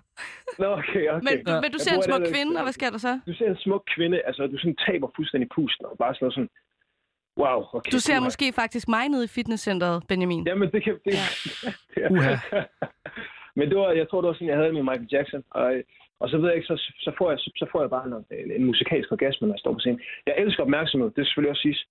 Nå, 0.62 0.68
okay, 0.80 1.04
okay. 1.14 1.26
Men, 1.28 1.36
Ja. 1.48 1.54
men 1.64 1.70
du 1.74 1.78
Jeg 1.80 1.86
ser 1.86 1.96
en 2.00 2.04
smuk 2.10 2.22
det- 2.22 2.32
kvinde, 2.34 2.54
og 2.60 2.64
hvad 2.68 2.74
sker 2.80 2.90
der 2.96 2.98
så? 3.08 3.14
Du 3.30 3.34
ser 3.40 3.48
en 3.56 3.58
smuk 3.66 3.84
kvinde, 3.96 4.18
altså 4.30 4.42
du 4.48 4.58
sådan 4.58 4.78
taber 4.88 5.08
fuldstændig 5.16 5.50
pusten, 5.56 5.86
og 5.86 5.96
bare 6.04 6.16
sådan 6.16 6.32
sådan, 6.32 6.50
wow, 7.42 7.60
okay. 7.78 7.92
Du 7.96 8.00
ser 8.00 8.14
puha. 8.18 8.28
måske 8.28 8.46
faktisk 8.62 8.86
mig 8.88 9.06
nede 9.10 9.24
i 9.30 9.32
fitnesscenteret, 9.38 10.04
Benjamin. 10.10 10.44
Jamen, 10.48 10.72
det 10.72 10.84
kan... 10.84 10.94
Det, 11.06 11.14
ja. 11.98 12.08
Uha. 12.14 12.34
Men 13.58 13.66
det 13.70 13.78
var, 13.78 13.90
jeg 14.02 14.08
tror, 14.10 14.22
det 14.22 14.28
var 14.28 14.34
sådan, 14.34 14.48
jeg 14.48 14.58
havde 14.58 14.68
det 14.70 14.78
med 14.80 14.84
Michael 14.90 15.10
Jackson. 15.12 15.44
Og, 15.50 15.68
og 16.22 16.30
så 16.30 16.36
ved 16.38 16.48
jeg 16.50 16.56
ikke, 16.56 16.68
så, 16.68 16.78
så, 17.06 17.12
får, 17.18 17.28
jeg, 17.32 17.40
så, 17.40 17.50
så 17.62 17.66
får 17.72 17.82
jeg 17.82 17.90
bare 17.90 18.06
en, 18.08 18.52
en 18.58 18.66
musikalsk 18.66 19.12
orgasme, 19.12 19.48
når 19.48 19.54
jeg 19.56 19.60
står 19.64 19.74
på 19.74 19.80
scenen. 19.80 20.02
Jeg 20.28 20.36
elsker 20.38 20.64
opmærksomhed, 20.64 21.10
det 21.12 21.22
er 21.22 21.26
selvfølgelig 21.26 21.52
også 21.52 21.62
siges. 21.62 21.82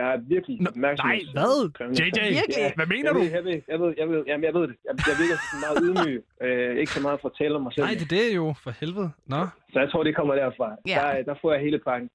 Jeg 0.00 0.08
er 0.14 0.18
virkelig 0.34 0.56
Nå, 0.60 0.68
opmærksomhed. 0.72 1.16
nej, 1.24 1.32
hvad? 1.36 1.54
JJ, 2.00 2.20
Virkelig? 2.38 2.72
hvad 2.78 2.86
mener 2.94 3.06
jeg 3.10 3.14
du? 3.14 3.20
Ved, 3.20 3.30
jeg 3.38 3.44
ved, 3.48 3.58
jeg 3.72 3.78
ved, 3.82 3.90
jeg 4.00 4.08
ved, 4.12 4.20
jamen, 4.30 4.44
jeg 4.48 4.54
ved 4.58 4.64
det. 4.70 4.76
Jeg, 4.86 4.92
jeg 5.10 5.16
virker 5.22 5.36
sådan 5.46 5.60
meget 5.66 5.76
ydmyg. 5.86 6.16
Øh, 6.44 6.76
ikke 6.82 6.92
så 6.96 7.00
meget 7.06 7.18
for 7.22 7.28
at 7.28 7.34
tale 7.40 7.54
om 7.58 7.62
mig 7.66 7.72
selv. 7.74 7.84
Nej, 7.86 7.94
det, 8.00 8.10
det 8.14 8.20
er 8.30 8.34
jo 8.42 8.46
for 8.64 8.70
helvede. 8.80 9.10
Nå. 9.34 9.40
Så 9.72 9.76
jeg 9.82 9.88
tror, 9.90 10.02
det 10.08 10.16
kommer 10.18 10.34
derfra. 10.34 10.68
Ja. 10.92 11.00
Der, 11.00 11.22
der 11.28 11.34
får 11.42 11.52
jeg 11.52 11.60
hele 11.66 11.78
pakken, 11.88 12.08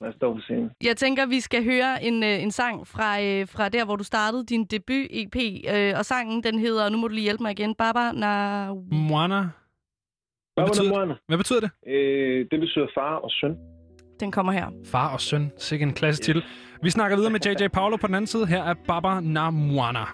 når 0.00 0.06
jeg 0.06 0.14
står 0.18 0.34
på 0.34 0.40
scenen. 0.40 0.70
Jeg 0.88 0.96
tænker, 0.96 1.26
vi 1.26 1.40
skal 1.40 1.64
høre 1.64 1.92
en, 2.08 2.22
øh, 2.22 2.42
en 2.44 2.50
sang 2.50 2.86
fra, 2.86 3.08
øh, 3.22 3.48
fra 3.54 3.68
der, 3.68 3.84
hvor 3.84 3.96
du 3.96 4.04
startede 4.04 4.46
din 4.46 4.64
debut-EP. 4.64 5.36
Øh, 5.74 5.92
og 5.98 6.04
sangen, 6.04 6.42
den 6.42 6.58
hedder, 6.58 6.88
nu 6.88 6.96
må 6.98 7.08
du 7.08 7.14
lige 7.14 7.28
hjælpe 7.28 7.42
mig 7.42 7.52
igen, 7.58 7.74
Baba 7.74 8.12
na... 8.12 8.30
Moana. 9.10 9.40
Hvad 10.54 10.66
betyder- 10.66 11.04
det? 11.04 11.16
Hvad 11.28 11.38
betyder 11.38 11.60
det? 11.60 11.70
Øh, 11.86 12.46
det 12.50 12.60
betyder 12.60 12.86
far 12.94 13.14
og 13.16 13.30
søn. 13.30 13.56
Den 14.20 14.32
kommer 14.32 14.52
her. 14.52 14.66
Far 14.84 15.08
og 15.08 15.20
søn. 15.20 15.52
Sikke 15.58 15.82
en 15.82 15.92
klasse 15.92 16.22
titel. 16.22 16.44
Vi 16.82 16.90
snakker 16.90 17.16
videre 17.16 17.32
med 17.32 17.40
JJ 17.46 17.68
Paolo 17.68 17.96
på 17.96 18.06
den 18.06 18.14
anden 18.14 18.26
side. 18.26 18.46
Her 18.46 18.62
er 18.62 18.74
Baba 18.86 19.20
na 19.20 19.50
Moana. 19.50 20.04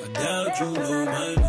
I 0.00 0.08
doubt 0.14 0.60
you 0.60 0.74
know 0.74 1.04
my 1.04 1.47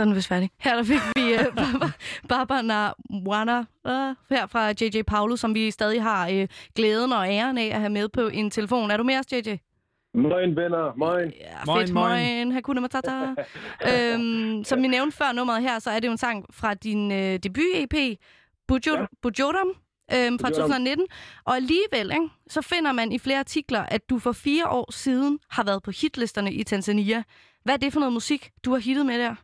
Så 0.00 0.04
er 0.04 0.06
den 0.06 0.14
vist 0.14 0.28
færdig. 0.28 0.50
Her 0.58 0.76
der 0.76 0.82
fik 0.82 1.00
vi 1.16 1.34
uh, 1.34 1.54
Baba, 1.54 1.90
Baba 2.28 2.62
Nawana 2.62 3.58
uh, 3.58 4.14
her 4.30 4.46
fra 4.46 4.68
JJ 4.80 5.02
Paolo, 5.02 5.36
som 5.36 5.54
vi 5.54 5.70
stadig 5.70 6.02
har 6.02 6.30
uh, 6.32 6.46
glæden 6.74 7.12
og 7.12 7.28
æren 7.28 7.58
af 7.58 7.66
at 7.66 7.80
have 7.80 7.90
med 7.90 8.08
på 8.08 8.20
en 8.20 8.50
telefon. 8.50 8.90
Er 8.90 8.96
du 8.96 9.02
med 9.02 9.18
os, 9.18 9.32
JJ? 9.32 9.56
Moin, 10.14 10.56
venner. 10.56 10.96
Moin. 10.96 11.32
Ja, 11.40 11.64
Moin, 11.66 11.80
fedt. 11.80 11.94
moin. 11.94 12.36
Moin. 12.36 12.52
Hakuna 12.52 12.80
Matata. 12.80 13.10
øhm, 13.90 14.64
som 14.64 14.82
vi 14.82 14.88
nævnte 14.88 15.16
før 15.16 15.32
nummeret 15.32 15.62
her, 15.62 15.78
så 15.78 15.90
er 15.90 16.00
det 16.00 16.06
jo 16.06 16.12
en 16.12 16.18
sang 16.18 16.46
fra 16.50 16.74
din 16.74 17.12
øh, 17.12 17.38
debut-EP, 17.42 18.16
Bujur, 18.68 18.98
Ja. 18.98 19.04
Bujuram, 19.22 19.68
øhm, 20.14 20.38
fra 20.38 20.48
Bujuram. 20.48 20.70
2019. 20.70 21.06
Og 21.44 21.56
alligevel, 21.56 22.10
ikke, 22.12 22.28
så 22.48 22.62
finder 22.62 22.92
man 22.92 23.12
i 23.12 23.18
flere 23.18 23.38
artikler, 23.38 23.80
at 23.82 24.10
du 24.10 24.18
for 24.18 24.32
fire 24.32 24.68
år 24.68 24.92
siden 24.92 25.38
har 25.50 25.64
været 25.64 25.82
på 25.82 25.90
hitlisterne 25.90 26.52
i 26.52 26.62
Tanzania. 26.64 27.22
Hvad 27.64 27.74
er 27.74 27.78
det 27.78 27.92
for 27.92 28.00
noget 28.00 28.12
musik, 28.12 28.50
du 28.64 28.70
har 28.70 28.78
hittet 28.78 29.06
med 29.06 29.18
der? 29.18 29.34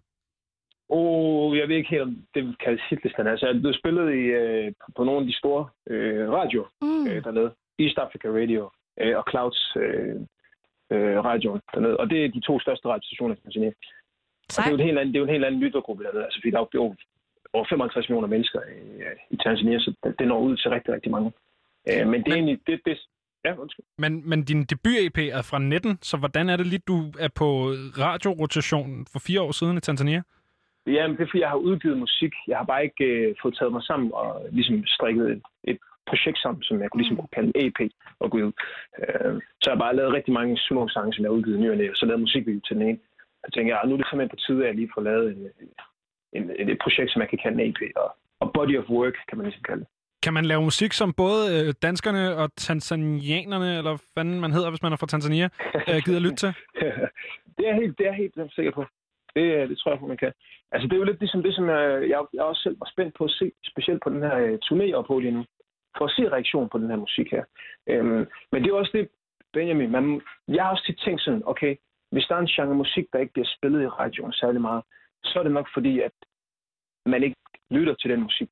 Oh, 0.89 1.59
jeg 1.59 1.69
ved 1.69 1.77
ikke 1.77 1.91
helt, 1.91 2.03
om 2.03 2.17
det 2.35 2.57
kaldes 2.65 2.83
hitlisten. 2.91 3.27
Altså, 3.27 3.47
jeg 3.47 3.61
blev 3.61 3.75
spillet 3.75 4.15
i, 4.15 4.25
øh, 4.41 4.73
på 4.97 5.05
nogle 5.05 5.21
af 5.21 5.27
de 5.27 5.37
store 5.39 5.69
øh, 5.91 6.31
radio 6.31 6.67
Mm. 6.83 7.07
øh, 7.09 7.25
dernede. 7.25 7.51
East 7.79 7.99
Africa 7.99 8.29
Radio 8.29 8.71
øh, 9.01 9.17
og 9.19 9.25
Clouds 9.31 9.77
øh, 9.77 10.17
øh, 10.93 11.25
radioen 11.25 11.61
dernede. 11.75 11.97
Og 11.97 12.11
det 12.11 12.25
er 12.25 12.29
de 12.29 12.41
to 12.41 12.61
største 12.61 12.89
radiostationer 12.89 13.35
i 13.35 13.39
Tanzania. 13.45 13.69
Og 13.69 13.75
det 14.57 14.67
er 14.67 14.71
jo 14.71 14.77
en 14.77 14.87
helt 14.89 14.99
anden, 14.99 15.13
det 15.13 15.17
er 15.19 15.23
jo 15.25 15.29
en 15.29 15.33
helt 15.37 15.45
anden 15.45 15.61
lyttergruppe 15.61 16.05
dernede. 16.05 16.25
Altså, 16.25 16.39
fordi 16.41 16.51
der 16.51 16.61
er 16.61 16.67
jo 16.75 16.95
over 17.53 17.67
55 17.69 18.09
millioner 18.09 18.29
mennesker 18.29 18.61
i, 18.61 19.03
i 19.31 19.37
Tanzania, 19.37 19.79
så 19.79 19.91
det- 20.19 20.29
når 20.29 20.39
ud 20.41 20.57
til 20.57 20.71
rigtig, 20.71 20.95
rigtig 20.95 21.11
mange. 21.11 21.33
Øh, 21.91 22.07
men 22.09 22.25
det 22.25 22.31
er 22.31 22.35
egentlig... 22.37 22.59
Det, 22.67 22.81
det, 22.85 22.99
ja, 23.45 23.55
undskyld. 23.59 23.85
Men, 23.99 24.29
men 24.31 24.45
din 24.45 24.65
debut-EP 24.65 25.19
er 25.33 25.43
fra 25.43 25.59
19, 25.59 25.99
så 26.03 26.17
hvordan 26.17 26.49
er 26.49 26.57
det 26.57 26.67
lige, 26.67 26.83
du 26.89 26.97
er 27.19 27.29
på 27.29 27.47
radiorotation 28.05 29.07
for 29.13 29.19
fire 29.19 29.41
år 29.43 29.53
siden 29.53 29.77
i 29.77 29.81
Tanzania? 29.81 30.23
Ja, 30.87 31.07
men 31.07 31.17
det 31.17 31.23
er 31.23 31.31
fordi, 31.31 31.41
jeg 31.41 31.55
har 31.55 31.67
udgivet 31.71 31.99
musik. 31.99 32.33
Jeg 32.49 32.57
har 32.59 32.65
bare 32.65 32.85
ikke 32.85 33.05
øh, 33.05 33.35
fået 33.43 33.57
taget 33.59 33.73
mig 33.73 33.83
sammen 33.83 34.11
og 34.15 34.47
ligesom 34.53 34.87
strikket 34.87 35.31
et, 35.31 35.43
et 35.65 35.79
projekt 36.11 36.39
sammen, 36.39 36.63
som 36.63 36.81
jeg 36.83 36.91
kunne 36.91 37.03
ligesom 37.03 37.17
kunne 37.17 37.37
kalde 37.39 37.53
EP 37.55 37.81
og 38.21 38.31
gå 38.31 38.37
ud. 38.39 38.53
Øh, 39.03 39.35
så 39.61 39.65
jeg 39.67 39.75
har 39.75 39.85
bare 39.85 39.97
lavet 39.97 40.13
rigtig 40.13 40.35
mange 40.35 40.59
små 40.69 40.89
sange, 40.89 41.13
som 41.13 41.23
jeg 41.23 41.31
har 41.31 41.37
udgivet 41.39 41.59
i 41.59 41.61
ny 41.61 41.91
og 41.91 41.97
så 41.97 42.07
lavet 42.07 42.21
musikvideo 42.21 42.61
til 42.61 42.77
den 42.77 42.89
ene. 42.89 42.99
Jeg 43.45 43.53
tænker, 43.53 43.71
ja, 43.75 43.87
nu 43.87 43.93
er 43.93 43.97
det 43.97 44.07
simpelthen 44.07 44.35
på 44.35 44.43
tide, 44.47 44.61
at 44.63 44.67
jeg 44.67 44.75
lige 44.75 44.95
får 44.95 45.03
lavet 45.03 45.27
en, 45.33 45.43
en, 46.37 46.51
en, 46.61 46.69
et 46.71 46.79
projekt, 46.85 47.13
som 47.13 47.23
jeg 47.23 47.29
kan 47.29 47.39
kalde 47.43 47.63
en 47.63 47.71
EP, 47.71 47.81
og, 47.97 48.09
og 48.41 48.53
body 48.53 48.79
of 48.79 48.89
work, 48.89 49.17
kan 49.29 49.39
man 49.39 49.47
ligesom 49.47 49.63
kalde 49.63 49.81
det. 49.81 49.89
Kan 50.23 50.35
man 50.35 50.45
lave 50.45 50.63
musik, 50.63 50.93
som 50.93 51.13
både 51.13 51.41
øh, 51.55 51.75
danskerne 51.83 52.37
og 52.37 52.49
tanzanianerne, 52.57 53.79
eller 53.79 53.95
hvad 54.15 54.25
man 54.25 54.53
hedder, 54.53 54.71
hvis 54.71 54.83
man 54.83 54.93
er 54.93 54.97
fra 54.97 55.07
Tanzania, 55.07 55.49
øh, 55.91 55.99
gider 56.05 56.21
lytte 56.21 56.37
til? 56.37 56.53
det 57.57 57.63
er 57.67 57.71
jeg 57.73 57.75
helt, 57.83 57.99
det 57.99 58.05
er 58.07 58.11
jeg 58.11 58.17
helt 58.17 58.55
sikker 58.55 58.73
på. 58.73 58.85
Det, 59.37 59.47
øh, 59.57 59.69
det 59.69 59.79
tror 59.79 59.91
jeg 59.91 60.01
på, 60.01 60.07
man 60.07 60.23
kan. 60.25 60.33
Altså, 60.73 60.85
det 60.89 60.95
er 60.95 61.03
jo 61.03 61.11
lidt 61.11 61.21
ligesom 61.21 61.43
det, 61.43 61.55
som 61.55 61.69
jeg, 61.69 61.83
jeg, 62.13 62.21
jeg 62.33 62.43
også 62.43 62.63
selv 62.63 62.77
var 62.81 62.89
spændt 62.93 63.15
på 63.19 63.25
at 63.25 63.31
se, 63.31 63.53
specielt 63.71 64.03
på 64.03 64.11
den 64.11 64.23
her 64.23 64.37
øh, 64.45 64.59
turné 64.67 64.93
op 64.93 65.07
på 65.07 65.19
lige 65.19 65.37
nu, 65.39 65.45
for 65.99 66.05
at 66.05 66.15
se 66.17 66.33
reaktion 66.35 66.69
på 66.69 66.79
den 66.79 66.91
her 66.91 66.97
musik 66.97 67.29
her. 67.31 67.45
Øhm, 67.87 68.27
men 68.53 68.63
det 68.63 68.69
er 68.69 68.75
også 68.75 68.95
det, 68.95 69.09
Benjamin, 69.53 69.91
man, 69.91 70.21
jeg 70.49 70.65
har 70.65 70.71
også 70.71 70.85
tit 70.87 70.99
tænkt 71.05 71.21
sådan, 71.23 71.43
okay, 71.47 71.77
hvis 72.13 72.27
der 72.29 72.35
er 72.35 72.41
en 72.41 72.55
genre 72.55 72.75
musik, 72.75 73.07
der 73.13 73.19
ikke 73.19 73.33
bliver 73.33 73.51
spillet 73.57 73.83
i 73.83 73.95
radioen 74.01 74.33
særlig 74.33 74.61
meget, 74.61 74.83
så 75.25 75.39
er 75.39 75.43
det 75.43 75.53
nok 75.53 75.69
fordi, 75.75 76.01
at 76.01 76.13
man 77.07 77.23
ikke 77.23 77.37
lytter 77.71 77.95
til 77.95 78.11
den 78.11 78.23
musik. 78.23 78.51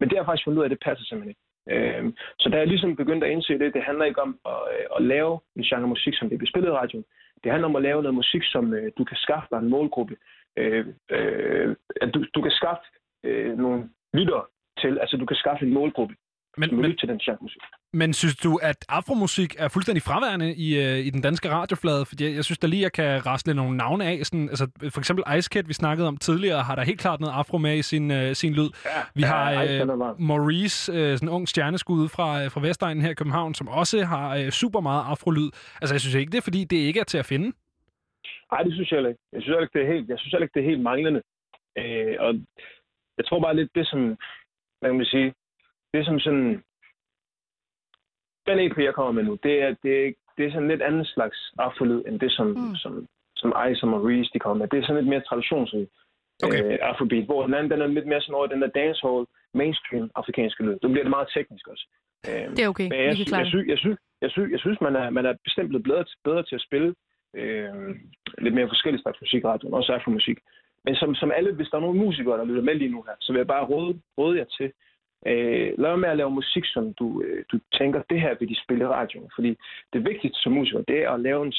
Men 0.00 0.08
det 0.08 0.16
har 0.16 0.22
jeg 0.22 0.26
faktisk 0.26 0.44
fundet 0.44 0.58
ud 0.58 0.64
af, 0.64 0.66
at 0.66 0.70
det 0.70 0.84
passer 0.84 1.04
simpelthen 1.04 1.30
ikke. 1.30 1.47
Øh, 1.70 2.12
så 2.38 2.48
da 2.48 2.56
jeg 2.58 2.66
ligesom 2.66 2.96
begyndte 2.96 3.26
at 3.26 3.32
indse 3.32 3.58
det, 3.58 3.74
det 3.74 3.82
handler 3.82 4.04
ikke 4.04 4.22
om 4.22 4.38
at, 4.46 4.60
øh, 4.74 4.86
at 4.96 5.02
lave 5.02 5.40
en 5.56 5.62
genre 5.62 5.88
musik, 5.88 6.14
som 6.16 6.28
det 6.28 6.38
bliver 6.38 6.50
spillet 6.50 6.70
i 6.70 6.78
radioen. 6.80 7.04
Det 7.44 7.52
handler 7.52 7.68
om 7.68 7.76
at 7.76 7.82
lave 7.82 8.02
noget 8.02 8.14
musik, 8.14 8.42
som 8.44 8.74
øh, 8.74 8.92
du 8.98 9.04
kan 9.04 9.16
skaffe 9.16 9.48
dig 9.50 9.58
en 9.58 9.68
målgruppe. 9.68 10.16
Øh, 10.56 10.86
øh, 11.10 11.76
at 12.02 12.14
du, 12.14 12.24
du 12.34 12.40
kan 12.42 12.50
skaffe 12.50 12.86
øh, 13.24 13.58
nogle 13.58 13.90
lyttere 14.14 14.44
til. 14.80 14.98
Altså, 14.98 15.16
du 15.16 15.26
kan 15.26 15.36
skaffe 15.36 15.66
en 15.66 15.74
målgruppe, 15.74 16.14
men, 16.58 16.70
vil 16.70 16.76
men, 16.76 16.84
lytte 16.84 17.00
til 17.00 17.08
den 17.08 17.18
genre 17.18 17.38
musik. 17.40 17.62
men 17.92 18.12
synes 18.12 18.36
du, 18.36 18.58
at 18.62 18.78
afromusik 18.88 19.54
er 19.58 19.68
fuldstændig 19.68 20.02
fraværende 20.02 20.48
i, 20.66 20.68
øh, 20.84 20.98
i 21.06 21.10
den 21.10 21.22
danske 21.22 21.50
radioflade? 21.50 22.04
Fordi 22.06 22.24
jeg, 22.24 22.34
jeg 22.34 22.44
synes 22.44 22.58
da 22.58 22.66
lige, 22.66 22.82
jeg 22.82 22.92
kan 22.92 23.26
rasle 23.26 23.54
nogle 23.54 23.76
navne 23.76 24.04
af. 24.04 24.26
Sådan, 24.26 24.48
altså, 24.48 24.66
for 24.94 25.00
eksempel 25.00 25.24
Ice 25.38 25.50
Kid, 25.52 25.62
vi 25.62 25.72
snakkede 25.72 26.08
om 26.08 26.16
tidligere, 26.16 26.62
har 26.62 26.74
der 26.74 26.82
helt 26.82 27.00
klart 27.00 27.20
noget 27.20 27.34
afro 27.34 27.58
med 27.58 27.74
i 27.78 27.82
sin, 27.82 28.10
øh, 28.10 28.34
sin 28.34 28.52
lyd. 28.52 28.70
Ja, 28.84 29.00
Vi 29.14 29.22
har 29.22 29.50
ja, 29.50 29.64
er 29.64 30.10
øh. 30.10 30.20
Maurice, 30.20 30.92
øh, 30.92 31.16
sådan 31.16 31.28
en 31.28 31.34
ung 31.34 31.48
stjerneskud 31.48 32.08
fra, 32.08 32.44
øh, 32.44 32.50
fra 32.50 32.60
Vestegnen 32.60 33.02
her 33.02 33.10
i 33.10 33.14
København, 33.14 33.54
som 33.54 33.68
også 33.68 34.04
har 34.04 34.36
øh, 34.36 34.50
super 34.50 34.80
meget 34.80 35.04
afrolyd. 35.12 35.50
Altså, 35.80 35.94
jeg 35.94 36.00
synes 36.00 36.14
ikke, 36.14 36.32
det 36.32 36.38
er, 36.38 36.42
fordi 36.50 36.64
det 36.64 36.76
ikke 36.76 37.00
er 37.00 37.04
til 37.04 37.18
at 37.18 37.26
finde. 37.26 37.52
Nej, 38.52 38.62
det 38.62 38.72
synes 38.72 38.90
jeg 38.90 38.96
heller 38.96 39.10
ikke. 39.10 39.22
Jeg 39.32 39.42
synes 39.42 39.52
heller 39.52 39.66
ikke, 39.66 39.78
det 39.78 39.86
er 39.86 39.92
helt, 39.94 40.08
jeg 40.08 40.18
synes 40.18 40.32
heller 40.32 40.46
ikke, 40.46 40.54
det 40.54 40.64
er 40.64 40.70
helt 40.72 40.82
manglende. 40.90 41.22
Øh, 41.78 42.14
og 42.24 42.30
jeg 43.18 43.24
tror 43.26 43.40
bare 43.40 43.56
lidt, 43.56 43.70
det 43.74 43.86
som, 43.86 44.00
hvad 44.78 44.90
kan 44.90 44.96
man 44.96 45.12
sige, 45.14 45.28
det 45.94 46.04
som 46.06 46.18
sådan, 46.20 46.62
den 48.46 48.58
EP, 48.58 48.78
jeg 48.78 48.94
kommer 48.94 49.12
med 49.12 49.22
nu, 49.22 49.34
det 49.42 49.62
er, 49.62 49.74
det 49.82 50.14
det 50.36 50.46
er 50.46 50.50
sådan 50.52 50.68
lidt 50.68 50.82
anden 50.82 51.04
slags 51.04 51.38
afforlyd, 51.58 52.02
end 52.06 52.20
det, 52.20 52.32
som, 52.32 52.46
Mm. 52.46 52.74
som, 52.82 53.06
som 53.36 53.50
Ice 53.70 53.82
og 53.84 53.88
Maurice, 53.88 54.30
de 54.34 54.38
kommer 54.38 54.58
med. 54.58 54.68
Det 54.68 54.78
er 54.78 54.82
sådan 54.86 54.96
lidt 55.02 55.08
mere 55.12 55.20
traditionsrig 55.30 55.88
Okay. 56.44 56.64
øh, 56.72 56.78
afrobeat, 56.82 57.24
hvor 57.24 57.42
den 57.46 57.54
anden, 57.54 57.70
den 57.72 57.80
er 57.82 57.86
lidt 57.86 58.06
mere 58.06 58.20
sådan 58.20 58.34
over 58.34 58.46
den 58.46 58.62
der 58.62 58.68
dancehall, 58.80 59.26
mainstream 59.54 60.10
afrikanske 60.14 60.64
lyd. 60.64 60.76
Nu 60.82 60.88
bliver 60.88 61.04
det 61.04 61.10
meget 61.16 61.28
teknisk 61.34 61.68
også. 61.68 61.84
Øh, 62.28 62.50
Det 62.56 62.64
er 62.64 62.68
okay. 62.68 62.88
jeg, 62.90 63.10
Vi 63.10 63.16
kan 63.16 63.26
sy- 63.26 63.28
klare 63.28 63.38
jeg, 63.44 63.52
det. 63.52 63.64
sy- 63.64 63.68
jeg, 63.72 63.78
synes, 63.78 63.98
jeg, 64.22 64.30
synes, 64.30 64.50
jeg 64.52 64.60
synes, 64.60 64.80
man 64.80 64.96
er, 64.96 65.10
man 65.10 65.26
er 65.26 65.34
bestemt 65.44 65.68
blevet 65.68 65.84
bedre, 65.84 66.04
bedre 66.24 66.42
til 66.42 66.54
at 66.54 66.66
spille 66.68 66.94
øh, 67.40 67.74
lidt 68.38 68.54
mere 68.54 68.68
forskellige 68.68 69.02
slags 69.02 69.20
musik 69.20 69.44
radioen, 69.44 69.74
også 69.74 69.92
afromusik. 69.92 70.38
Men 70.84 70.94
som, 70.96 71.14
som 71.14 71.32
alle, 71.36 71.54
hvis 71.54 71.68
der 71.70 71.76
er 71.76 71.80
nogle 71.86 71.98
musikere, 72.04 72.38
der 72.38 72.44
lytter 72.44 72.62
med 72.62 72.74
lige 72.74 72.90
nu 72.94 73.02
her, 73.08 73.14
så 73.20 73.32
vil 73.32 73.38
jeg 73.38 73.46
bare 73.54 73.64
råde, 73.72 74.00
råde 74.18 74.38
jer 74.38 74.44
til, 74.58 74.72
øh, 75.26 75.72
lad 75.78 75.96
med 75.96 76.08
at 76.08 76.16
lave 76.16 76.30
musik, 76.30 76.64
som 76.64 76.94
du, 76.94 77.22
øh, 77.22 77.44
du 77.52 77.58
tænker, 77.78 78.02
det 78.10 78.20
her 78.20 78.34
vil 78.38 78.48
de 78.48 78.62
spille 78.64 78.84
i 78.84 78.88
radioen. 78.88 79.30
Fordi 79.34 79.50
det 79.92 80.04
vigtigste 80.04 80.38
som 80.40 80.52
musiker, 80.52 80.82
det 80.88 80.98
er 81.04 81.10
at 81.10 81.20
lave 81.20 81.46
en 81.46 81.54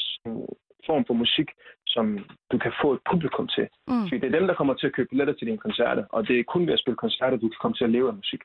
form 0.86 1.04
for 1.06 1.14
musik, 1.14 1.48
som 1.86 2.18
du 2.52 2.58
kan 2.58 2.72
få 2.82 2.92
et 2.92 3.00
publikum 3.10 3.48
til. 3.56 3.66
Mm. 3.88 4.02
Fordi 4.02 4.18
det 4.20 4.28
er 4.28 4.38
dem, 4.38 4.46
der 4.46 4.54
kommer 4.54 4.74
til 4.74 4.86
at 4.86 4.92
købe 4.92 5.08
billetter 5.08 5.34
til 5.34 5.46
dine 5.46 5.58
koncerter, 5.66 6.04
og 6.14 6.28
det 6.28 6.38
er 6.38 6.44
kun 6.44 6.66
ved 6.66 6.72
at 6.72 6.80
spille 6.80 6.96
koncerter, 6.96 7.36
du 7.36 7.48
kan 7.48 7.60
komme 7.62 7.76
til 7.76 7.84
at 7.84 7.90
leve 7.90 8.08
af 8.08 8.14
musik. 8.14 8.40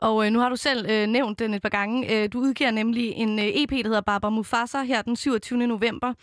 Og 0.00 0.26
øh, 0.26 0.32
nu 0.32 0.38
har 0.38 0.48
du 0.48 0.56
selv 0.56 0.86
øh, 0.90 1.06
nævnt 1.06 1.38
den 1.38 1.54
et 1.54 1.62
par 1.62 1.68
gange. 1.78 1.96
Øh, 2.12 2.28
du 2.32 2.38
udgiver 2.38 2.70
nemlig 2.70 3.12
en 3.12 3.38
øh, 3.38 3.44
EP, 3.44 3.70
der 3.70 3.88
hedder 3.88 4.00
Baba 4.00 4.28
Mufasa, 4.28 4.82
her 4.82 5.02
den 5.02 5.16
27. 5.16 5.66
november. 5.66 6.14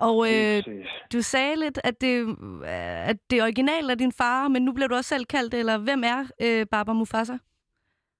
Og 0.00 0.34
øh, 0.34 0.62
du 1.12 1.22
sagde 1.22 1.56
lidt, 1.56 1.80
at 1.84 2.00
det, 2.00 2.28
øh, 2.64 3.08
at 3.08 3.16
det 3.30 3.42
originale 3.42 3.92
er 3.92 3.94
din 3.94 4.12
far, 4.12 4.48
men 4.48 4.62
nu 4.62 4.72
bliver 4.72 4.88
du 4.88 4.94
også 4.94 5.08
selv 5.08 5.24
kaldt, 5.24 5.54
eller 5.54 5.78
hvem 5.78 6.02
er 6.04 6.20
øh, 6.42 6.66
Baba 6.66 6.92
Mufasa? 6.92 7.36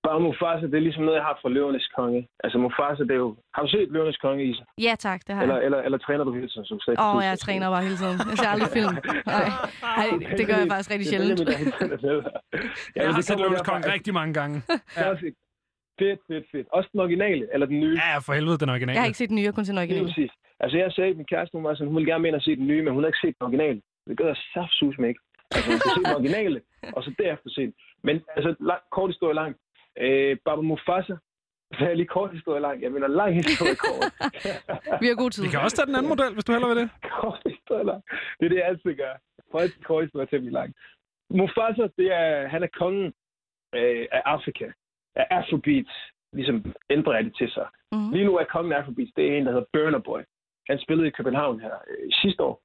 Bare 0.09 0.21
Mufasa, 0.27 0.64
det 0.71 0.75
er 0.81 0.87
ligesom 0.88 1.03
noget, 1.05 1.18
jeg 1.21 1.27
har 1.29 1.38
fra 1.42 1.49
Løvernes 1.49 1.88
Konge. 1.97 2.21
Altså 2.44 2.59
Mufasa, 2.64 3.03
det 3.09 3.14
er 3.18 3.23
jo... 3.27 3.37
Har 3.55 3.62
du 3.62 3.68
set 3.68 3.88
Løvernes 3.94 4.16
Konge, 4.25 4.44
Isa? 4.51 4.62
Ja 4.87 4.94
tak, 5.07 5.21
det 5.27 5.35
har 5.35 5.42
Eller, 5.42 5.57
jeg. 5.57 5.64
eller, 5.64 5.81
eller 5.87 5.99
træner 5.99 6.25
du 6.25 6.33
hele 6.38 6.49
tiden, 6.49 6.64
som 6.71 6.81
slet 6.81 6.99
Åh, 7.01 7.16
oh, 7.16 7.25
jeg 7.25 7.38
træner 7.38 7.66
bare 7.75 7.83
hele 7.88 7.97
tiden. 8.03 8.16
Jeg 8.31 8.38
ser 8.42 8.51
aldrig 8.55 8.71
film. 8.79 8.94
Nej, 9.27 9.49
Ej, 10.01 10.07
det 10.38 10.44
gør 10.49 10.57
jeg 10.62 10.68
faktisk 10.73 10.90
rigtig 10.94 11.09
sjældent. 11.12 11.38
Jeg 12.97 13.07
har 13.07 13.16
det 13.16 13.25
set 13.25 13.37
kommer 13.37 13.44
Løvens 13.44 13.61
derfra. 13.61 13.73
Kong 13.73 13.83
rigtig 13.94 14.12
mange 14.21 14.33
gange. 14.40 14.57
Ja. 14.97 15.07
Fedt, 16.01 16.21
fedt, 16.29 16.44
fedt. 16.53 16.66
Også 16.77 16.88
den 16.92 17.01
originale, 17.01 17.44
eller 17.55 17.66
den 17.66 17.81
nye. 17.81 17.94
Ja, 18.05 18.18
for 18.27 18.33
helvede, 18.38 18.59
den 18.59 18.68
originale. 18.75 18.94
Jeg 18.97 19.03
har 19.03 19.07
ikke 19.12 19.18
set 19.23 19.29
den 19.29 19.37
nye, 19.37 19.42
jeg 19.47 19.53
har 19.53 19.59
kun 19.59 19.64
set 19.64 19.73
den 19.75 19.79
originale. 19.85 20.07
præcis. 20.07 20.33
Altså, 20.62 20.77
jeg 20.79 20.92
sagde, 20.92 21.11
at 21.11 21.16
min 21.16 21.27
kæreste, 21.33 21.53
hun 21.59 21.64
var 21.64 21.75
sådan, 21.75 21.87
hun 21.87 21.97
ville 21.97 22.11
gerne 22.12 22.23
med 22.23 22.29
ind 22.31 22.37
og 22.40 22.42
se 22.42 22.57
den 22.57 22.66
nye, 22.66 22.83
men 22.85 22.92
hun 22.94 23.03
har 23.03 23.09
ikke 23.09 23.23
set 23.25 23.35
den 23.38 23.44
originale. 23.49 23.81
Det 24.09 24.16
gør 24.18 24.27
jeg 24.33 24.38
saftsus 24.55 24.97
med 24.99 25.09
ikke. 25.09 25.21
Altså, 25.55 25.71
hun 25.71 25.79
skal 25.81 25.90
se 25.97 26.01
den 26.05 26.14
originale, 26.18 26.59
og 26.97 27.01
så 27.05 27.11
derefter 27.23 27.49
se 27.57 27.62
den. 27.68 27.75
Men 28.07 28.14
altså, 28.37 28.51
lang, 28.71 28.81
kort 28.97 29.11
historie 29.12 29.35
lang. 29.42 29.53
Øh, 30.01 30.37
Baba 30.45 30.63
Mufasa, 30.63 31.17
så 31.79 31.83
er 31.91 31.95
lige 31.95 32.15
kort 32.17 32.33
historie 32.33 32.61
lang. 32.61 32.83
Jeg 32.83 32.93
mener, 32.93 33.07
lang 33.07 33.35
historie 33.35 33.77
kort. 33.87 34.03
Vi 35.03 35.07
har 35.07 35.17
god 35.23 35.31
tid. 35.31 35.43
Vi 35.45 35.51
kan 35.51 35.61
også 35.61 35.77
tage 35.77 35.87
den 35.87 35.97
anden 35.99 36.13
model, 36.15 36.33
hvis 36.35 36.45
du 36.45 36.53
hellere 36.53 36.71
vil 36.75 36.83
det. 36.83 36.91
kort 37.21 37.43
historie 37.47 37.85
lang. 37.91 38.03
Det 38.39 38.45
er 38.45 38.49
det, 38.49 38.57
jeg 38.57 38.67
altid 38.67 38.95
gør. 38.97 39.15
Altid 39.55 39.83
kort 39.83 40.05
historie 40.05 40.27
blive 40.27 40.59
lang. 40.61 40.75
Mufasa, 41.31 41.85
det 41.99 42.09
er, 42.21 42.49
han 42.49 42.63
er 42.63 42.71
kongen 42.81 43.07
øh, 43.75 44.07
af 44.17 44.23
Afrika. 44.25 44.67
Af 45.17 45.27
Afrobeats, 45.31 45.95
ligesom 46.33 46.75
ændrer 46.91 47.23
det 47.23 47.35
til 47.37 47.51
sig. 47.51 47.69
Mhm. 47.93 48.11
Lige 48.13 48.25
nu 48.25 48.37
er 48.37 48.45
kongen 48.45 48.73
af 48.73 48.77
Afrobeats, 48.79 49.13
det 49.17 49.25
er 49.25 49.37
en, 49.37 49.47
der 49.47 49.53
hedder 49.53 49.73
Burner 49.73 49.99
Boy. 49.99 50.21
Han 50.69 50.79
spillede 50.79 51.09
i 51.09 51.17
København 51.19 51.61
her 51.61 51.75
øh, 51.91 52.09
sidste 52.23 52.43
år. 52.43 52.61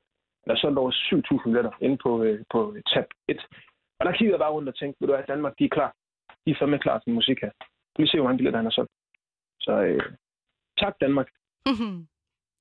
Der 0.45 0.51
er 0.51 0.57
solgt 0.57 0.77
over 0.77 0.91
7.000 0.91 1.43
billetter 1.43 1.71
inde 1.81 1.97
på, 1.97 2.23
øh, 2.23 2.43
på 2.51 2.75
tab 2.93 3.05
1. 3.27 3.47
Og 3.99 4.05
der 4.05 4.11
kiggede 4.11 4.33
jeg 4.35 4.39
bare 4.39 4.51
rundt 4.51 4.69
og 4.69 4.75
tænkte, 4.75 4.97
ved 5.01 5.07
du 5.07 5.13
hvad, 5.13 5.23
Danmark, 5.27 5.53
de 5.59 5.65
er 5.65 5.69
klar. 5.69 5.93
De 6.45 6.51
er 6.51 6.55
fandme 6.59 6.79
klar 6.79 6.99
til 6.99 7.13
musik 7.13 7.37
her. 7.41 7.51
Vi 7.99 8.07
ser, 8.07 8.17
hvor 8.17 8.27
mange 8.27 8.37
billetter 8.37 8.59
han 8.59 8.65
har 8.65 8.71
solgt. 8.79 8.91
Så 9.59 9.71
øh, 9.71 10.01
tak 10.77 10.93
Danmark. 11.01 11.27
Mhm. 11.65 12.07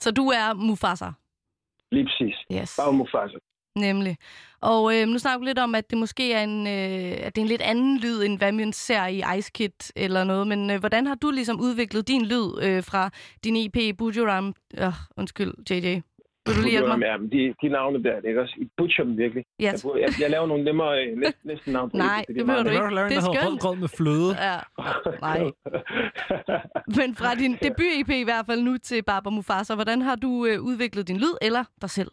Så 0.00 0.10
du 0.10 0.24
er 0.28 0.54
Mufasa. 0.54 1.10
Lige 1.94 2.06
præcis. 2.06 2.36
Yes. 2.56 2.76
Bare 2.80 2.92
Mufasa. 2.92 3.38
Nemlig. 3.76 4.16
Og 4.60 4.96
øh, 4.96 5.06
nu 5.06 5.18
snakker 5.18 5.38
vi 5.40 5.46
lidt 5.46 5.58
om, 5.58 5.74
at 5.74 5.90
det 5.90 5.98
måske 5.98 6.32
er 6.32 6.42
en, 6.42 6.66
øh, 6.66 7.26
at 7.26 7.34
det 7.34 7.40
er 7.40 7.44
en 7.44 7.48
lidt 7.54 7.62
anden 7.62 7.98
lyd, 7.98 8.22
end 8.22 8.38
hvad 8.38 8.52
man 8.52 8.72
ser 8.72 9.06
i 9.06 9.22
Ice 9.38 9.50
Kid 9.54 9.92
eller 9.96 10.24
noget. 10.24 10.46
Men 10.46 10.70
øh, 10.70 10.80
hvordan 10.80 11.06
har 11.06 11.14
du 11.14 11.30
ligesom 11.30 11.60
udviklet 11.60 12.08
din 12.08 12.26
lyd 12.26 12.62
øh, 12.62 12.82
fra 12.84 13.10
din 13.44 13.56
EP 13.56 13.98
Bujuram? 13.98 14.54
Øh, 14.78 14.92
undskyld, 15.16 15.52
JJ. 15.70 16.00
Vil 16.46 16.56
du 16.56 16.60
lige 16.62 16.70
hjælpe 16.70 16.88
mig? 16.88 17.00
Ja, 17.06 17.16
men 17.16 17.30
de, 17.32 17.54
de 17.62 17.68
navne 17.68 18.02
der, 18.04 18.14
det 18.16 18.24
er 18.24 18.28
ikke 18.28 18.40
også, 18.40 18.54
I 18.58 18.68
butcher 18.76 19.04
dem 19.04 19.18
virkelig. 19.18 19.44
Ja, 19.60 19.64
Jeg, 19.64 19.74
jeg, 20.00 20.08
jeg 20.20 20.30
laver 20.30 20.46
nogle 20.46 20.64
nemmere 20.64 21.04
øh, 21.04 21.18
næ, 21.18 21.26
næsten 21.50 21.72
navn 21.72 21.90
på 21.90 21.96
Nej, 21.96 22.24
det 22.28 22.40
er 22.40 22.44
behøver 22.44 22.62
du 22.62 22.70
ikke. 22.70 22.84
Det 22.84 23.10
der 23.10 23.16
er 23.16 23.20
skønt. 23.44 23.60
grød 23.60 23.76
med 23.76 23.88
fløde. 23.88 24.36
Ja. 24.46 24.56
Nej. 25.20 25.38
Men 26.98 27.16
fra 27.16 27.34
din 27.34 27.52
debut-EP 27.62 28.10
i 28.10 28.24
hvert 28.24 28.46
fald 28.46 28.62
nu 28.62 28.78
til 28.78 29.02
Barbara 29.02 29.34
Mufasa, 29.34 29.74
hvordan 29.74 30.02
har 30.02 30.14
du 30.16 30.46
øh, 30.46 30.60
udviklet 30.60 31.08
din 31.08 31.16
lyd 31.16 31.34
eller 31.42 31.64
dig 31.80 31.90
selv? 31.90 32.10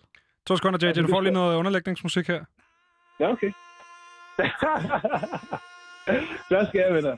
To 0.48 0.56
sekunder, 0.58 0.88
JJ. 0.88 1.02
Du 1.02 1.08
får 1.08 1.22
lige 1.22 1.34
noget 1.34 1.56
underlægningsmusik 1.58 2.28
her. 2.28 2.44
Ja, 3.20 3.32
okay. 3.32 3.52
Så 6.50 6.66
skal 6.70 6.80
jeg, 6.86 6.94
venner. 6.96 7.16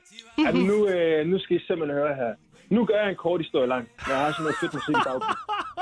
Altså, 0.48 0.62
nu, 0.68 0.88
øh, 0.88 1.26
nu 1.28 1.40
skal 1.40 1.58
I 1.58 1.60
simpelthen 1.68 1.98
høre 2.00 2.16
her. 2.16 2.34
Nu 2.76 2.86
gør 2.86 3.00
jeg 3.04 3.10
en 3.10 3.16
kort 3.16 3.42
historie 3.42 3.68
lang, 3.68 3.90
jeg 4.08 4.18
har 4.18 4.32
sådan 4.32 4.44
noget 4.44 4.58
fedt 4.62 4.74
musik 4.74 4.96
i 5.02 5.04
baggrund. 5.08 5.38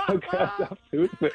Så 0.10 0.16
gør 0.26 0.38
jeg 0.40 0.50
så 0.58 0.76
fedt 0.92 1.22
med. 1.22 1.30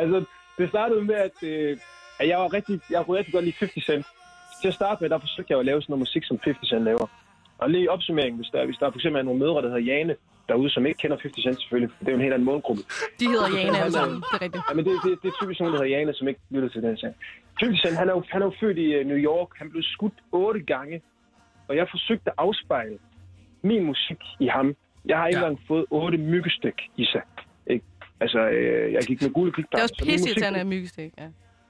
Altså, 0.00 0.24
det 0.58 0.68
startede 0.68 1.04
med, 1.10 1.14
at, 1.28 1.36
øh, 1.42 1.78
at 2.20 2.28
jeg 2.28 2.38
var 2.38 2.52
rigtig, 2.56 2.80
jeg 2.90 3.04
kunne 3.04 3.18
rigtig 3.18 3.34
godt 3.34 3.44
lide 3.44 3.56
50 3.58 3.84
Cent. 3.84 4.06
Til 4.60 4.68
at 4.68 4.74
starte 4.74 4.98
med, 5.00 5.10
der 5.10 5.18
forsøgte 5.18 5.50
jeg 5.52 5.58
at 5.58 5.66
lave 5.66 5.82
sådan 5.82 5.92
noget 5.92 6.04
musik, 6.06 6.24
som 6.24 6.38
50 6.44 6.68
Cent 6.68 6.84
laver. 6.84 7.06
Og 7.58 7.70
lige 7.70 7.84
i 7.84 7.88
opsummeringen, 7.88 8.38
hvis 8.40 8.50
der, 8.54 8.64
hvis 8.64 8.76
der 8.80 8.90
for 8.90 8.98
eksempel 8.98 9.18
er 9.20 9.24
nogle 9.24 9.40
mødre, 9.40 9.62
der 9.62 9.68
hedder 9.72 9.86
Jane, 9.92 10.14
derude, 10.48 10.70
som 10.70 10.86
ikke 10.86 10.98
kender 11.02 11.16
50 11.16 11.42
Cent 11.44 11.60
selvfølgelig, 11.62 11.90
for 11.90 12.04
det 12.04 12.08
er 12.08 12.12
jo 12.12 12.18
en 12.20 12.26
helt 12.26 12.34
anden 12.34 12.50
målgruppe. 12.52 12.82
De 13.20 13.26
hedder 13.34 13.48
Jane 13.58 13.78
alle 13.78 13.92
sammen, 13.92 14.16
det 14.16 14.36
er 14.38 14.42
rigtigt. 14.46 14.62
Ja, 14.68 14.74
men 14.76 14.84
det, 14.86 14.92
det, 15.04 15.10
det 15.22 15.28
er 15.32 15.36
typisk 15.40 15.60
nogen, 15.60 15.72
der 15.74 15.80
hedder 15.80 15.96
Jane, 15.96 16.14
som 16.14 16.28
ikke 16.28 16.40
lytter 16.54 16.68
til 16.68 16.82
den 16.82 16.96
sang. 17.02 17.14
50 17.58 17.82
Cent, 17.82 17.96
han 18.00 18.08
er, 18.10 18.14
jo, 18.16 18.22
han 18.34 18.42
er 18.42 18.46
jo 18.46 18.54
født 18.60 18.78
i 18.86 18.88
øh, 18.98 19.06
New 19.10 19.20
York. 19.30 19.50
Han 19.60 19.70
blev 19.70 19.82
skudt 19.94 20.18
otte 20.32 20.60
gange. 20.72 20.96
Og 21.68 21.76
jeg 21.76 21.86
forsøgte 21.90 22.30
at 22.30 22.34
afspejle 22.38 22.98
min 23.62 23.84
musik 23.90 24.20
i 24.40 24.46
ham. 24.46 24.76
Jeg 25.06 25.16
har 25.18 25.26
ikke 25.26 25.40
Ja. 25.40 25.46
engang 25.46 25.60
fået 25.68 25.84
otte 25.90 26.18
myggestik 26.18 26.74
i 26.96 27.04
sig. 27.04 27.22
Ikke? 27.66 27.84
Altså, 28.20 28.38
øh, 28.48 28.92
jeg 28.92 29.02
gik 29.02 29.22
med 29.22 29.30
gule 29.30 29.52
Det 29.52 29.64
er 29.72 29.82
også 29.82 29.94
musik- 30.00 30.12
pisseirriterende 30.12 30.58
af 30.60 30.66
myggestik. 30.66 31.12
Ja. 31.18 31.26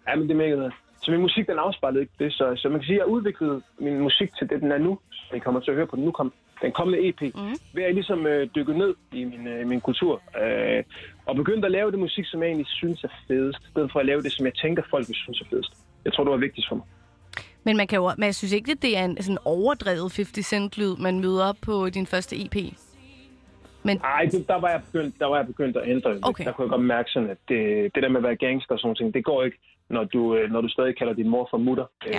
Ja, 0.09 0.17
men 0.17 0.23
det 0.29 0.35
er 0.35 0.39
mega 0.39 0.55
noget. 0.57 0.73
Så 1.03 1.11
min 1.11 1.21
musik, 1.21 1.47
den 1.47 1.59
afspejlede 1.59 2.01
ikke 2.03 2.13
det. 2.19 2.33
Så, 2.33 2.53
så 2.57 2.69
man 2.69 2.79
kan 2.81 2.87
sige, 2.87 2.95
at 2.97 2.99
jeg 2.99 3.07
udviklede 3.07 3.63
min 3.79 3.99
musik 3.99 4.31
til 4.39 4.49
det, 4.51 4.61
den 4.61 4.73
er 4.73 4.79
nu. 4.79 4.99
Så 5.11 5.37
I 5.37 5.39
kommer 5.39 5.61
til 5.61 5.71
at 5.71 5.77
høre 5.77 5.87
på 5.87 5.97
den 5.97 6.05
nu. 6.05 6.11
Kom, 6.11 6.33
den 6.63 6.73
kommende 6.73 7.09
EP. 7.09 7.21
Mm. 7.35 7.55
Ved 7.75 7.83
at 7.83 7.95
ligesom 7.95 8.27
øh, 8.27 8.49
dykke 8.55 8.79
ned 8.79 8.95
i 9.13 9.25
min, 9.25 9.47
øh, 9.47 9.67
min 9.69 9.81
kultur. 9.81 10.23
Øh, 10.43 10.83
og 11.27 11.37
begynde 11.37 11.65
at 11.67 11.73
lave 11.73 11.91
det 11.91 11.99
musik, 11.99 12.25
som 12.27 12.41
jeg 12.43 12.47
egentlig 12.49 12.67
synes 12.67 13.05
er 13.05 13.09
fedest. 13.29 13.59
I 13.67 13.71
stedet 13.71 13.93
for 13.93 14.01
at 14.01 14.07
lave 14.07 14.23
det, 14.23 14.33
som 14.33 14.47
jeg 14.47 14.55
tænker, 14.55 14.83
folk 14.91 15.09
vil 15.09 15.15
synes 15.17 15.41
er 15.41 15.45
fedest. 15.51 15.73
Jeg 16.05 16.13
tror, 16.13 16.25
det 16.25 16.31
var 16.31 16.37
vigtigt 16.37 16.67
for 16.69 16.75
mig. 16.77 16.85
Men 17.65 17.77
man 17.77 17.87
kan 17.87 17.97
jo, 17.97 18.11
men 18.19 18.25
jeg 18.27 18.35
synes 18.35 18.53
ikke, 18.53 18.73
at 18.73 18.83
det 18.83 18.99
er 18.99 19.05
en 19.05 19.23
sådan 19.23 19.39
overdrevet 19.45 20.17
50 20.17 20.47
Cent 20.47 20.79
lyd, 20.79 20.97
man 20.97 21.21
møder 21.21 21.53
på 21.63 21.89
din 21.89 22.07
første 22.07 22.45
EP. 22.45 22.57
Men 23.83 23.99
Ej, 23.99 24.29
det, 24.33 24.49
der, 24.49 24.61
var 24.61 24.69
jeg 24.69 24.83
begyndt, 24.93 25.19
der 25.19 25.27
var 25.27 25.37
jeg 25.37 25.47
begyndt 25.47 25.77
at 25.77 25.89
ændre 25.89 26.15
det. 26.15 26.21
Okay. 26.23 26.45
Der 26.45 26.53
kunne 26.53 26.65
jeg 26.65 26.71
godt 26.71 26.85
mærke 26.85 27.11
sådan, 27.11 27.31
at 27.31 27.39
det, 27.49 27.95
det 27.95 28.03
der 28.03 28.09
med 28.09 28.17
at 28.17 28.23
være 28.23 28.37
gangster 28.37 28.75
og 28.75 28.81
sådan 28.81 28.97
ting, 28.97 29.15
det 29.15 29.25
går 29.25 29.43
ikke, 29.43 29.59
når 29.91 30.05
du, 30.05 30.37
øh, 30.37 30.51
når 30.53 30.61
du 30.61 30.69
stadig 30.69 30.97
kalder 30.99 31.15
din 31.15 31.29
mor 31.29 31.49
for 31.51 31.59
mutter. 31.59 31.87
Øh, 32.07 32.15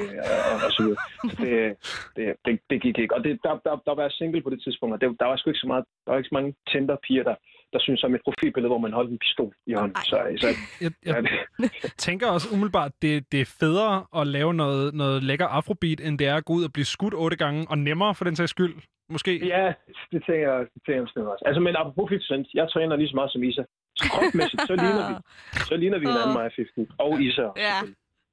og, 0.51 0.65
og, 0.65 0.71
så 0.71 0.83
videre. 0.83 0.99
Så 1.29 1.35
det, 1.45 1.77
det, 2.15 2.35
det, 2.45 2.59
det, 2.69 2.81
gik 2.81 2.97
ikke. 2.97 3.15
Og 3.15 3.23
det, 3.23 3.39
der, 3.43 3.53
der, 3.65 3.75
der 3.85 3.93
var 3.95 4.01
jeg 4.01 4.11
single 4.11 4.41
på 4.41 4.49
det 4.49 4.63
tidspunkt, 4.63 4.93
og 4.93 5.01
det, 5.01 5.19
der 5.19 5.25
var 5.25 5.35
sgu 5.35 5.49
ikke 5.49 5.65
så 5.65 5.67
meget, 5.67 5.85
der 6.05 6.11
var 6.11 6.17
ikke 6.17 6.29
så 6.29 6.35
mange 6.35 6.55
tænder 6.71 6.97
piger, 7.07 7.23
der, 7.23 7.35
der 7.73 7.79
synes 7.79 8.03
om 8.03 8.15
et 8.15 8.21
profilbillede, 8.23 8.69
hvor 8.69 8.77
man 8.77 8.93
holdt 8.93 9.11
en 9.11 9.17
pistol 9.17 9.53
i 9.67 9.73
hånden. 9.73 9.95
Så, 9.95 10.17
så 10.37 10.47
Jeg, 10.81 10.91
jeg 11.05 11.23
tænker 12.07 12.27
også 12.27 12.47
umiddelbart, 12.53 12.91
det, 13.01 13.31
det 13.31 13.41
er 13.41 13.45
federe 13.59 14.05
at 14.19 14.27
lave 14.27 14.53
noget, 14.53 14.93
noget 14.93 15.23
lækker 15.23 15.47
afrobeat, 15.47 15.99
end 16.01 16.19
det 16.19 16.27
er 16.27 16.35
at 16.35 16.45
gå 16.45 16.53
ud 16.53 16.63
og 16.63 16.73
blive 16.73 16.85
skudt 16.85 17.13
otte 17.13 17.37
gange, 17.37 17.65
og 17.69 17.77
nemmere 17.77 18.15
for 18.15 18.25
den 18.25 18.35
sags 18.35 18.49
skyld, 18.49 18.75
måske. 19.09 19.47
ja, 19.47 19.73
det 20.11 20.23
tænker 20.27 20.53
jeg, 20.53 20.59
det 20.73 20.81
tænker 20.85 21.11
jeg 21.15 21.27
også. 21.27 21.43
Altså, 21.45 21.59
men 21.59 21.75
apropos 21.75 22.09
50 22.09 22.27
Cent, 22.27 22.47
jeg 22.53 22.69
træner 22.73 22.95
lige 22.95 23.09
så 23.09 23.15
meget 23.15 23.31
som 23.31 23.43
Isa. 23.43 23.63
Så 23.95 24.09
kropmæssigt, 24.13 24.61
så 24.61 24.75
ligner 24.75 25.03
vi. 25.09 25.15
Så 25.69 25.75
ligner 25.75 25.99
vi 25.99 26.05
hinanden, 26.05 26.33
mig 26.33 26.45
og 26.45 26.51
50. 26.57 26.89
Og 26.97 27.21
Isa. 27.21 27.41
også, 27.41 27.61
ja, 27.61 27.77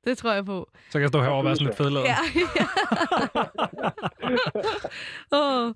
det 0.07 0.19
tror 0.19 0.33
jeg 0.33 0.45
på. 0.45 0.69
Så 0.91 0.93
kan 0.93 1.01
jeg 1.01 1.09
stå 1.09 1.21
herovre 1.21 1.39
og 1.41 1.45
være 1.45 1.57
sådan 1.57 1.67
lidt 1.67 1.77
fedladet. 1.77 2.07
Ja, 2.15 2.21
ja. 2.61 2.65
oh. 5.41 5.75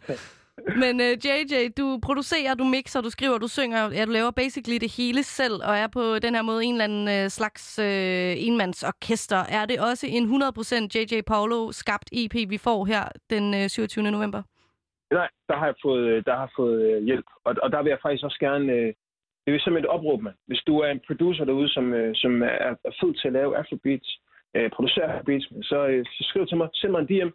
Men 0.66 1.00
øh, 1.00 1.12
uh, 1.12 1.26
JJ, 1.26 1.54
du 1.78 1.98
producerer, 2.02 2.54
du 2.54 2.64
mixer, 2.64 3.00
du 3.00 3.10
skriver, 3.10 3.38
du 3.38 3.48
synger, 3.48 3.90
ja, 3.92 4.04
du 4.04 4.10
laver 4.10 4.30
basically 4.30 4.78
det 4.80 4.96
hele 4.96 5.22
selv, 5.22 5.54
og 5.68 5.74
er 5.76 5.86
på 5.86 6.18
den 6.18 6.34
her 6.34 6.42
måde 6.42 6.64
en 6.64 6.74
eller 6.74 6.84
anden 6.84 7.24
uh, 7.24 7.28
slags 7.28 7.78
uh, 7.78 8.46
enmandsorkester. 8.46 9.36
Er 9.36 9.64
det 9.66 9.80
også 9.90 10.06
en 10.10 10.24
100% 10.24 10.88
JJ 10.94 11.20
Paulo 11.26 11.72
skabt 11.72 12.08
EP, 12.12 12.34
vi 12.50 12.58
får 12.58 12.84
her 12.84 13.04
den 13.30 13.54
uh, 13.54 13.66
27. 13.68 14.10
november? 14.10 14.42
Nej, 15.10 15.28
der 15.48 15.56
har 15.56 15.66
jeg 15.66 15.74
fået, 15.82 16.26
der 16.26 16.36
har 16.36 16.50
fået 16.56 17.04
hjælp. 17.04 17.26
Og, 17.44 17.54
og 17.62 17.72
der 17.72 17.82
vil 17.82 17.90
jeg 17.90 17.98
faktisk 18.02 18.24
også 18.24 18.38
gerne... 18.40 18.72
Uh, 18.72 18.90
det 19.44 19.48
er 19.54 19.58
simpelthen 19.58 19.84
et 19.84 19.94
opråb, 19.96 20.20
mand. 20.22 20.34
Hvis 20.46 20.62
du 20.66 20.78
er 20.78 20.90
en 20.90 21.00
producer 21.06 21.44
derude, 21.44 21.68
som, 21.68 21.92
uh, 21.92 22.10
som 22.14 22.42
er, 22.42 22.74
er 22.88 22.94
fed 23.00 23.14
til 23.14 23.28
at 23.28 23.32
lave 23.32 23.56
afrobeats, 23.56 24.10
uh, 24.58 24.68
producere 24.76 25.04
afrobeats, 25.12 25.46
så, 25.70 25.78
uh, 25.86 26.04
så 26.16 26.22
skriv 26.30 26.46
til 26.46 26.56
mig. 26.56 26.68
Send 26.74 26.92
mig 26.92 27.00
en 27.00 27.10
DM. 27.12 27.30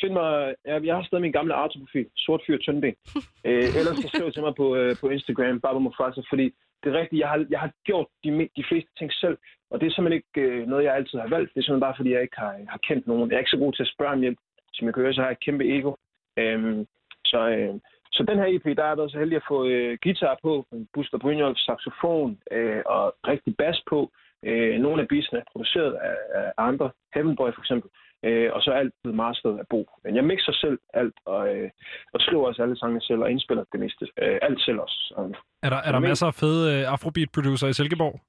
Find 0.00 0.12
mig, 0.12 0.54
jeg, 0.64 0.84
jeg 0.84 0.94
har 0.96 1.02
stadig 1.04 1.22
min 1.22 1.32
gamle 1.38 1.54
Arto-profil, 1.54 2.06
sort 2.16 2.42
fyr, 2.46 2.58
tyndben. 2.58 2.94
øh, 3.48 3.68
ellers 3.78 3.96
så 4.02 4.08
skriv 4.08 4.32
til 4.32 4.42
mig 4.42 4.54
på, 4.54 4.76
øh, 4.76 4.96
på 5.00 5.08
Instagram, 5.08 5.60
Baba 5.60 5.78
Mufasa, 5.78 6.20
fordi 6.30 6.46
det 6.80 6.88
er 6.88 7.00
rigtigt, 7.00 7.20
jeg 7.20 7.28
har, 7.28 7.46
jeg 7.50 7.60
har 7.60 7.70
gjort 7.84 8.06
de, 8.24 8.48
de 8.56 8.64
fleste 8.68 8.90
ting 8.98 9.12
selv, 9.12 9.36
og 9.70 9.80
det 9.80 9.86
er 9.86 9.90
simpelthen 9.90 10.22
ikke 10.22 10.40
øh, 10.48 10.66
noget, 10.66 10.84
jeg 10.84 10.94
altid 10.94 11.18
har 11.18 11.28
valgt. 11.28 11.50
Det 11.54 11.60
er 11.60 11.64
simpelthen 11.64 11.86
bare, 11.88 11.98
fordi 11.98 12.10
jeg 12.12 12.22
ikke 12.22 12.38
har, 12.44 12.54
har 12.68 12.80
kendt 12.88 13.06
nogen. 13.06 13.30
Jeg 13.30 13.36
er 13.36 13.44
ikke 13.44 13.56
så 13.56 13.64
god 13.64 13.72
til 13.72 13.82
at 13.82 13.94
spørge 13.94 14.12
om 14.12 14.20
hjælp. 14.20 14.38
Som 14.74 14.86
jeg 14.86 14.94
kan 14.94 15.02
høre, 15.02 15.14
så 15.14 15.20
har 15.20 15.28
jeg 15.28 15.36
et 15.38 15.46
kæmpe 15.46 15.64
ego. 15.76 15.92
Øhm, 16.38 16.86
så, 17.24 17.40
øh, 17.48 17.74
så 18.12 18.22
den 18.28 18.38
her 18.38 18.46
EP, 18.54 18.76
der 18.76 18.84
er 18.84 18.94
der 18.94 19.08
så 19.08 19.18
heldig 19.18 19.36
at 19.36 19.48
få 19.48 19.66
øh, 19.66 19.98
guitar 20.02 20.38
på, 20.42 20.66
Buster 20.94 21.18
Brynjolf, 21.18 21.58
saxofon 21.58 22.38
øh, 22.50 22.82
og 22.86 23.14
rigtig 23.30 23.56
bas 23.56 23.82
på. 23.90 24.10
Øh, 24.48 24.80
nogle 24.80 25.02
af 25.02 25.08
beatsene 25.08 25.38
er 25.38 25.50
produceret 25.52 25.92
af, 25.94 26.16
af 26.34 26.52
andre, 26.58 26.90
Heaven 27.14 27.36
Boy 27.36 27.50
for 27.54 27.60
eksempel, 27.60 27.90
øh, 28.26 28.48
og 28.54 28.62
så 28.62 28.70
er 28.70 28.76
alt 28.82 28.94
blevet 29.02 29.16
masteret 29.16 29.58
af 29.58 29.66
Bo. 29.70 29.80
Men 30.04 30.16
jeg 30.16 30.24
mixer 30.24 30.52
selv 30.52 30.78
alt, 30.94 31.14
og, 31.24 31.54
øh, 31.56 31.70
og 32.14 32.20
skriver 32.20 32.46
også 32.46 32.62
alle 32.62 32.76
sangene 32.78 33.00
selv, 33.00 33.20
og 33.20 33.30
indspiller 33.30 33.64
det 33.72 33.80
meste. 33.80 34.04
Øh, 34.22 34.38
alt 34.42 34.60
selv 34.60 34.78
også. 34.80 34.98
Så, 35.08 35.14
Er 35.62 35.70
der, 35.70 35.76
er 35.76 35.92
der 35.92 35.98
masser 35.98 36.26
af 36.26 36.34
fede 36.34 36.62
uh, 36.86 36.92
afrobeat-producer 36.92 37.66
i 37.68 37.72
Silkeborg? 37.72 38.20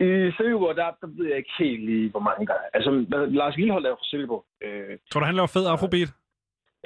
I 0.00 0.30
Silkeborg, 0.36 0.76
der, 0.76 0.84
der 1.00 1.06
ved 1.16 1.26
jeg 1.26 1.36
ikke 1.36 1.52
helt 1.58 1.84
lige, 1.90 2.10
hvor 2.10 2.20
mange 2.20 2.46
der 2.46 2.52
er. 2.54 2.66
Altså, 2.74 2.90
hvad- 3.08 3.26
Lars 3.26 3.56
Lillehold 3.56 3.84
er 3.86 3.90
fra 3.94 4.04
Silkeborg. 4.10 4.44
Øh, 4.62 4.98
Tror 5.10 5.20
du, 5.20 5.26
han 5.26 5.34
laver 5.34 5.46
fed 5.56 5.66
afrobeat? 5.66 6.08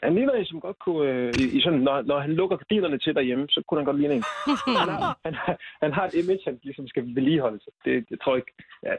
han 0.03 0.15
ligner 0.15 0.33
en, 0.33 0.45
som 0.47 0.61
godt 0.61 0.79
kunne... 0.79 1.11
Øh, 1.11 1.33
i, 1.43 1.45
i 1.59 1.61
sådan, 1.61 1.79
når, 1.81 2.03
når 2.03 2.19
han 2.21 2.33
lukker 2.33 2.57
gardinerne 2.57 2.99
til 2.99 3.15
derhjemme, 3.15 3.47
så 3.49 3.63
kunne 3.69 3.79
han 3.81 3.85
godt 3.85 3.99
ligne 4.01 4.15
en. 4.15 4.25
han, 4.83 4.89
har, 4.89 5.19
han, 5.25 5.35
har, 5.35 5.57
han 5.83 5.93
har 5.93 6.05
et 6.07 6.15
image, 6.15 6.43
han 6.45 6.59
ligesom 6.63 6.89
skal 6.89 7.03
vedligeholde 7.17 7.61
sig. 7.65 7.73
Det, 7.85 8.09
det 8.09 8.21
tror 8.21 8.33
jeg 8.35 8.43
ikke... 8.43 8.55
Ja. 8.83 8.95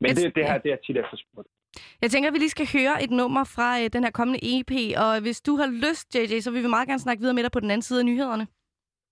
Men 0.00 0.10
det, 0.16 0.34
det 0.36 0.44
her, 0.48 0.58
det 0.58 0.72
er 0.72 0.76
tit 0.76 0.96
efterspurgt. 0.96 1.48
Jeg 2.02 2.10
tænker, 2.10 2.28
at 2.28 2.34
vi 2.34 2.38
lige 2.38 2.50
skal 2.50 2.68
høre 2.72 3.02
et 3.04 3.10
nummer 3.10 3.44
fra 3.44 3.80
øh, 3.80 3.90
den 3.92 4.04
her 4.04 4.10
kommende 4.10 4.40
EP, 4.52 4.72
og 5.04 5.20
hvis 5.20 5.40
du 5.40 5.56
har 5.56 5.66
lyst, 5.66 6.14
JJ, 6.14 6.40
så 6.40 6.50
vil 6.50 6.62
vi 6.62 6.68
meget 6.68 6.88
gerne 6.88 7.00
snakke 7.00 7.20
videre 7.20 7.34
med 7.34 7.42
dig 7.42 7.52
på 7.52 7.60
den 7.60 7.70
anden 7.70 7.82
side 7.82 7.98
af 8.00 8.06
nyhederne. 8.06 8.46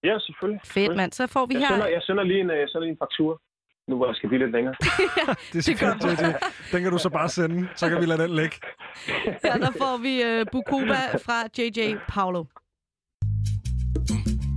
Ja, 0.05 0.19
selvfølgelig. 0.19 0.61
Fedt, 0.65 0.97
mand. 0.97 1.13
Så 1.13 1.27
får 1.27 1.47
vi 1.47 1.55
Jeg 1.55 1.61
her... 1.61 1.69
sender, 1.69 1.87
jeg 1.87 2.03
sender 2.03 2.23
lige 2.25 2.41
en, 2.41 2.51
øh, 2.51 2.59
jeg 2.59 2.69
sender 2.69 2.85
lige 2.87 2.91
en 2.93 2.99
faktur, 3.05 3.41
nu 3.89 3.97
hvor 3.97 4.07
jeg 4.07 4.17
skal 4.17 4.29
blive 4.29 4.43
lidt 4.45 4.53
længere. 4.57 4.75
Det 5.53 5.59
er 5.59 5.63
så 5.63 5.77
fedt, 5.77 6.21
JJ. 6.21 6.27
Den 6.73 6.83
kan 6.83 6.91
du 6.93 6.99
så 6.99 7.11
bare 7.11 7.29
sende, 7.29 7.69
så 7.75 7.89
kan 7.89 8.01
vi 8.01 8.07
lade 8.07 8.23
den 8.23 8.37
ligge. 8.41 8.57
Her 9.45 9.57
der 9.65 9.73
får 9.83 9.97
vi 10.07 10.15
uh, 10.29 10.47
Bukoba 10.53 11.01
fra 11.27 11.39
JJ 11.59 11.81
Paulo. 12.09 12.45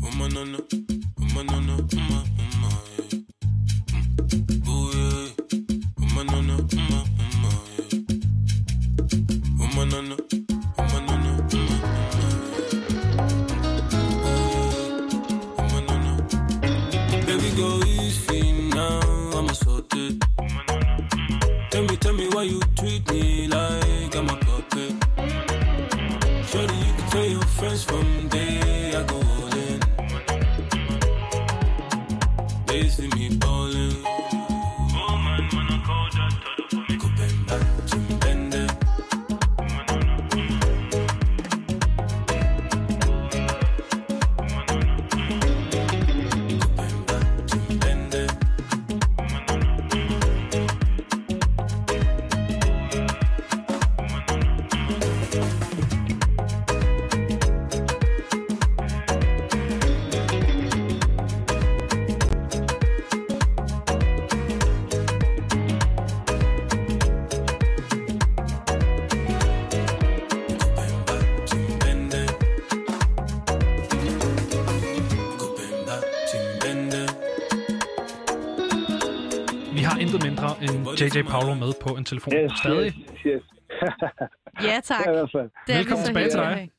Uma 0.07 0.25
JJ 81.15 81.21
Paolo 81.23 81.53
med 81.53 81.71
på 81.81 81.89
en 81.95 82.05
telefon. 82.05 82.33
Yes, 82.33 82.51
Stadig. 82.57 82.85
yes, 82.85 83.19
yes. 83.25 83.43
Ja, 84.67 84.79
tak. 84.83 85.05
Ja, 85.05 85.11
i 85.11 85.13
hvert 85.13 85.31
fald. 85.31 85.49
Det 85.67 85.73
er 85.73 85.77
Velkommen 85.77 86.05
tilbage 86.05 86.29
til 86.29 86.39
dig. 86.39 86.71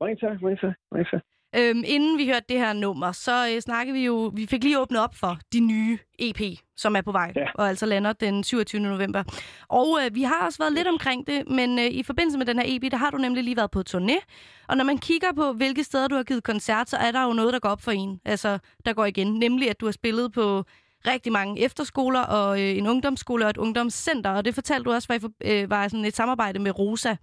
Mange 0.00 0.16
tak, 0.16 0.42
mange 0.42 0.56
tak, 0.56 0.74
mange 0.92 1.06
tak. 1.12 1.20
Øhm, 1.58 1.82
inden 1.86 2.18
vi 2.18 2.26
hørte 2.26 2.44
det 2.48 2.58
her 2.58 2.72
nummer, 2.72 3.12
så 3.12 3.48
øh, 3.54 3.60
snakkede 3.60 3.94
vi 3.98 4.04
jo, 4.04 4.32
vi 4.34 4.46
fik 4.46 4.62
lige 4.64 4.80
åbnet 4.80 5.00
op 5.00 5.14
for 5.14 5.38
de 5.52 5.60
nye 5.60 5.98
EP, 6.18 6.40
som 6.76 6.96
er 6.96 7.00
på 7.00 7.12
vej, 7.12 7.32
Ja. 7.36 7.46
og 7.54 7.68
altså 7.68 7.86
lander 7.86 8.12
den 8.12 8.44
27. 8.44 8.80
november. 8.80 9.22
Og 9.68 9.98
øh, 10.04 10.14
vi 10.14 10.22
har 10.22 10.46
også 10.46 10.58
været 10.58 10.72
lidt 10.72 10.88
omkring 10.88 11.26
det, 11.26 11.48
men 11.50 11.78
øh, 11.78 11.84
i 11.84 12.02
forbindelse 12.02 12.38
med 12.38 12.46
den 12.46 12.58
her 12.58 12.66
EP, 12.68 12.90
der 12.90 12.96
har 12.96 13.10
du 13.10 13.16
nemlig 13.18 13.44
lige 13.44 13.56
været 13.56 13.70
på 13.70 13.82
turné. 13.90 14.18
Og 14.68 14.76
når 14.76 14.84
man 14.84 14.98
kigger 14.98 15.32
på, 15.36 15.52
hvilke 15.52 15.84
steder 15.84 16.08
du 16.08 16.14
har 16.14 16.22
givet 16.22 16.44
koncert, 16.44 16.90
så 16.90 16.96
er 16.96 17.10
der 17.10 17.22
jo 17.24 17.32
noget, 17.32 17.52
der 17.52 17.58
går 17.58 17.68
op 17.68 17.82
for 17.82 17.90
en. 17.90 18.20
Altså, 18.24 18.58
der 18.86 18.92
går 18.92 19.04
igen. 19.04 19.34
Nemlig, 19.38 19.70
at 19.70 19.80
du 19.80 19.84
har 19.86 19.92
spillet 19.92 20.32
på 20.32 20.64
rigtig 21.12 21.32
mange 21.32 21.64
efterskoler 21.64 22.20
og 22.38 22.62
øh, 22.62 22.78
en 22.78 22.86
ungdomsskole 22.86 23.44
og 23.44 23.50
et 23.50 23.56
ungdomscenter. 23.56 24.30
Og 24.30 24.44
det 24.44 24.54
fortalte 24.54 24.84
du 24.84 24.92
også 24.92 25.08
var, 25.10 25.16
i 25.16 25.62
øh, 25.62 25.70
var 25.70 25.88
sådan 25.88 26.04
et 26.04 26.16
samarbejde 26.16 26.58
med 26.58 26.78
Rosa. 26.78 27.16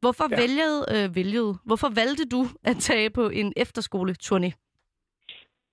Hvorfor 0.00 0.26
ja. 0.30 0.36
Vælgede, 0.42 0.78
øh, 0.94 1.16
vælgede, 1.16 1.54
hvorfor 1.64 1.88
valgte 2.00 2.24
du 2.34 2.42
at 2.64 2.76
tage 2.76 3.10
på 3.10 3.28
en 3.28 3.52
efterskoleturné? 3.56 4.50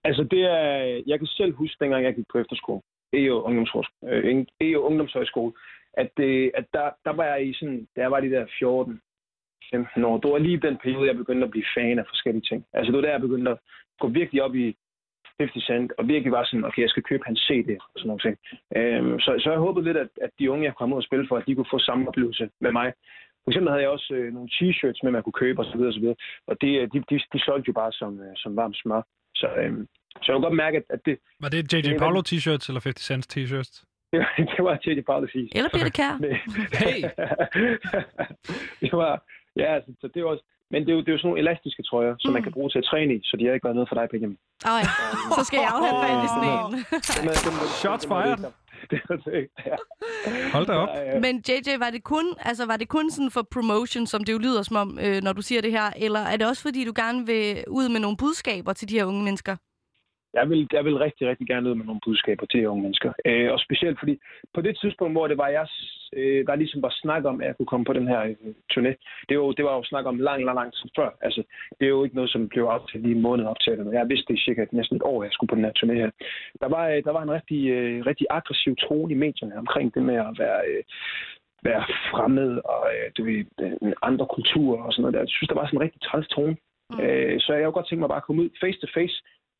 Altså, 0.03 0.23
det 0.31 0.41
er, 0.41 1.03
jeg 1.07 1.19
kan 1.19 1.27
selv 1.27 1.53
huske, 1.55 1.77
dengang 1.79 2.05
jeg 2.05 2.15
gik 2.15 2.25
på 2.31 2.37
efterskole, 2.39 2.81
Ungdomshøjskole, 3.47 4.11
øh, 4.11 4.45
EO 4.61 4.79
Ungdomshøjskole, 4.81 5.53
at, 5.93 6.09
det, 6.17 6.51
at 6.53 6.65
der, 6.73 6.89
der 7.05 7.13
var 7.13 7.23
jeg 7.23 7.47
i 7.47 7.53
sådan, 7.53 7.87
da 7.95 8.01
jeg 8.01 8.11
var 8.11 8.19
de 8.19 8.29
der 8.29 8.45
14, 8.59 9.01
15 9.71 10.05
år, 10.05 10.17
det 10.17 10.31
var 10.31 10.37
lige 10.37 10.65
den 10.67 10.77
periode, 10.83 11.07
jeg 11.07 11.17
begyndte 11.17 11.45
at 11.45 11.51
blive 11.51 11.65
fan 11.77 11.99
af 11.99 12.05
forskellige 12.09 12.47
ting. 12.49 12.65
Altså, 12.73 12.91
det 12.91 12.97
var 12.97 13.01
der, 13.01 13.11
jeg 13.11 13.21
begyndte 13.21 13.51
at 13.51 13.57
gå 13.99 14.07
virkelig 14.07 14.43
op 14.43 14.55
i 14.55 14.75
50 15.39 15.63
Cent, 15.63 15.91
og 15.97 16.07
virkelig 16.07 16.31
var 16.31 16.43
sådan, 16.45 16.65
okay, 16.65 16.81
jeg 16.81 16.89
skal 16.89 17.03
købe 17.03 17.23
hans 17.25 17.39
CD 17.39 17.69
og 17.93 17.95
sådan 17.99 18.07
nogle 18.07 18.25
ting. 18.25 18.35
Øhm, 18.77 19.19
så, 19.19 19.29
så 19.43 19.47
jeg 19.51 19.59
håbede 19.59 19.85
lidt, 19.85 19.97
at, 19.97 20.11
at 20.25 20.31
de 20.39 20.51
unge, 20.51 20.65
jeg 20.65 20.75
kom 20.75 20.93
ud 20.93 20.97
og 20.97 21.07
spille 21.09 21.27
for, 21.27 21.37
at 21.37 21.47
de 21.47 21.55
kunne 21.55 21.73
få 21.73 21.79
samme 21.79 22.07
oplevelse 22.07 22.49
med 22.61 22.71
mig. 22.71 22.93
For 23.43 23.49
eksempel 23.51 23.69
havde 23.71 23.83
jeg 23.83 23.89
også 23.89 24.13
øh, 24.13 24.33
nogle 24.33 24.49
t-shirts 24.55 24.99
med, 25.03 25.11
man 25.11 25.23
kunne 25.23 25.41
købe 25.43 25.59
osv. 25.59 25.79
Og, 25.89 25.93
så 25.93 25.99
videre. 25.99 26.15
og 26.47 26.55
det, 26.61 26.71
øh, 26.81 26.87
de, 26.93 26.97
de, 27.09 27.15
de 27.33 27.39
solgte 27.45 27.67
jo 27.67 27.73
bare 27.73 27.91
som, 27.91 28.11
øh, 28.19 28.33
som 28.35 28.55
varmt 28.55 28.77
smør. 28.77 29.01
Så, 29.35 29.47
øhm, 29.61 29.87
så 30.21 30.25
jeg 30.27 30.33
kunne 30.33 30.47
godt 30.49 30.61
mærke, 30.65 30.77
at, 30.77 30.83
at 30.89 31.01
det, 31.05 31.17
Var 31.39 31.49
det 31.49 31.73
JJ 31.73 31.81
Det 31.81 31.99
Paolo 31.99 32.21
t-shirts 32.29 32.65
eller 32.69 32.81
50 32.83 33.05
Cent 33.07 33.25
t-shirts? 33.33 33.75
det 34.11 34.19
var, 34.19 34.33
det 34.55 34.63
var 34.63 34.75
Teddy 34.75 35.03
Paul 35.03 35.31
sige. 35.31 35.49
Eller 35.55 35.69
det 35.69 35.93
kær? 35.93 36.13
Hey! 36.83 37.01
det 38.81 38.91
var, 38.91 39.23
ja, 39.55 39.75
altså, 39.75 39.91
så 40.01 40.07
det 40.13 40.23
var 40.23 40.29
også, 40.29 40.45
men 40.75 40.81
det 40.85 40.91
er, 40.91 40.95
jo, 40.97 41.01
det 41.03 41.09
er 41.09 41.15
jo 41.15 41.17
sådan 41.17 41.27
nogle 41.29 41.41
elastiske 41.43 41.83
trøjer, 41.89 42.13
som 42.19 42.33
man 42.33 42.43
kan 42.43 42.51
bruge 42.51 42.69
til 42.69 42.79
at 42.83 42.87
træne 42.91 43.11
i, 43.15 43.19
så 43.23 43.33
de 43.39 43.45
har 43.45 43.53
ikke 43.53 43.65
været 43.67 43.75
noget 43.79 43.89
for 43.89 43.95
dig, 43.99 44.05
Benjamin. 44.11 44.37
Ej, 44.65 44.83
så 45.37 45.41
skal 45.47 45.57
jeg 45.65 45.71
have 45.85 45.95
fat 46.05 46.17
i 46.25 46.27
sådan 46.35 46.49
en. 46.51 46.71
Er- 47.29 47.77
Shots 47.81 48.05
er 48.05 48.09
fired. 48.11 48.39
ja. 49.69 49.75
Hold 50.53 50.65
da 50.67 50.73
op. 50.73 50.89
Men 51.21 51.43
JJ, 51.47 51.69
var 51.79 51.89
det 51.89 52.03
kun, 52.03 52.25
altså, 52.39 52.65
var 52.65 52.77
det 52.77 52.87
kun 52.87 53.11
sådan 53.11 53.31
for 53.31 53.43
promotion, 53.51 54.07
som 54.07 54.23
det 54.23 54.33
jo 54.33 54.37
lyder 54.37 54.61
som 54.63 54.75
om, 54.75 54.99
øh, 55.05 55.21
når 55.23 55.33
du 55.33 55.41
siger 55.41 55.61
det 55.61 55.71
her, 55.71 55.87
eller 55.95 56.19
er 56.19 56.37
det 56.37 56.47
også 56.47 56.61
fordi, 56.61 56.85
du 56.85 56.93
gerne 56.95 57.25
vil 57.25 57.63
ud 57.67 57.89
med 57.89 57.99
nogle 57.99 58.17
budskaber 58.17 58.73
til 58.73 58.89
de 58.89 58.93
her 58.97 59.05
unge 59.05 59.23
mennesker? 59.23 59.55
Jeg 60.39 60.49
vil, 60.49 60.67
jeg 60.73 60.85
vil 60.85 60.97
rigtig, 60.97 61.27
rigtig 61.27 61.47
gerne 61.47 61.69
ud 61.69 61.75
med 61.75 61.85
nogle 61.85 62.05
budskaber 62.05 62.45
til 62.45 62.67
unge 62.67 62.83
mennesker. 62.83 63.11
Øh, 63.25 63.51
og 63.53 63.59
specielt 63.59 63.99
fordi, 63.99 64.15
på 64.53 64.61
det 64.61 64.77
tidspunkt, 64.81 65.13
hvor 65.13 65.27
det 65.27 65.37
var, 65.37 65.47
jeg, 65.47 65.67
øh, 66.13 66.47
der 66.47 66.55
ligesom 66.55 66.81
var 66.81 66.93
snak 67.01 67.25
om, 67.25 67.41
at 67.41 67.47
jeg 67.47 67.55
kunne 67.57 67.71
komme 67.71 67.85
på 67.85 67.93
den 67.93 68.07
her 68.07 68.21
øh, 68.21 68.53
turné, 68.73 68.93
det 69.29 69.39
var, 69.39 69.51
det 69.51 69.65
var 69.65 69.75
jo 69.75 69.83
snak 69.83 70.05
om 70.05 70.17
lang, 70.19 70.45
lang, 70.45 70.55
lang 70.55 70.73
tid 70.73 70.89
før. 70.95 71.09
Altså, 71.21 71.43
det 71.79 71.85
er 71.85 71.95
jo 71.95 72.03
ikke 72.03 72.15
noget, 72.15 72.31
som 72.31 72.49
blev 72.49 72.63
aftalt 72.63 73.03
lige 73.03 73.15
en 73.15 73.21
måned 73.21 73.45
op 73.45 73.59
til 73.59 73.77
det. 73.77 73.93
Jeg 73.93 74.09
vidste 74.09 74.33
det 74.33 74.41
cirka 74.45 74.65
næsten 74.71 74.95
et 74.95 75.03
år, 75.11 75.21
at 75.21 75.25
jeg 75.25 75.33
skulle 75.33 75.49
på 75.49 75.55
den 75.55 75.65
her 75.65 75.75
turné 75.79 75.93
her. 75.93 76.11
Der 76.61 76.69
var, 76.75 76.85
øh, 76.89 77.03
der 77.03 77.11
var 77.11 77.23
en 77.23 77.31
rigtig, 77.31 77.61
øh, 77.69 78.05
rigtig 78.05 78.27
aggressiv 78.29 78.75
tone 78.75 79.13
i 79.13 79.17
medierne 79.17 79.57
omkring 79.57 79.93
det 79.95 80.03
med 80.03 80.15
at 80.15 80.33
være... 80.39 80.61
Øh, 80.67 80.83
være 81.69 81.83
fremmed 82.11 82.51
og 82.73 82.83
øh, 82.93 83.07
du 83.17 83.21
ved, 83.29 83.45
øh, 83.61 83.93
andre 84.09 84.25
kulturer 84.35 84.81
og 84.83 84.93
sådan 84.93 85.01
noget 85.01 85.13
der. 85.13 85.19
Jeg 85.19 85.33
synes, 85.35 85.49
der 85.49 85.59
var 85.59 85.65
sådan 85.65 85.77
en 85.77 85.85
rigtig 85.85 86.01
træls 86.01 86.27
tone. 86.27 86.55
Mm. 86.89 86.99
Øh, 87.03 87.39
så 87.43 87.53
jeg 87.53 87.63
kunne 87.63 87.77
godt 87.79 87.87
tænke 87.87 88.03
mig 88.03 88.09
bare 88.13 88.23
at 88.23 88.27
komme 88.27 88.41
ud 88.43 88.49
face 88.61 88.79
to 88.81 88.87
face, 88.97 89.15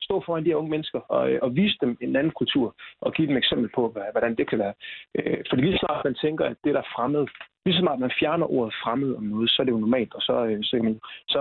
stå 0.08 0.16
foran 0.26 0.44
de 0.44 0.50
her 0.52 0.62
unge 0.62 0.74
mennesker 0.76 1.00
og, 1.16 1.24
øh, 1.32 1.40
og 1.46 1.50
vise 1.60 1.78
dem 1.82 1.98
en 2.02 2.16
anden 2.16 2.34
kultur 2.40 2.68
og 3.02 3.14
give 3.14 3.28
dem 3.28 3.38
eksempel 3.38 3.70
på, 3.76 3.82
hvordan 4.14 4.36
det 4.40 4.50
kan 4.50 4.60
være. 4.60 4.74
Øh, 5.18 5.38
fordi 5.50 5.62
lige 5.62 5.80
snart 5.80 6.06
man 6.06 6.16
tænker, 6.24 6.46
at 6.46 6.58
det 6.64 6.74
der 6.74 6.82
er 6.86 6.94
fremmed, 6.96 7.26
lige 7.66 7.76
så 7.76 7.82
snart 7.82 8.00
man 8.00 8.18
fjerner 8.20 8.48
ordet 8.56 8.74
fremmed 8.84 9.12
om 9.20 9.24
noget, 9.24 9.50
så 9.50 9.58
er 9.62 9.66
det 9.66 9.76
jo 9.76 9.86
normalt, 9.86 10.14
og 10.14 10.22
så, 10.22 10.36
øh, 10.50 10.60
så, 10.64 10.74
man, 10.84 11.00
så, 11.34 11.40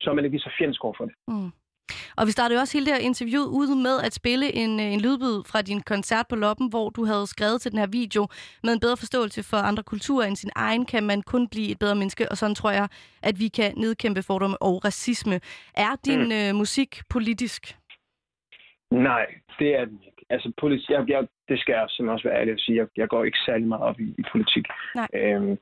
så 0.00 0.10
er 0.10 0.14
man 0.14 0.24
ikke 0.24 0.36
lige 0.36 0.48
så 0.48 0.54
fjendsk 0.58 0.84
over 0.84 0.94
for 0.98 1.04
det. 1.04 1.14
Mm. 1.28 1.50
Og 2.16 2.26
vi 2.26 2.32
startede 2.32 2.56
jo 2.58 2.60
også 2.60 2.78
hele 2.78 2.86
det 2.86 2.94
her 2.94 3.00
interview 3.00 3.42
ud 3.42 3.82
med 3.82 3.96
at 4.06 4.14
spille 4.14 4.54
en, 4.54 4.80
en 4.80 5.00
lydbid 5.00 5.42
fra 5.46 5.62
din 5.62 5.80
koncert 5.80 6.26
på 6.28 6.36
Loppen, 6.36 6.68
hvor 6.68 6.90
du 6.90 7.04
havde 7.04 7.26
skrevet 7.26 7.60
til 7.62 7.70
den 7.70 7.78
her 7.78 7.86
video, 7.86 8.28
med 8.62 8.72
en 8.72 8.80
bedre 8.80 8.96
forståelse 8.96 9.42
for 9.42 9.56
andre 9.56 9.82
kulturer 9.82 10.26
end 10.26 10.36
sin 10.36 10.50
egen, 10.54 10.84
kan 10.84 11.02
man 11.02 11.22
kun 11.22 11.48
blive 11.48 11.70
et 11.70 11.78
bedre 11.78 11.94
menneske, 11.94 12.30
og 12.30 12.36
sådan 12.36 12.54
tror 12.54 12.70
jeg, 12.70 12.88
at 13.22 13.38
vi 13.38 13.48
kan 13.48 13.72
nedkæmpe 13.76 14.22
fordomme 14.22 14.62
og 14.62 14.84
racisme. 14.84 15.40
Er 15.74 15.96
din 16.04 16.24
mm. 16.24 16.32
øh, 16.32 16.54
musik 16.54 17.00
politisk? 17.10 17.76
Nej, 18.92 19.26
det 19.58 19.76
er 19.78 19.84
den 19.84 19.98
ikke. 20.06 20.22
Altså, 20.30 20.52
politik, 20.60 20.90
jeg, 20.90 21.04
jeg, 21.08 21.26
det 21.48 21.58
skal 21.60 21.72
jeg 21.72 21.84
simpelthen 21.88 22.14
også 22.16 22.28
være 22.28 22.38
ærlig 22.40 22.52
at 22.54 22.60
sige. 22.60 22.76
Jeg, 22.76 22.86
jeg 22.96 23.08
går 23.08 23.24
ikke 23.24 23.38
særlig 23.46 23.66
meget 23.68 23.82
op 23.90 24.00
i, 24.00 24.08
i 24.18 24.24
politik. 24.32 24.64
Nej. 24.94 25.08
Øhm, 25.14 25.56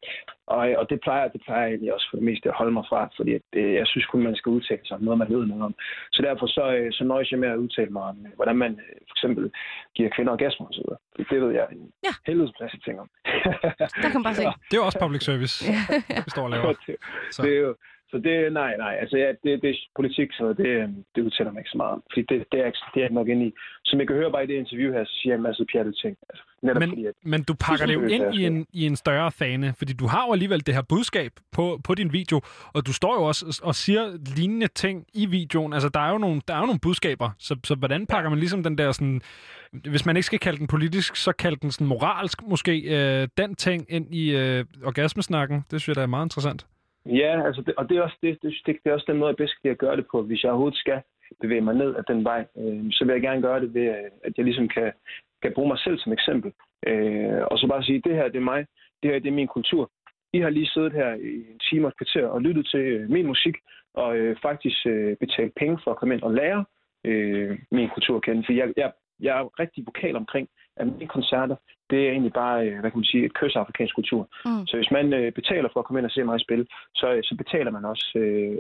og, 0.47 0.59
og 0.81 0.91
det 0.91 0.99
plejer, 1.01 1.29
det 1.29 1.41
plejer 1.45 1.63
jeg 1.63 1.71
egentlig 1.71 1.95
også 1.95 2.07
for 2.11 2.17
det 2.17 2.25
meste 2.25 2.49
at 2.49 2.55
holde 2.55 2.73
mig 2.73 2.85
fra, 2.89 3.09
fordi 3.17 3.33
at, 3.35 3.43
øh, 3.53 3.75
jeg 3.75 3.87
synes 3.87 4.07
kun, 4.07 4.23
man 4.23 4.37
skal 4.37 4.51
udtale 4.51 4.81
sig 4.85 4.97
om 4.97 5.03
noget, 5.03 5.19
man 5.19 5.31
ved 5.31 5.47
noget 5.47 5.63
om. 5.63 5.75
Så 6.13 6.23
derfor 6.23 6.47
så, 6.47 6.65
øh, 6.77 6.93
så 6.93 7.05
nøjes 7.05 7.31
jeg 7.31 7.39
med 7.39 7.49
at 7.49 7.57
udtale 7.57 7.91
mig 7.91 8.03
om, 8.03 8.17
øh, 8.27 8.33
hvordan 8.37 8.57
man 8.57 8.73
øh, 8.73 8.97
for 9.09 9.15
eksempel 9.17 9.51
giver 9.97 10.11
kvinder 10.17 10.33
orgasmer 10.33 10.67
og 10.67 10.75
så 10.75 10.81
videre. 10.85 10.99
Det, 11.17 11.27
det 11.31 11.41
ved 11.43 11.53
jeg 11.59 11.67
en 11.73 11.91
Ja. 12.05 12.13
helvedes 12.27 12.53
masse 12.61 12.79
ting 12.85 13.01
om. 13.01 13.09
Der 14.03 14.09
kan 14.11 14.19
man 14.21 14.23
bare 14.29 14.35
se. 14.41 14.43
Det 14.69 14.75
er 14.77 14.81
jo 14.83 14.85
også 14.85 14.99
public 15.03 15.23
service, 15.25 15.55
vi 16.27 16.31
står 16.35 16.43
og 16.43 16.51
laver. 16.51 16.73
det, 16.87 16.97
det 17.45 17.53
er 17.57 17.61
jo, 17.61 17.75
så 18.11 18.17
det, 18.19 18.53
nej, 18.53 18.77
nej, 18.77 18.95
altså 19.01 19.17
ja, 19.17 19.29
det, 19.45 19.63
det 19.63 19.71
er 19.71 19.75
politik, 19.97 20.29
så 20.33 20.45
det, 20.61 20.67
øhm, 20.67 21.05
det 21.15 21.21
udtaler 21.23 21.53
mig 21.53 21.61
ikke 21.61 21.71
så 21.71 21.77
meget 21.77 21.93
om. 21.93 22.03
Fordi 22.13 22.23
det, 22.29 22.39
det, 22.53 22.61
er, 22.61 22.71
det 22.95 23.05
er 23.05 23.09
nok 23.11 23.29
inde 23.29 23.47
i. 23.47 23.53
Som 23.85 23.99
jeg 24.01 24.07
kan 24.07 24.17
høre 24.17 24.33
bare 24.33 24.45
i 24.45 24.47
det 24.47 24.55
interview 24.55 24.93
her, 24.93 25.05
så 25.05 25.13
siger 25.23 25.33
jeg 25.33 25.37
en 25.37 25.43
masse 25.43 25.65
pjattede 25.73 25.97
ting. 26.03 26.17
Altså, 26.29 26.43
netop 26.63 26.83
fordi, 26.83 26.97
Men, 26.97 27.07
at, 27.07 27.15
men 27.25 27.43
du 27.43 27.55
pakker 27.55 27.87
det 27.87 27.95
jo 27.95 28.03
ind 28.03 28.35
i 28.35 28.45
en, 28.47 28.67
i 28.73 28.87
en 28.87 28.97
større 28.97 29.31
fane, 29.33 29.75
fordi 29.79 29.93
du 29.93 30.07
har 30.07 30.27
jo 30.27 30.33
alligevel 30.33 30.67
det 30.67 30.75
her 30.75 30.83
budskab 30.83 31.33
på, 31.53 31.81
på 31.85 31.95
din 31.95 32.13
video, 32.13 32.41
og 32.75 32.87
du 32.87 32.93
står 32.93 33.15
jo 33.15 33.23
også 33.23 33.43
og- 33.63 33.67
og 33.69 33.75
siger 33.75 34.03
lignende 34.37 34.67
ting 34.67 35.07
i 35.15 35.27
videoen. 35.27 35.73
Altså, 35.73 35.89
der 35.89 36.01
er 36.01 36.11
jo 36.13 36.19
nogle, 36.19 36.41
der 36.49 36.55
er 36.55 36.59
jo 36.59 36.67
nogle 36.67 36.81
budskaber, 36.83 37.31
så, 37.39 37.57
så 37.65 37.75
hvordan 37.75 38.07
pakker 38.07 38.31
man 38.31 38.39
ligesom 38.39 38.63
den 38.63 38.79
der 38.79 38.93
sådan, 38.93 39.21
hvis 39.73 40.07
man 40.07 40.17
ikke 40.17 40.27
skal 40.27 40.39
kalde 40.39 40.59
den 40.59 40.67
politisk, 40.67 41.17
så 41.17 41.33
kalde 41.33 41.57
den 41.57 41.71
sådan 41.71 41.87
moralsk 41.87 42.43
måske, 42.43 42.73
øh, 42.81 43.29
den 43.37 43.55
ting 43.55 43.87
ind 43.89 44.15
i 44.15 44.37
øh, 44.37 44.65
orgasmesnakken. 44.85 45.65
Det 45.71 45.81
synes 45.81 45.89
jeg, 45.89 45.97
der 45.97 46.03
er 46.03 46.07
meget 46.07 46.27
interessant 46.27 46.67
ja, 47.07 47.47
altså, 47.47 47.63
det, 47.63 47.75
og 47.75 47.89
det 47.89 47.97
er, 47.97 48.03
også, 48.03 48.17
det, 48.23 48.39
det, 48.43 48.55
det, 48.67 48.77
det 48.85 48.91
er 48.91 48.95
også 48.95 49.07
den 49.09 49.19
måde, 49.19 49.29
jeg 49.29 49.37
bedst 49.37 49.63
kan 49.63 49.77
gøre 49.77 49.97
det 49.97 50.07
på. 50.11 50.23
Hvis 50.23 50.43
jeg 50.43 50.51
overhovedet 50.51 50.79
skal 50.79 51.03
bevæge 51.41 51.61
mig 51.61 51.75
ned 51.75 51.97
ad 51.97 52.03
den 52.09 52.25
vej, 52.25 52.47
øh, 52.59 52.85
så 52.91 53.05
vil 53.05 53.13
jeg 53.13 53.23
gerne 53.23 53.43
gøre 53.43 53.61
det 53.61 53.75
ved, 53.75 53.83
øh, 53.83 54.11
at 54.25 54.33
jeg 54.37 54.45
ligesom 54.45 54.69
kan, 54.69 54.93
kan 55.43 55.53
bruge 55.55 55.69
mig 55.69 55.79
selv 55.79 55.99
som 55.99 56.13
eksempel. 56.13 56.53
Øh, 56.87 57.43
og 57.51 57.59
så 57.59 57.67
bare 57.67 57.83
sige, 57.83 58.03
det 58.05 58.15
her 58.15 58.29
det 58.29 58.37
er 58.37 58.51
mig, 58.53 58.67
det 59.03 59.11
her 59.11 59.19
det 59.19 59.29
er 59.29 59.41
min 59.41 59.49
kultur. 59.49 59.91
I 60.33 60.39
har 60.39 60.51
lige 60.51 60.67
siddet 60.67 60.93
her 60.93 61.15
i 61.15 61.35
en 61.53 61.59
time 61.59 61.87
og 61.87 61.89
et 61.89 61.97
kvarter 61.97 62.27
og 62.27 62.41
lyttet 62.41 62.67
til 62.67 62.81
øh, 62.81 63.11
min 63.11 63.27
musik, 63.27 63.55
og 63.95 64.17
øh, 64.17 64.37
faktisk 64.43 64.87
øh, 64.87 65.17
betalt 65.17 65.55
penge 65.55 65.79
for 65.85 65.91
at 65.91 65.97
komme 65.97 66.15
ind 66.15 66.23
og 66.23 66.35
lære 66.35 66.65
øh, 67.05 67.59
min 67.71 67.89
kultur 67.95 68.17
at 68.17 68.23
kende. 68.23 68.43
For 68.47 68.53
jeg, 68.53 68.73
jeg, 68.77 68.93
jeg 69.21 69.41
er 69.41 69.61
rigtig 69.61 69.87
vokal 69.87 70.17
omkring, 70.17 70.49
at 70.81 70.87
mine 70.87 71.09
koncerter, 71.17 71.57
det 71.91 71.99
er 72.07 72.11
egentlig 72.11 72.33
bare, 72.43 72.57
øh, 72.67 72.81
hvad 72.81 72.91
kan 72.91 72.99
man 73.01 73.11
sige, 73.13 73.25
et 73.27 73.35
kys 73.39 73.57
af 73.57 73.61
afrikansk 73.61 73.95
kultur. 73.95 74.23
Mm. 74.45 74.67
Så 74.69 74.75
hvis 74.77 74.91
man 74.97 75.07
øh, 75.19 75.33
betaler 75.39 75.69
for 75.73 75.81
at 75.81 75.87
komme 75.87 75.99
ind 76.01 76.07
og 76.07 76.15
se 76.17 76.25
mig 76.25 76.41
spille, 76.47 76.67
så, 77.01 77.07
øh, 77.15 77.21
så 77.29 77.33
betaler 77.43 77.71
man 77.77 77.85
også, 77.93 78.07
øh, 78.23 78.53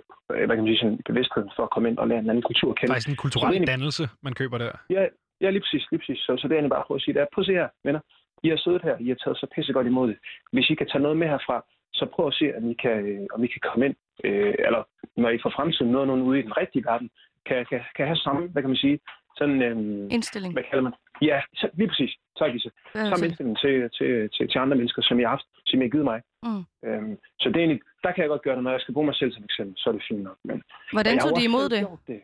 hvad 0.46 0.54
kan 0.56 0.64
man 0.64 0.70
sige, 0.72 0.78
sådan 0.82 1.00
bevidstheden 1.10 1.50
for 1.56 1.62
at 1.66 1.70
komme 1.74 1.88
ind 1.90 1.98
og 2.02 2.08
lære 2.08 2.18
en 2.24 2.30
anden 2.30 2.46
kultur 2.50 2.70
at 2.72 2.76
kende. 2.78 2.92
Faktisk 2.92 3.08
en 3.14 3.22
kulturel 3.24 3.52
egentlig- 3.52 3.72
dannelse, 3.74 4.04
man 4.26 4.34
køber 4.40 4.58
der. 4.58 4.72
Ja, 4.96 5.02
ja 5.44 5.48
lige 5.50 5.62
præcis, 5.64 5.84
lige 5.90 6.00
præcis. 6.02 6.18
Så, 6.26 6.30
så 6.38 6.44
det 6.48 6.52
er 6.54 6.58
egentlig 6.58 6.74
bare 6.76 6.84
at 6.84 6.86
prøve 6.88 6.98
at 7.00 7.04
sige, 7.04 7.14
det 7.14 7.22
er, 7.22 7.26
prøv 7.34 7.42
at 7.42 7.46
se 7.46 7.52
her, 7.62 7.68
venner. 7.84 8.00
I 8.46 8.48
har 8.48 8.56
siddet 8.64 8.82
her, 8.86 8.96
I 9.06 9.08
har 9.08 9.18
taget 9.24 9.36
så 9.38 9.46
pissegodt 9.54 9.86
imod 9.86 10.08
det. 10.08 10.18
Hvis 10.52 10.70
I 10.70 10.74
kan 10.74 10.86
tage 10.88 11.02
noget 11.06 11.16
med 11.16 11.28
herfra, 11.28 11.56
så 11.98 12.04
prøv 12.14 12.26
at 12.26 12.34
se, 12.34 12.46
om 12.58 12.70
I 12.70 12.74
kan, 12.84 12.96
øh, 13.10 13.26
om 13.34 13.44
I 13.44 13.48
kan 13.54 13.60
komme 13.68 13.86
ind, 13.86 13.96
øh, 14.24 14.54
eller 14.66 14.82
når 15.22 15.30
I 15.30 15.38
for 15.42 15.52
fremtiden 15.56 15.92
møder 15.92 16.04
nogen 16.04 16.22
ude 16.22 16.38
i 16.38 16.42
den 16.42 16.56
rigtige 16.56 16.84
verden, 16.90 17.10
kan, 17.46 17.66
kan, 17.70 17.80
kan 17.96 18.06
have 18.06 18.16
samme, 18.26 18.42
hvad 18.52 18.62
kan 18.62 18.70
man 18.70 18.76
sige, 18.86 18.98
sådan, 19.38 19.62
øhm, 19.62 20.08
Indstilling. 20.10 20.52
hvad 20.54 20.62
kalder 20.70 20.82
man? 20.82 20.92
Ja, 21.22 21.40
så, 21.54 21.70
lige 21.74 21.88
præcis. 21.88 22.12
Tak, 22.38 22.52
Lise. 22.52 22.70
Øh, 22.96 23.06
Samme 23.10 23.26
indstilling 23.26 23.58
til, 23.58 23.90
til, 23.96 24.30
til, 24.34 24.48
til 24.50 24.58
andre 24.58 24.76
mennesker, 24.76 25.02
som 25.02 25.20
jeg 25.20 25.28
har 25.28 25.36
haft, 25.36 25.46
som 25.66 25.80
I 25.80 25.84
har 25.84 25.94
givet 25.94 26.10
mig. 26.12 26.20
Mm. 26.46 26.64
Øhm, 26.86 27.14
så 27.40 27.48
det 27.48 27.56
er 27.56 27.64
egentlig, 27.64 27.82
der 28.04 28.12
kan 28.12 28.22
jeg 28.22 28.28
godt 28.28 28.42
gøre 28.42 28.56
det, 28.56 28.64
når 28.64 28.70
jeg 28.70 28.80
skal 28.80 28.94
bruge 28.94 29.06
mig 29.10 29.16
selv 29.16 29.32
som 29.32 29.44
eksempel, 29.44 29.74
så 29.78 29.90
er 29.90 29.94
det 29.94 30.04
fint 30.08 30.22
nok. 30.22 30.38
Men, 30.44 30.62
Hvordan 30.92 31.12
men 31.12 31.16
jeg 31.16 31.24
tog 31.24 31.36
de 31.38 31.44
imod 31.50 31.68
det? 31.74 31.80
det? 32.06 32.20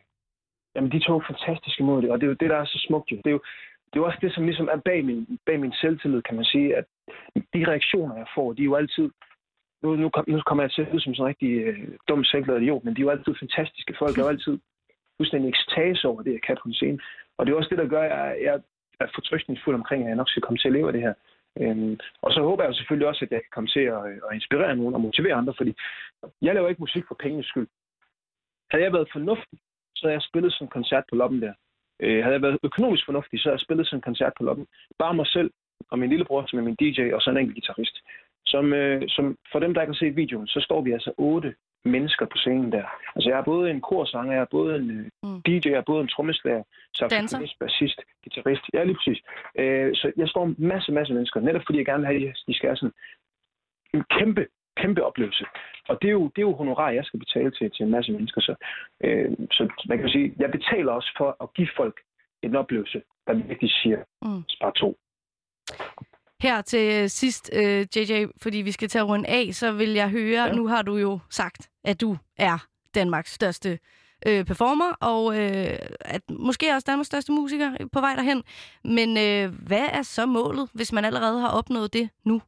Jamen, 0.75 0.91
de 0.91 0.99
tog 0.99 1.23
fantastisk 1.31 1.79
imod 1.79 2.01
det, 2.01 2.09
og 2.11 2.17
det 2.17 2.25
er 2.25 2.31
jo 2.33 2.41
det, 2.41 2.49
der 2.49 2.57
er 2.57 2.65
så 2.65 2.79
smukt. 2.87 3.11
Jo. 3.11 3.17
Det 3.17 3.27
er 3.31 3.37
jo 3.37 3.41
det 3.93 3.99
er 3.99 4.03
også 4.03 4.19
det, 4.21 4.33
som 4.33 4.43
ligesom 4.43 4.69
er 4.71 4.79
bag 4.89 5.05
min, 5.05 5.39
bag 5.45 5.59
min 5.59 5.73
selvtillid, 5.81 6.21
kan 6.21 6.35
man 6.35 6.45
sige, 6.45 6.75
at 6.75 6.85
de 7.53 7.67
reaktioner, 7.71 8.15
jeg 8.15 8.27
får, 8.35 8.53
de 8.53 8.61
er 8.61 8.71
jo 8.71 8.75
altid... 8.75 9.09
Nu, 9.83 9.95
nu, 9.95 10.09
kom, 10.09 10.25
nu 10.27 10.41
kommer 10.45 10.63
jeg 10.63 10.71
til 10.71 10.81
at 10.81 10.87
lyde 10.91 11.01
som 11.01 11.13
sådan 11.13 11.25
en 11.25 11.29
rigtig 11.29 11.51
øh, 11.67 11.87
dum 12.07 12.23
selvglad 12.23 12.57
idiot, 12.57 12.83
men 12.83 12.95
de 12.95 13.01
er 13.01 13.05
jo 13.05 13.09
altid 13.09 13.33
fantastiske. 13.39 13.95
Folk 13.99 14.17
er 14.17 14.23
jo 14.23 14.27
altid 14.27 14.59
fuldstændig 15.17 15.49
ekstase 15.49 16.07
over 16.07 16.21
det, 16.21 16.33
jeg 16.33 16.41
kan 16.47 16.57
på 16.61 16.67
en 16.69 16.73
scene. 16.73 16.99
Og 17.37 17.45
det 17.45 17.51
er 17.51 17.57
også 17.57 17.69
det, 17.69 17.77
der 17.77 17.87
gør, 17.87 18.01
at 18.01 18.09
jeg, 18.09 18.37
jeg 18.41 18.61
er 18.99 19.07
fortrystningsfuld 19.15 19.75
omkring, 19.75 20.03
at 20.03 20.09
jeg 20.09 20.15
nok 20.15 20.29
skal 20.29 20.43
komme 20.43 20.57
til 20.57 20.67
at 20.67 20.73
leve 20.73 20.87
af 20.87 20.93
det 20.93 21.01
her. 21.01 21.13
Øhm, 21.61 21.99
og 22.21 22.31
så 22.31 22.41
håber 22.41 22.63
jeg 22.63 22.75
selvfølgelig 22.75 23.07
også, 23.07 23.25
at 23.25 23.31
jeg 23.31 23.41
kan 23.41 23.53
komme 23.53 23.69
til 23.75 23.85
at, 23.95 24.01
øh, 24.09 24.19
at 24.29 24.35
inspirere 24.35 24.75
nogen 24.75 24.93
og 24.93 25.01
motivere 25.01 25.33
andre, 25.33 25.53
fordi 25.57 25.73
jeg 26.41 26.55
laver 26.55 26.69
ikke 26.69 26.85
musik 26.85 27.03
for 27.07 27.15
pengenes 27.19 27.45
skyld. 27.45 27.67
Havde 28.71 28.83
jeg 28.83 28.93
været 28.93 29.09
fornuftig, 29.11 29.59
så 29.95 30.01
havde 30.03 30.17
jeg 30.19 30.21
spillet 30.29 30.53
sådan 30.53 30.65
en 30.65 30.75
koncert 30.77 31.03
på 31.09 31.15
loppen 31.15 31.41
der. 31.41 31.53
Øh, 32.03 32.23
havde 32.23 32.37
jeg 32.37 32.41
været 32.41 32.59
økonomisk 32.63 33.05
fornuftig, 33.05 33.39
så 33.39 33.43
havde 33.49 33.57
jeg 33.57 33.65
spillet 33.67 33.87
sådan 33.87 33.97
en 33.97 34.09
koncert 34.09 34.33
på 34.37 34.43
loppen. 34.43 34.67
Bare 34.99 35.13
mig 35.13 35.27
selv 35.27 35.51
og 35.91 35.99
min 35.99 36.09
lillebror, 36.09 36.45
som 36.47 36.59
er 36.59 36.63
min 36.63 36.79
DJ, 36.81 37.13
og 37.13 37.21
så 37.21 37.29
en 37.29 37.37
enkelt 37.37 37.55
guitarist. 37.55 37.97
Som, 38.45 38.73
øh, 38.73 39.01
som 39.07 39.37
for 39.51 39.59
dem, 39.59 39.73
der 39.73 39.81
ikke 39.81 39.93
har 39.93 40.03
set 40.03 40.15
videoen, 40.15 40.47
så 40.47 40.59
står 40.59 40.81
vi 40.81 40.91
altså 40.91 41.13
otte 41.17 41.55
mennesker 41.87 42.25
på 42.25 42.37
scenen 42.37 42.71
der. 42.71 42.85
Altså 43.15 43.29
jeg 43.29 43.39
er 43.39 43.43
både 43.43 43.71
en 43.71 43.81
korsanger, 43.81 44.33
jeg 44.33 44.41
er 44.41 44.45
både 44.51 44.75
en 44.75 44.89
øh, 44.99 45.05
Mm. 45.23 45.41
DJ, 45.41 45.69
jeg 45.69 45.77
er 45.77 45.81
både 45.91 46.01
en 46.01 46.07
trommeslager, 46.07 46.63
saxofonist, 46.95 47.59
bassist, 47.59 47.99
guitarist. 48.23 48.61
Ja, 48.73 48.83
lige 48.83 48.95
præcis. 48.95 49.19
Øh, 49.59 49.95
så 49.95 50.11
jeg 50.17 50.27
står 50.29 50.45
en 50.45 50.55
masse, 50.57 50.91
masse 50.91 51.13
mennesker, 51.13 51.39
netop 51.39 51.61
fordi 51.65 51.77
jeg 51.77 51.85
gerne 51.85 51.99
vil 52.07 52.07
have, 52.17 52.29
at 52.29 52.37
de 52.47 52.53
skal 52.53 52.69
have 52.69 52.77
sådan 52.77 52.93
en 53.93 54.03
kæmpe, 54.17 54.47
kæmpe 54.77 55.03
oplevelse. 55.05 55.45
Og 55.89 55.97
det 56.01 56.07
er 56.07 56.11
jo, 56.11 56.23
det 56.23 56.37
er 56.37 56.47
jo 56.49 56.55
honorar, 56.55 56.89
jeg 56.91 57.05
skal 57.05 57.19
betale 57.19 57.51
til, 57.51 57.71
til 57.71 57.83
en 57.83 57.91
masse 57.91 58.11
mennesker. 58.11 58.41
Så, 58.41 58.55
øh, 59.03 59.31
så 59.51 59.83
man 59.89 59.97
kan 59.99 60.09
sige, 60.09 60.33
jeg 60.39 60.51
betaler 60.51 60.91
også 60.91 61.11
for 61.17 61.29
at 61.43 61.53
give 61.53 61.69
folk 61.77 61.97
en 62.43 62.55
oplevelse, 62.55 63.01
der 63.27 63.33
virkelig 63.33 63.71
siger, 63.71 63.99
Mm. 64.25 64.43
spar 64.49 64.71
to. 64.71 64.97
Her 66.41 66.61
til 66.61 67.09
sidst, 67.09 67.51
øh, 67.55 67.85
JJ, 67.95 68.25
fordi 68.41 68.57
vi 68.57 68.71
skal 68.71 68.87
til 68.89 68.99
at 68.99 69.07
runde 69.07 69.29
af, 69.29 69.49
så 69.51 69.71
vil 69.71 69.89
jeg 69.93 70.09
høre, 70.09 70.43
ja. 70.43 70.51
Nu 70.51 70.67
har 70.67 70.81
du 70.81 70.95
jo 70.97 71.19
sagt, 71.29 71.69
at 71.83 72.01
du 72.01 72.17
er 72.37 72.65
Danmarks 72.95 73.33
største 73.33 73.79
øh, 74.27 74.45
performer, 74.45 74.91
og 75.01 75.21
øh, 75.39 75.77
at 76.15 76.21
måske 76.29 76.65
også 76.75 76.85
Danmarks 76.89 77.07
største 77.07 77.31
musiker 77.31 77.69
på 77.93 77.99
vej 77.99 78.13
derhen. 78.15 78.43
Men 78.83 79.09
øh, 79.17 79.67
hvad 79.67 79.85
er 79.93 80.01
så 80.01 80.25
målet, 80.25 80.69
hvis 80.73 80.93
man 80.93 81.05
allerede 81.05 81.39
har 81.41 81.51
opnået 81.59 81.93
det 81.93 82.09
nu? 82.25 82.41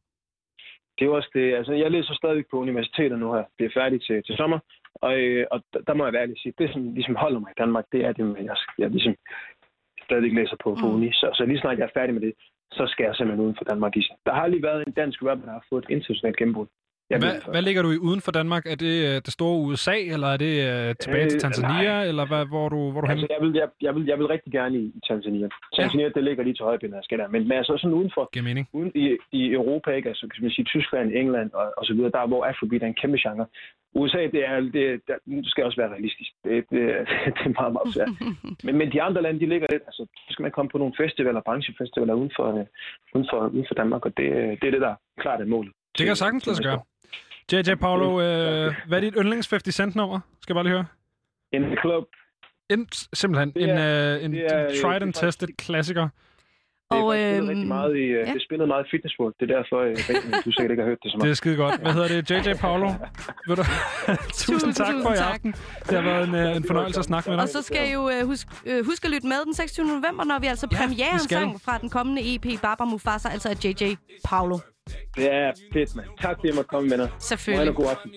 Det 0.98 1.02
er 1.06 1.10
jo 1.10 1.16
også 1.16 1.30
det, 1.34 1.54
altså 1.54 1.72
jeg 1.72 1.90
læser 1.90 2.14
stadig 2.14 2.44
på 2.50 2.56
universitetet 2.58 3.18
nu 3.18 3.32
her, 3.32 3.44
bliver 3.56 3.70
færdig 3.74 4.02
til, 4.06 4.22
til 4.26 4.36
sommer, 4.36 4.58
og, 4.94 5.20
øh, 5.20 5.46
og 5.50 5.62
der, 5.86 5.94
må 5.94 6.04
jeg 6.04 6.12
være 6.12 6.22
ærlig 6.22 6.38
sige, 6.38 6.54
det 6.58 6.72
som 6.72 6.94
ligesom 6.94 7.14
holder 7.14 7.40
mig 7.40 7.50
i 7.50 7.60
Danmark, 7.62 7.84
det 7.92 8.00
er 8.04 8.12
det 8.12 8.36
jeg, 8.44 8.56
jeg 8.78 8.90
ligesom 8.90 9.14
stadig 10.04 10.34
læser 10.34 10.56
på, 10.64 10.76
på 10.80 10.86
Mm. 10.86 10.94
uni, 10.94 11.12
så, 11.12 11.30
så 11.34 11.44
lige 11.44 11.60
snart 11.60 11.78
jeg 11.78 11.84
er 11.84 11.98
færdig 11.98 12.14
med 12.14 12.22
det, 12.22 12.32
så 12.72 12.84
skal 12.92 13.04
jeg 13.04 13.14
simpelthen 13.16 13.44
uden 13.46 13.56
for 13.58 13.64
Danmark. 13.64 13.92
Der 14.26 14.34
har 14.34 14.46
lige 14.46 14.62
været 14.62 14.86
en 14.86 14.92
dansk 14.92 15.22
rapper, 15.22 15.44
der 15.44 15.52
har 15.52 15.64
fået 15.70 15.84
et 15.84 15.90
internationalt 15.90 16.36
gennembrud. 16.36 16.66
Jeg 17.10 17.18
Hvad, 17.18 17.52
hvad 17.52 17.62
ligger 17.62 17.82
du 17.82 17.90
i 17.90 17.98
uden 18.08 18.20
for 18.26 18.32
Danmark? 18.40 18.64
Er 18.72 18.74
det 18.86 18.94
øh, 19.08 19.14
det 19.26 19.32
store 19.38 19.56
USA, 19.66 19.96
eller 20.14 20.28
er 20.34 20.36
det 20.46 20.54
øh, 20.68 20.94
tilbage 21.02 21.28
til 21.28 21.36
Øh, 21.36 21.40
Tanzania, 21.40 21.92
nej. 21.98 22.04
eller 22.10 22.24
hvad, 22.30 22.44
hvor 22.52 22.68
du, 22.68 22.80
hvor 22.92 23.00
du 23.00 23.06
Altså, 23.06 23.26
henne? 23.26 23.34
jeg, 23.36 23.40
vil, 23.44 23.52
jeg, 23.62 23.68
jeg, 23.86 23.92
vil, 23.96 24.04
jeg 24.10 24.18
vil 24.18 24.26
rigtig 24.34 24.52
gerne 24.52 24.74
i, 24.78 24.84
i 24.98 25.00
Tanzania. 25.08 25.48
Tanzania, 25.76 26.08
det 26.16 26.24
ligger 26.24 26.42
lige 26.44 26.54
til 26.54 26.64
højre 26.64 26.78
jeg 26.82 27.04
skal 27.08 27.18
der. 27.18 27.28
Men, 27.28 27.42
men 27.48 27.56
altså 27.60 27.72
sådan 27.76 27.94
udenfor, 28.00 28.22
Giver 28.32 28.44
mening. 28.50 28.66
uden 28.72 28.92
i, 28.94 29.04
i 29.32 29.40
Europa, 29.52 29.90
ikke? 29.90 30.08
Altså, 30.08 30.24
kan 30.34 30.42
man 30.44 30.50
sige, 30.50 30.64
Tyskland, 30.64 31.06
England 31.22 31.50
og, 31.52 31.66
og 31.78 31.84
så 31.86 31.92
videre, 31.94 32.10
der 32.16 32.26
hvor 32.26 32.44
Afrobeat 32.44 32.82
er 32.82 32.86
en 32.86 33.00
kæmpe 33.02 33.18
genre. 33.24 33.46
USA, 33.94 34.18
det 34.18 34.42
er, 34.48 34.60
det, 34.60 35.00
der, 35.08 35.14
nu 35.26 35.42
skal 35.44 35.64
også 35.64 35.80
være 35.80 35.90
realistisk. 35.94 36.30
Det, 36.44 36.64
det, 36.70 36.80
det 37.36 37.44
er 37.50 37.54
meget, 37.60 37.72
meget 37.72 37.94
svært. 37.94 38.08
Men, 38.64 38.78
men 38.78 38.92
de 38.92 39.02
andre 39.02 39.22
lande, 39.22 39.40
de 39.40 39.46
ligger 39.46 39.66
lidt, 39.70 39.82
altså, 39.86 40.06
så 40.16 40.26
skal 40.30 40.42
man 40.42 40.52
komme 40.52 40.68
på 40.70 40.78
nogle 40.78 40.94
festivaler, 40.96 41.40
branchefestivaler 41.40 42.14
uden 42.14 42.32
for, 42.36 42.46
øh, 42.58 42.66
uden 43.14 43.26
for, 43.30 43.38
uden 43.54 43.64
for 43.68 43.74
Danmark, 43.74 44.04
og 44.06 44.12
det, 44.16 44.24
øh, 44.24 44.48
det 44.60 44.64
er 44.64 44.70
det, 44.70 44.80
der 44.80 44.94
klart 45.20 45.40
er 45.40 45.44
målet. 45.44 45.72
Det 45.98 46.06
kan 46.06 46.16
sagtens 46.16 46.46
lade 46.46 46.56
sig 46.56 46.64
gøre. 46.64 46.80
JJ 47.52 47.74
Paolo, 47.74 48.20
øh, 48.20 48.74
hvad 48.88 48.98
er 48.98 49.00
dit 49.00 49.14
yndlings 49.18 49.50
50 49.50 49.74
Cent 49.74 49.96
nummer? 49.96 50.20
Skal 50.42 50.52
jeg 50.52 50.56
bare 50.56 50.64
lige 50.64 50.72
høre. 50.76 50.86
In 51.52 51.62
the 51.62 51.76
club, 51.80 52.04
En, 52.70 52.88
simpelthen 52.92 53.50
Det 53.52 53.62
en, 53.62 53.68
er- 53.70 54.16
øh, 54.16 54.24
en 54.24 54.32
det 54.32 54.44
er, 54.54 54.68
tried 54.82 55.02
and 55.02 55.08
er 55.16 55.20
tested 55.20 55.48
klassiker. 55.58 56.08
Det 56.92 56.98
er 56.98 57.02
Og, 57.02 57.12
rigtig 57.12 57.56
øhm, 57.62 57.68
meget 57.76 57.92
i, 57.96 58.04
øh, 58.16 58.20
ja. 58.20 58.32
det 58.32 58.36
er 58.40 58.44
spillet 58.48 58.66
meget 58.72 58.84
i 58.86 58.88
Fitness 58.92 59.14
World. 59.20 59.34
Det 59.40 59.44
er 59.50 59.52
derfor, 59.58 59.78
øh, 59.88 59.96
du 60.44 60.50
sikkert 60.54 60.70
ikke 60.74 60.82
har 60.84 60.90
hørt 60.92 61.00
det 61.02 61.08
så 61.10 61.16
Det 61.16 61.22
meget. 61.22 61.30
er 61.30 61.40
skide 61.42 61.56
godt. 61.64 61.74
Hvad 61.84 61.92
hedder 61.98 62.08
det? 62.14 62.30
JJ 62.30 62.48
Paolo? 62.64 62.88
Ved 63.48 63.56
du? 63.60 63.64
tusind 64.44 64.72
tak 64.74 64.86
tusind 64.86 65.02
for 65.06 65.12
i 65.12 65.16
tak. 65.16 65.32
aften. 65.34 65.50
Det 65.88 65.94
har 65.98 66.04
været 66.10 66.24
en, 66.28 66.34
øh, 66.34 66.56
en 66.56 66.64
fornøjelse 66.70 66.98
at 67.04 67.04
snakke 67.10 67.26
med 67.30 67.36
dig. 67.36 67.42
Og 67.42 67.48
så 67.56 67.60
skal 67.68 67.80
I 67.88 67.92
jo 67.98 68.02
øh, 68.14 68.20
huske 68.32 68.48
øh, 68.70 68.78
husk 68.88 69.00
at 69.06 69.10
lytte 69.14 69.26
med 69.32 69.38
den 69.46 69.54
26. 69.54 69.86
november, 69.86 70.24
når 70.30 70.38
vi 70.38 70.46
altså 70.46 70.66
Ja, 70.72 70.76
premierer 70.80 71.10
vi 71.10 71.20
en 71.22 71.28
skal. 71.28 71.38
sang 71.38 71.60
fra 71.66 71.74
den 71.82 71.88
kommende 71.96 72.20
EP 72.34 72.46
Baba 72.62 72.84
Mufasa, 72.84 73.28
altså 73.36 73.48
af 73.54 73.56
JJ 73.64 73.82
Paolo. 74.28 74.56
Det 75.16 75.26
er 75.40 75.48
fedt, 75.72 75.96
mand. 75.96 76.08
Tak 76.24 76.34
fordi 76.36 76.46
jeg 76.48 76.54
måtte 76.58 76.68
komme 76.74 76.88
med 76.88 76.98
dig. 76.98 77.08
Selvfølgelig. 77.18 77.68
Og 77.70 77.74
god 77.76 77.86
aften. 77.94 78.10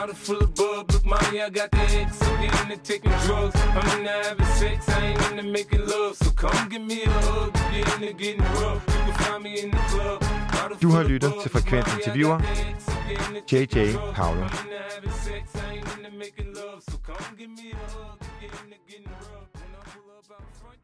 Bottle 0.00 0.14
full 0.14 0.38
of 0.38 0.54
bub, 0.54 0.90
look, 0.92 1.04
mommy, 1.04 1.42
I 1.42 1.50
got 1.50 1.70
the 1.72 1.78
X. 1.78 2.16
So 2.16 2.36
get 2.38 2.62
into 2.62 2.78
taking 2.78 3.10
drugs. 3.26 3.54
I'm 3.54 3.98
into 3.98 4.10
having 4.10 4.46
sex, 4.46 4.88
I 4.88 5.08
ain't 5.08 5.30
into 5.30 5.42
making 5.42 5.86
love. 5.86 6.16
So 6.16 6.30
come 6.30 6.70
give 6.70 6.80
me 6.80 7.02
a 7.02 7.10
hug, 7.10 7.54
you're 7.74 7.86
into 7.96 8.12
getting 8.14 8.40
rough. 8.40 8.82
You 8.88 8.94
can 8.94 9.14
find 9.24 9.42
me 9.44 9.60
in 9.60 9.70
the 9.70 9.76
club. 9.76 10.24
Du 10.80 10.88
har 10.90 11.02
lyttet 11.02 11.32
til 11.42 11.50
Frekvent 11.50 11.86
Interviewer. 11.98 12.38
the 12.38 12.48
X. 12.48 12.84
So 12.84 12.92
get 13.08 13.28
into 13.28 13.40
JJ. 13.50 13.76
Paolo. 14.14 14.40
I'm 14.40 14.42
into 14.42 14.78
having 14.88 15.12
sex, 15.12 15.44
I 15.54 15.74
ain't 15.74 15.96
into 15.98 16.10
making 16.18 16.54
love. 16.54 16.82
So 16.88 16.96
come 17.06 17.36
give 17.38 17.50
me 17.50 17.72
a 17.72 17.76
hug, 17.76 18.18
if 18.20 18.26
you're 18.40 18.64
into 18.64 18.78
getting 18.88 19.06
rough. 19.06 19.52
When 19.52 19.70
I 19.76 19.84
pull 19.92 20.08
up 20.16 20.30
out 20.32 20.48
front, 20.58 20.76
you 20.76 20.78
see 20.78 20.78
the 20.78 20.79